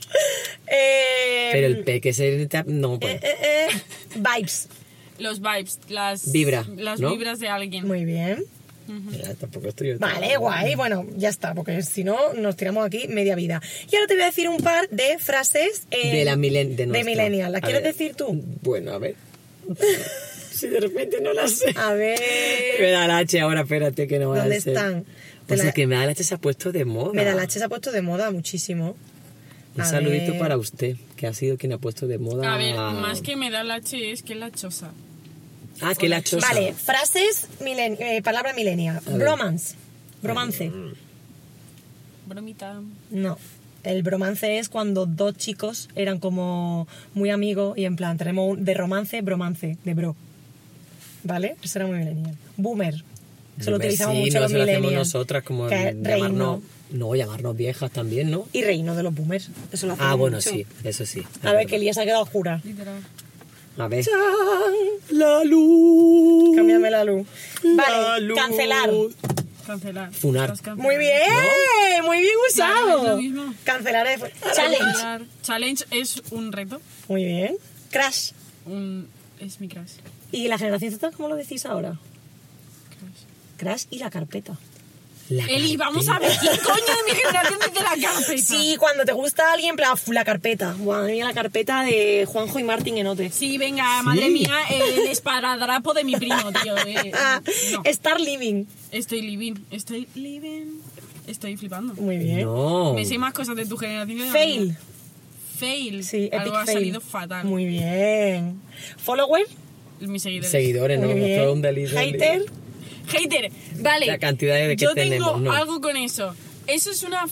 [0.67, 2.49] Eh, Pero el peque se...
[2.67, 3.15] No, bueno.
[3.15, 3.81] eh, eh, eh,
[4.17, 4.69] vibes.
[5.19, 7.11] Los vibes, las, Vibra, las ¿no?
[7.13, 7.87] vibras de alguien.
[7.87, 8.45] Muy bien.
[8.89, 9.99] Mira, tampoco estoy yo.
[9.99, 10.75] Vale, guay.
[10.77, 13.61] Bueno, ya está, porque si no nos tiramos aquí media vida.
[13.91, 16.77] Y ahora te voy a decir un par de frases eh, De la milen...
[16.77, 17.51] De, de millennial.
[17.53, 17.93] ¿La A quieres ver.
[17.93, 18.41] decir tú?
[18.63, 19.17] Bueno, a ver.
[20.53, 21.75] Si de repente no la sé.
[21.77, 22.93] A Me ver.
[22.93, 25.01] da la H ahora, espérate que no va a ¿Dónde están?
[25.01, 27.13] O Te sea la- que me da la H se ha puesto de moda.
[27.13, 28.97] Me da la H se ha puesto de moda muchísimo.
[29.75, 30.41] Un A saludito ver.
[30.41, 32.55] para usted, que ha sido quien ha puesto de moda.
[32.55, 34.91] A ver, más que me da la H es que es la chosa.
[35.83, 36.49] Ah, que la chosa.
[36.49, 39.03] Vale, frases, milen- eh, palabra milenia.
[39.07, 39.75] Bromance.
[40.23, 40.73] Bromance.
[42.27, 42.81] Bromita.
[43.11, 43.39] No.
[43.87, 48.65] El bromance es cuando dos chicos eran como muy amigos y en plan, tenemos un,
[48.65, 50.17] de romance, bromance, de bro.
[51.23, 51.57] ¿Vale?
[51.63, 52.37] Eso era muy millennial.
[52.57, 53.05] Boomer.
[53.59, 56.05] Eso lo utilizamos sí, mucho no, los lo hacemos nosotras, como llamarnos...
[56.05, 56.63] reino.
[56.91, 58.47] No, llamarnos viejas también, ¿no?
[58.53, 59.51] Y reino de los boomers.
[59.73, 60.51] Eso lo hacemos Ah, bueno, mucho.
[60.51, 61.23] sí, eso sí.
[61.43, 62.61] A ver, que Elías se ha quedado jura.
[62.65, 63.01] Literal.
[63.79, 64.05] A ver.
[65.11, 66.57] La luz.
[66.57, 67.27] Cámbiame la luz.
[67.63, 68.39] La Vale, luz.
[68.39, 68.91] cancelar.
[69.67, 70.13] Cancelar.
[70.13, 70.55] Funar.
[70.77, 71.21] Muy bien,
[72.05, 73.17] muy bien Claro, es lo usado.
[73.19, 73.55] mismo.
[73.65, 74.21] Cancelar es
[74.55, 74.79] challenge.
[74.79, 75.23] Cancelar.
[75.43, 76.81] Challenge es un reto.
[77.09, 77.57] Muy bien.
[77.91, 78.31] Crash.
[78.67, 79.09] Un,
[79.41, 79.93] es mi crush.
[80.33, 81.99] ¿Y la generación Z cómo lo decís ahora?
[82.99, 83.57] Crush.
[83.59, 84.57] Crash y la carpeta.
[85.29, 88.39] La Eli, vamos a ver quién coño de mi generación dice la carpeta.
[88.43, 90.75] Sí, cuando te gusta alguien, "Fu, la carpeta.
[90.75, 93.31] Madre mía, la carpeta de Juanjo y Martín Enote.
[93.33, 96.77] Sí, venga, madre mía, el esparadrapo de mi primo, tío.
[96.87, 97.41] eh, Ah,
[97.73, 97.83] no.
[97.85, 98.65] Star Living.
[98.93, 100.81] Estoy living, estoy living.
[101.27, 101.95] Estoy flipando.
[101.95, 102.43] Muy bien.
[102.43, 102.95] No.
[102.95, 104.17] Me sé más cosas de tu generación.
[104.19, 104.77] que de la Fail.
[105.59, 106.05] Fail.
[106.05, 106.79] Sí, Algo epic ha fail.
[106.79, 107.45] salido fatal.
[107.47, 108.61] Muy bien.
[108.99, 109.45] Follower.
[110.01, 110.51] Mis seguidores.
[110.53, 111.09] Seguidores, ¿no?
[111.09, 111.89] Muy bien.
[111.97, 112.43] Hater.
[113.09, 113.51] Hater,
[113.81, 114.07] vale.
[114.07, 115.53] La cantidad de que Yo tenemos, tengo no.
[115.53, 116.35] algo con eso.
[116.67, 117.25] Eso es una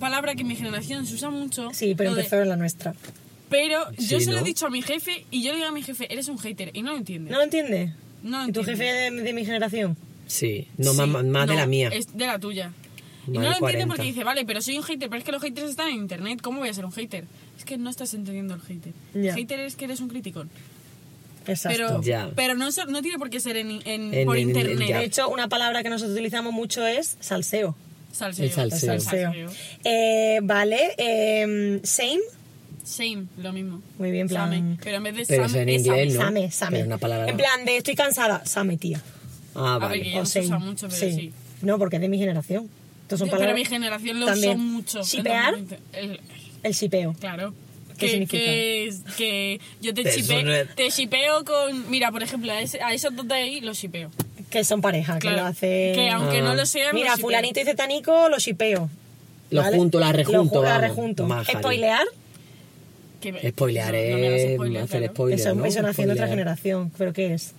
[0.00, 1.70] palabra que en mi generación se usa mucho.
[1.72, 2.94] Sí, pero de- empezó en la nuestra.
[3.50, 4.46] Pero yo Sí, se lo he ¿no?
[4.46, 6.70] dicho a mi jefe y yo le digo a mi jefe, eres un hater.
[6.74, 7.30] Y no lo entiende.
[7.30, 7.92] ¿No lo entiendes?
[8.22, 8.84] No lo ¿Y tu entiende.
[8.84, 9.96] jefe de, de mi generación?
[10.26, 11.88] Sí, no Sí, más, más de la mía.
[11.92, 12.72] Es de la tuya.
[13.26, 13.86] Y no lo entiende 40.
[13.88, 16.40] porque dice, vale, pero soy un hater, pero es que los haters están en internet.
[16.42, 17.24] ¿Cómo voy a ser un hater?
[17.58, 18.92] Es que no estás entendiendo el hater.
[19.14, 19.34] Ya.
[19.34, 20.50] Hater es que eres un criticón.
[21.46, 21.76] Exacto.
[21.78, 22.30] Pero, Ya.
[22.34, 22.70] pero no,
[23.02, 24.88] tiene por qué ser en, en- En- por en- en- internet.
[24.96, 27.76] De hecho, una palabra que nosotros utilizamos mucho es salseo.
[28.12, 28.44] Salseo.
[28.46, 28.92] El salseo.
[28.94, 29.50] El salseo.
[29.84, 32.18] Eh, vale, eh, same.
[32.84, 33.82] Same, lo mismo.
[33.98, 34.76] Muy bien, plan- Same.
[34.82, 36.18] Pero en vez de Pero same, en es inglés, same.
[36.18, 36.24] ¿no?
[36.40, 36.76] Same, same.
[36.78, 39.02] Pero una palabra- En plan de estoy cansada, same, tía.
[39.54, 40.02] Ah, A ver, vale.
[40.02, 40.64] que ya O no se usa same.
[40.64, 41.32] mucho, pero sí.
[41.60, 42.68] No, porque es de mi generación.
[43.10, 43.54] Son Pero palabras...
[43.56, 44.52] mi generación lo También.
[44.52, 45.02] usó mucho.
[45.02, 45.54] ¿Shipear?
[45.54, 46.20] Entonces, el-
[46.62, 47.14] El shipeo.
[47.20, 47.54] Claro.
[47.98, 48.26] ¿Qué que?
[48.26, 51.90] Que, que yo te, shipe- te shipeo con...
[51.90, 54.10] Mira, por ejemplo, a, ese- a esos dos de ahí los shipeo.
[54.50, 55.36] Que son pareja, que Claro.
[55.42, 55.92] lo hace...
[55.94, 56.42] Que aunque Ah.
[56.42, 57.26] no lo sean, Mira, los shipeo.
[57.28, 58.88] fulanito y cetanico, lo shipeo.
[59.50, 59.76] Lo ¿vale?
[59.76, 60.80] junto, la rejunto, Lo vamos.
[60.82, 61.28] rejunto.
[61.50, 62.06] Spoilear,
[63.20, 65.12] Que- Spoilear no, no me es spoiler, hacer claro.
[65.14, 65.62] spoiler, eso, ¿no?
[65.82, 66.92] nació en otra generación.
[66.96, 67.52] ¿Pero qué es?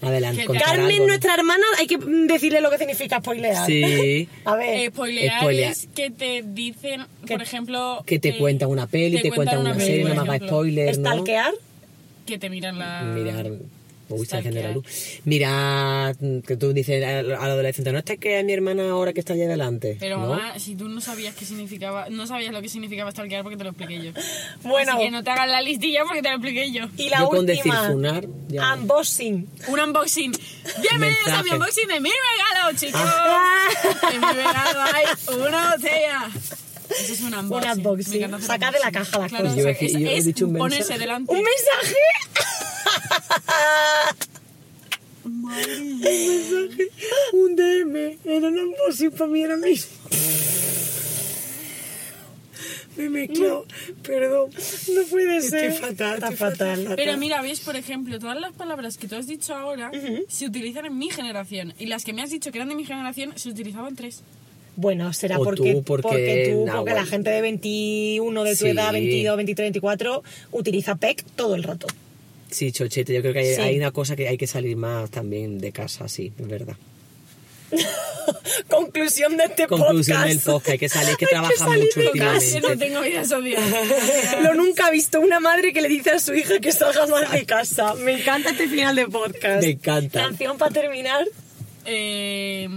[0.00, 1.06] Adelante, Carmen, algo.
[1.08, 3.66] nuestra hermana, hay que decirle lo que significa spoilear.
[3.66, 4.28] Sí.
[4.44, 5.72] A ver, Eh, spoilear, Spoilear.
[5.72, 8.02] es que te dicen, Que- por ejemplo...
[8.06, 10.48] Que te eh, cuentan una peli, te, cuentan una, peli, serie, no hagas ejemplo.
[10.48, 11.10] spoiler, ¿no?
[11.10, 11.52] stalkear,
[12.26, 13.02] Que te miran la...
[13.02, 13.50] Mirar...
[14.16, 14.74] Está enciende la Stalkear.
[14.74, 15.20] luz.
[15.24, 16.14] Mira,
[16.46, 19.34] que tú dices al adolescente, no, esta es que es mi hermana ahora que está
[19.34, 19.96] allá delante.
[20.00, 20.28] Pero ¿no?
[20.28, 23.64] mamá, si tú no sabías qué significaba, no sabías lo que significaba stalkear porque te
[23.64, 24.12] lo expliqué yo.
[24.62, 24.92] Bueno.
[24.94, 26.84] Así que no te hagas la listilla porque te lo expliqué yo.
[26.96, 28.74] y la Yo con última, decir funar, ya.
[28.74, 29.48] unboxing.
[29.68, 30.32] Un unboxing.
[30.82, 31.54] Bienvenidos a mi Mensaje.
[31.54, 33.00] unboxing de mi regalo, chicos.
[33.04, 33.68] Ah.
[34.12, 35.06] En mi regalo hay
[35.46, 36.28] una botella.
[36.90, 37.70] Eso es un unboxing.
[37.72, 38.40] Un unboxing.
[38.42, 39.56] Saca de la caja las claro, cosas.
[39.58, 41.14] Yo he- es, yo he es dicho un ponerse mensaje.
[43.46, 44.26] delante.
[45.24, 45.42] ¿Un
[46.00, 46.88] mensaje?
[47.32, 48.18] Un DM.
[48.24, 49.74] Era un unboxing para mí, era mí.
[52.96, 53.64] Me he mezclado.
[54.02, 54.50] Perdón.
[54.94, 55.72] No puede ser.
[55.74, 56.92] fatal, Está estoy fatal.
[56.96, 59.90] Pero mira, ves, por ejemplo, todas las palabras que tú has dicho ahora
[60.28, 61.74] se utilizan en mi generación.
[61.78, 64.22] Y las que me has dicho que eran de mi generación se utilizaban tres.
[64.74, 67.00] Bueno, será O porque, tú, porque porque tú, nah, porque bueno.
[67.00, 68.68] la gente de 21, de tu Sí.
[68.68, 71.86] edad, 22, 23, 24, utiliza PEC todo el rato.
[72.50, 73.60] Sí, Chochete, yo creo que hay, Sí.
[73.60, 76.76] hay una cosa que hay que salir más también de casa, sí, es verdad.
[78.68, 80.28] Conclusión de este Conclusión podcast.
[80.28, 82.60] del podcast, hay que salir, que Hay trabaja salir mucho de últimamente.
[82.60, 83.62] No tengo vida social.
[84.42, 87.30] Lo nunca he visto una madre que le dice a su hija que salga más
[87.32, 87.94] de casa.
[87.94, 89.62] Me encanta este final de podcast.
[89.62, 90.20] Me encanta.
[90.22, 91.24] Canción para terminar.
[91.84, 92.68] Eh,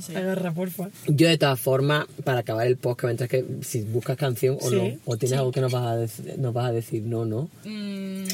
[0.00, 0.16] no sé.
[0.16, 0.88] Agarra, porfa.
[1.06, 4.76] Yo de todas formas, para acabar el podcast, mientras que si buscas canción o Sí.
[4.76, 7.48] no, o tienes algo que nos vas a, dec- nos vas a decir, no, no.
[7.64, 8.24] Mm,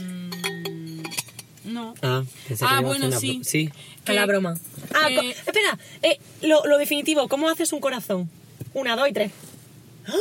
[1.73, 1.95] no.
[2.03, 2.23] Ah,
[2.63, 3.41] Ah, que bueno, una sí.
[3.45, 3.71] Sí,
[4.07, 4.57] A la broma.
[4.95, 5.79] Ah, que- co- espera.
[6.03, 8.31] Eh, lo, lo definitivo, ¿cómo haces un corazón?
[8.75, 9.33] Una, dos y tres.
[10.07, 10.13] ¡Ah!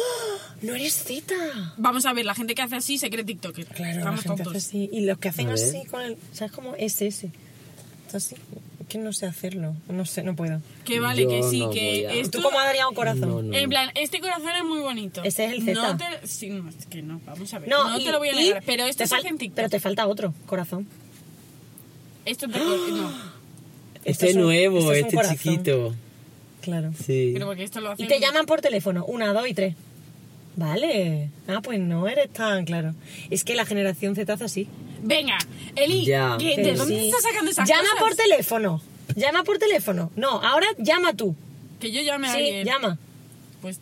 [0.64, 1.36] No eres Z.
[1.78, 3.66] Vamos a ver, la gente que hace así se cree TikToker.
[3.68, 4.64] Claro, Estamos la gente tontos.
[4.64, 4.90] hace así.
[4.92, 6.18] Y los que hacen así con el...
[6.34, 7.30] ¿Sabes cómo es ese?
[8.12, 8.36] Así.
[8.88, 9.76] Que no sé hacerlo.
[9.90, 10.62] No sé, no puedo.
[10.84, 12.38] Que vale, Yo que sí, no voy que esto...
[12.38, 13.30] ¿Tú cómo darías un corazón?
[13.30, 13.54] No, no.
[13.58, 15.24] En plan, este corazón es muy bonito.
[15.24, 15.74] Ese es el Z.
[15.74, 16.06] No te...
[16.28, 17.68] Sí, no, es que no, vamos a ver.
[17.70, 19.56] No, No, y- te lo voy a y negar, pero esto te fal- en TikTok.
[19.56, 20.88] Pero te falta otro corazón.
[22.26, 22.60] Esto te...
[22.60, 25.38] No, Esto Este es un- nuevo, esto es un este corazón.
[25.38, 25.96] chiquito.
[26.62, 26.92] Claro.
[27.04, 27.32] Sí.
[27.34, 28.04] pero porque esto lo hace...
[28.04, 29.76] Y te llaman por teléfono, una, dos y tres.
[30.56, 31.30] Vale.
[31.48, 32.94] Ah, pues no eres tan claro.
[33.30, 34.68] Es que la generación Z hace así.
[35.04, 35.38] Venga,
[35.76, 36.38] Eli, Ya.
[36.40, 37.06] ¿qué- ¿de Pero dónde sí.
[37.08, 38.00] estás sacando esas Llama cosas?
[38.00, 38.82] por teléfono.
[39.16, 40.12] Llama por teléfono.
[40.16, 41.36] No, ahora llama tú.
[41.80, 42.66] Que yo llame a Sí, alguien.
[42.66, 42.98] llama.
[43.62, 43.80] Pues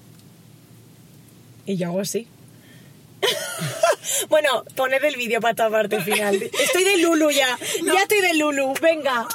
[1.65, 2.27] Y yo hago así.
[4.29, 6.35] bueno, poned el vídeo para esta parte final.
[6.61, 7.57] Estoy de Lulu ya.
[7.85, 8.73] Ya estoy de Lulu.
[8.81, 9.27] Venga.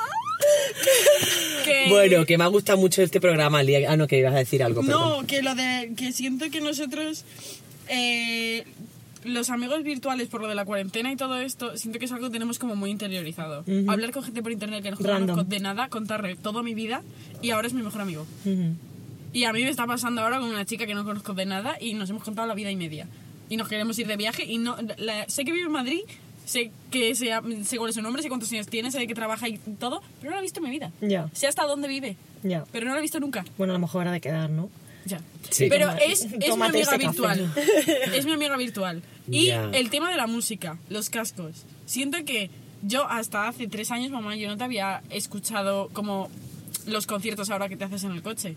[1.64, 1.86] Que...
[1.88, 3.90] Bueno, que me ha gustado mucho este programa, Lía.
[3.90, 5.20] Ah, no, que ibas a decir algo, perdón.
[5.20, 5.92] No, que lo de...
[5.96, 7.24] Que siento que nosotros...
[7.88, 8.64] eh,
[9.24, 12.28] los amigos virtuales por lo de la cuarentena y todo esto, siento que es algo
[12.28, 13.64] que tenemos como muy interiorizado.
[13.88, 17.02] Hablar con gente por internet que no conozco de nada, contarle toda mi vida
[17.42, 18.26] y ahora es mi mejor amigo.
[19.32, 21.76] Y a mí me está pasando ahora con una chica que no conozco de nada
[21.80, 23.08] y nos hemos contado la vida y media.
[23.50, 26.00] Y nos queremos ir de viaje y no la- sé que vive en Madrid,
[26.48, 27.30] sé que sé,
[27.64, 30.30] sé cuál es su nombre, sé cuántos años tiene, sé que trabaja y todo, pero
[30.30, 30.90] no la he visto en mi vida.
[31.02, 31.28] Ya.
[31.34, 32.64] Sé hasta dónde vive, Ya.
[32.72, 33.44] pero no la he visto nunca.
[33.58, 34.70] Bueno, a lo mejor habrá de quedar, ¿no?
[35.04, 35.20] Ya.
[35.50, 35.66] Sí.
[35.68, 36.98] Pero Toma- es, es mi amiga café.
[36.98, 37.52] virtual.
[38.14, 39.02] es mi amiga virtual.
[39.30, 39.70] Y Ya.
[39.72, 41.64] el tema de la música, los cascos.
[41.86, 42.50] Siento que
[42.82, 46.30] yo hasta hace tres años, mamá, yo no te había escuchado como
[46.86, 48.56] los conciertos ahora que te haces en el coche.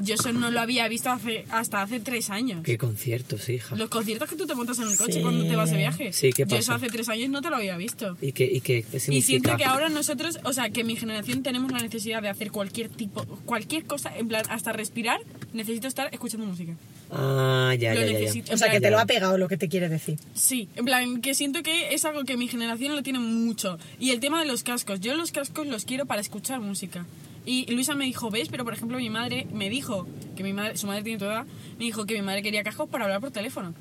[0.00, 2.62] Yo eso no lo había visto hace, hasta hace tres años.
[2.64, 3.76] ¿Qué conciertos, hija?
[3.76, 5.20] Los conciertos que tú te montas en el coche Sí.
[5.22, 6.12] cuando te vas de viaje.
[6.12, 6.74] Sí, ¿qué Yo eso pasa?
[6.84, 8.16] hace tres años no te lo había visto.
[8.20, 11.70] ¿Y qué, y qué, Y siento que ahora nosotros, o sea, que mi generación tenemos
[11.72, 15.20] la necesidad de hacer cualquier tipo, cualquier cosa, en plan, hasta respirar,
[15.52, 16.74] necesito estar escuchando música.
[17.10, 18.54] Ah, ya, Lo ya, ya, ya.
[18.54, 20.18] O sea, que te lo ha pegado lo que te quiere decir.
[20.34, 23.78] Sí, en plan, que siento que es algo que mi generación lo tiene mucho.
[24.00, 27.04] Y el tema de los cascos, yo los cascos los quiero para escuchar música.
[27.44, 28.48] Y Luisa me dijo, ¿ves?
[28.48, 30.06] Pero por ejemplo, mi madre me dijo,
[30.36, 31.44] que mi madre, su madre tiene tu edad,
[31.78, 33.74] me dijo que mi madre quería cascos para hablar por teléfono.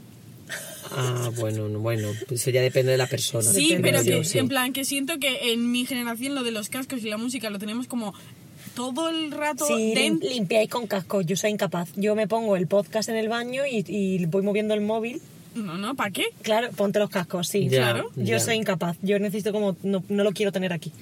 [0.92, 3.44] Ah, bueno, no, bueno, pues eso ya depende de la persona.
[3.44, 4.40] Sí, Depende, pero yo, que, sí.
[4.40, 7.50] en plan, que siento que en mi generación lo de los cascos y la música
[7.50, 8.14] lo tenemos como
[8.76, 11.90] todo el rato Sí, limpiáis con casco, yo soy incapaz.
[11.96, 15.22] Yo me pongo el podcast en el baño y, y voy moviendo el móvil.
[15.56, 16.26] No, no, ¿para qué?
[16.42, 17.68] Claro, ponte los cascos, sí.
[17.68, 18.12] Ya, claro.
[18.16, 18.40] Yo ya.
[18.40, 18.98] soy incapaz.
[19.02, 19.76] Yo necesito como.
[19.84, 20.94] No, no lo quiero tener aquí.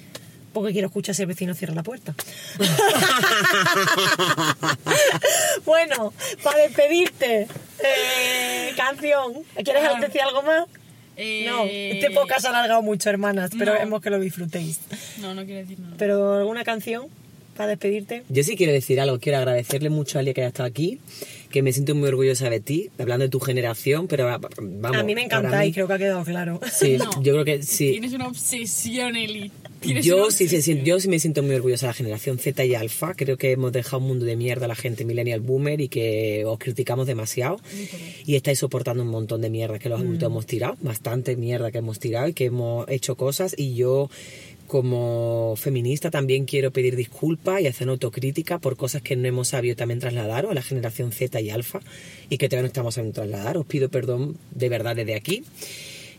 [0.52, 2.12] Porque quiero escuchar si el vecino cierra la puerta.
[5.64, 6.12] bueno,
[6.42, 7.46] para despedirte,
[7.84, 9.32] eh, canción.
[9.64, 10.00] ¿Quieres Ah.
[10.00, 10.64] decir algo más?
[11.16, 13.78] Eh, No, este podcast ha alargado mucho, hermanas, pero no.
[13.78, 14.80] vemos que lo disfrutéis.
[15.18, 15.94] No, no quiero decir nada.
[15.98, 17.06] Pero alguna canción
[17.56, 18.22] para despedirte.
[18.30, 20.98] Yo sí quiero decir algo, quiero agradecerle mucho a Elia que haya estado aquí,
[21.50, 24.96] que me siento muy orgullosa de ti, hablando de tu generación, pero va- vamos.
[24.96, 26.58] a mí me y mí- creo que ha quedado claro.
[26.72, 27.10] Sí, No.
[27.22, 27.90] yo creo que sí.
[27.92, 29.52] Tienes una obsesión, Eli.
[29.82, 33.14] Yo sí, sí, yo sí me siento muy orgullosa de la generación Z y Alfa.
[33.14, 36.44] Creo que hemos dejado un mundo de mierda a la gente millennial boomer y que
[36.44, 37.58] os criticamos demasiado.
[38.26, 41.78] Y estáis soportando un montón de mierda que los adultos hemos tirado, bastante mierda que
[41.78, 43.54] hemos tirado y que hemos hecho cosas.
[43.56, 44.10] Y yo,
[44.66, 49.76] como feminista, también quiero pedir disculpas y hacer autocrítica por cosas que no hemos sabido
[49.76, 51.80] también trasladar a la generación Z y Alfa
[52.28, 53.56] y que todavía no estamos sabiendo trasladar.
[53.56, 55.42] Os pido perdón de verdad desde aquí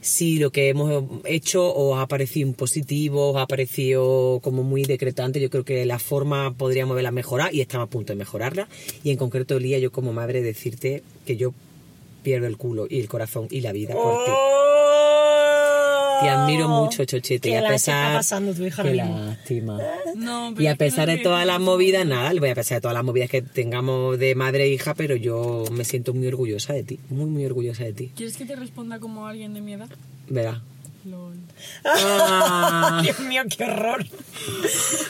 [0.02, 5.40] si lo que hemos hecho os ha parecido impositivo, os ha parecido como muy decretante,
[5.40, 8.68] yo creo que la forma podríamos verla mejorar y estamos a punto de mejorarla.
[9.03, 11.53] Y en concreto, Lía, yo como madre decirte que yo
[12.23, 14.32] pierdo el culo y el corazón y la vida por ti.
[16.22, 17.52] Te admiro mucho, Chochete, y.
[17.52, 18.06] Qué a pesar...
[18.06, 19.80] está pasando tu hija Qué lástima.
[20.15, 22.77] No, pero Y a pesar no de todas las movidas, nada, le voy a pesar
[22.77, 26.27] de todas las movidas que tengamos de madre e hija, pero yo me siento muy
[26.27, 28.11] orgullosa de ti, muy, muy orgullosa de ti.
[28.15, 29.89] ¿Quieres que te responda como alguien de mi edad?
[30.30, 30.61] Verá.
[31.06, 31.38] Lol.
[31.84, 33.02] Ah.
[33.03, 34.06] Dios mío, qué horror.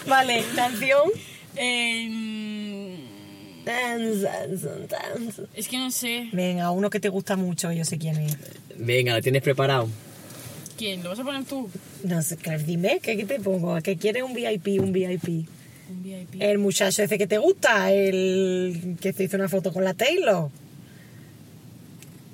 [0.08, 1.10] vale, canción.
[1.58, 2.32] Eh,
[3.66, 5.44] Dance, dance, dance.
[5.54, 6.30] es que no sé.
[6.32, 8.38] Venga, uno que te gusta mucho, yo sé quién es.
[8.78, 9.88] Venga, ¿lo tienes preparado?
[10.82, 11.04] ¿Quién?
[11.04, 11.70] ¿Lo vas a poner tú?
[12.04, 13.80] No sé, claro, dime, ¿qué, qué te pongo?
[13.84, 15.48] ¿Que quieres un VIP, un VIP?
[15.92, 16.42] Un VIP.
[16.42, 20.50] El muchacho ese que te gusta, el que te hizo una foto con la Taylor.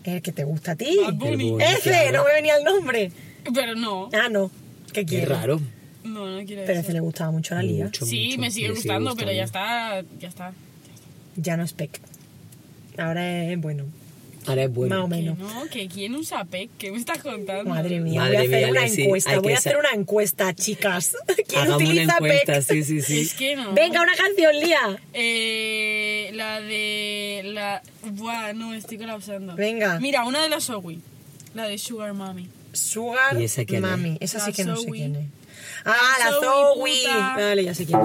[0.06, 0.98] El que te gusta a ti.
[1.04, 1.50] Bad Bunny.
[1.52, 2.20] Bunny, Ese, claro.
[2.20, 3.12] no me venía el nombre.
[3.54, 4.10] Pero no.
[4.14, 4.50] Ah, no.
[4.94, 5.28] ¿Qué Qué quieres?
[5.28, 5.60] raro.
[6.06, 7.84] No, no quiero Pero ese le gustaba mucho a la Lía.
[7.86, 8.40] Mucho, Sí, mucho.
[8.40, 10.00] me sigue gustando, pero ya gustando.
[10.00, 10.18] está.
[10.22, 10.54] Ya está.
[11.36, 12.00] Ya no es pec.
[12.98, 13.84] Ahora es bueno.
[14.48, 14.96] Ahora es bueno.
[14.96, 15.38] Más o Que menos.
[15.38, 17.70] no, que quién usa PEC, ¿qué me estás contando?
[17.70, 19.32] Madre mía, Madre voy a hacer mía, una Leslie, encuesta.
[19.32, 21.16] hay Voy a hacer una encuesta, chicas.
[21.48, 22.64] ¿Quién Hagamos una utiliza encuesta, PEC?
[22.64, 23.20] sí, sí, sí.
[23.22, 23.74] Es que no.
[23.74, 25.00] Venga, una canción, Lía.
[25.14, 27.42] Eh, la de.
[27.46, 27.82] La.
[28.04, 29.56] Buah, no, estoy colapsando.
[29.56, 30.00] Venga.
[30.00, 31.00] Mira, una de las Zoe.
[31.54, 32.48] La de Sugar Mami.
[32.74, 33.64] Sugar ¿Y esa?
[33.82, 34.18] Mami.
[34.20, 35.26] Esa La sí que no sé quién es.
[35.90, 36.76] Ah, la Zoe, Zoe.
[37.04, 37.34] puta.
[37.38, 38.00] Vale, ya sé quién.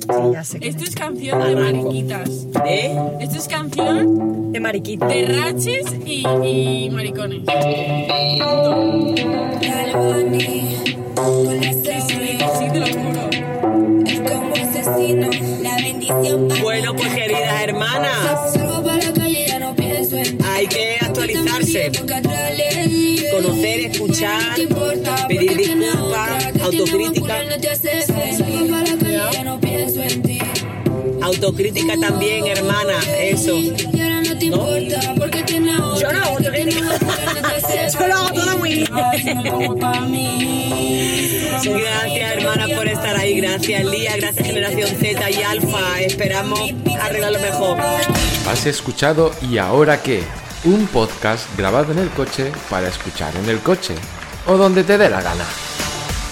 [0.00, 0.94] Sí, ya sé quién Esto es.
[0.94, 2.30] canción de mariquitas.
[2.66, 2.96] ¿Eh?
[3.20, 5.06] Esto es canción De mariquita.
[5.06, 7.40] de raches y, y maricones.
[12.58, 13.20] Sí, te lo juro.
[16.62, 18.56] Bueno, pues queridas hermanas,
[20.44, 21.90] hay que actualizarse,
[23.42, 24.56] conocer, escuchar,
[25.28, 27.40] pedir disculpas, autocrítica.
[31.22, 33.56] Autocrítica también, hermana, eso.
[34.42, 34.78] ¿No?
[35.98, 36.98] Yo no hago autocrítica.
[38.00, 38.88] Yo lo hago todo muy bien.
[41.62, 43.40] Gracias, hermana, por estar ahí.
[43.40, 44.16] Gracias, Lía.
[44.16, 46.00] Gracias, Generación Z y Alfa.
[46.00, 47.78] Esperamos arreglar lo mejor.
[48.48, 50.22] Has escuchado ¿Y ahora qué?
[50.62, 53.94] Un podcast grabado en el coche para escuchar en el coche
[54.46, 55.44] o donde te dé la gana.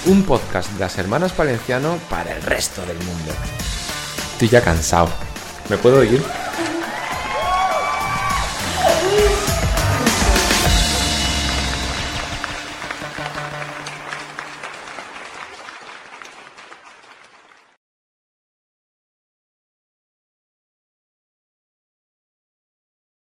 [0.05, 3.33] Un podcast de las hermanas Valenciano para el resto del mundo.
[4.33, 5.09] Estoy ya cansado.
[5.71, 6.23] ¿Me puedo ir?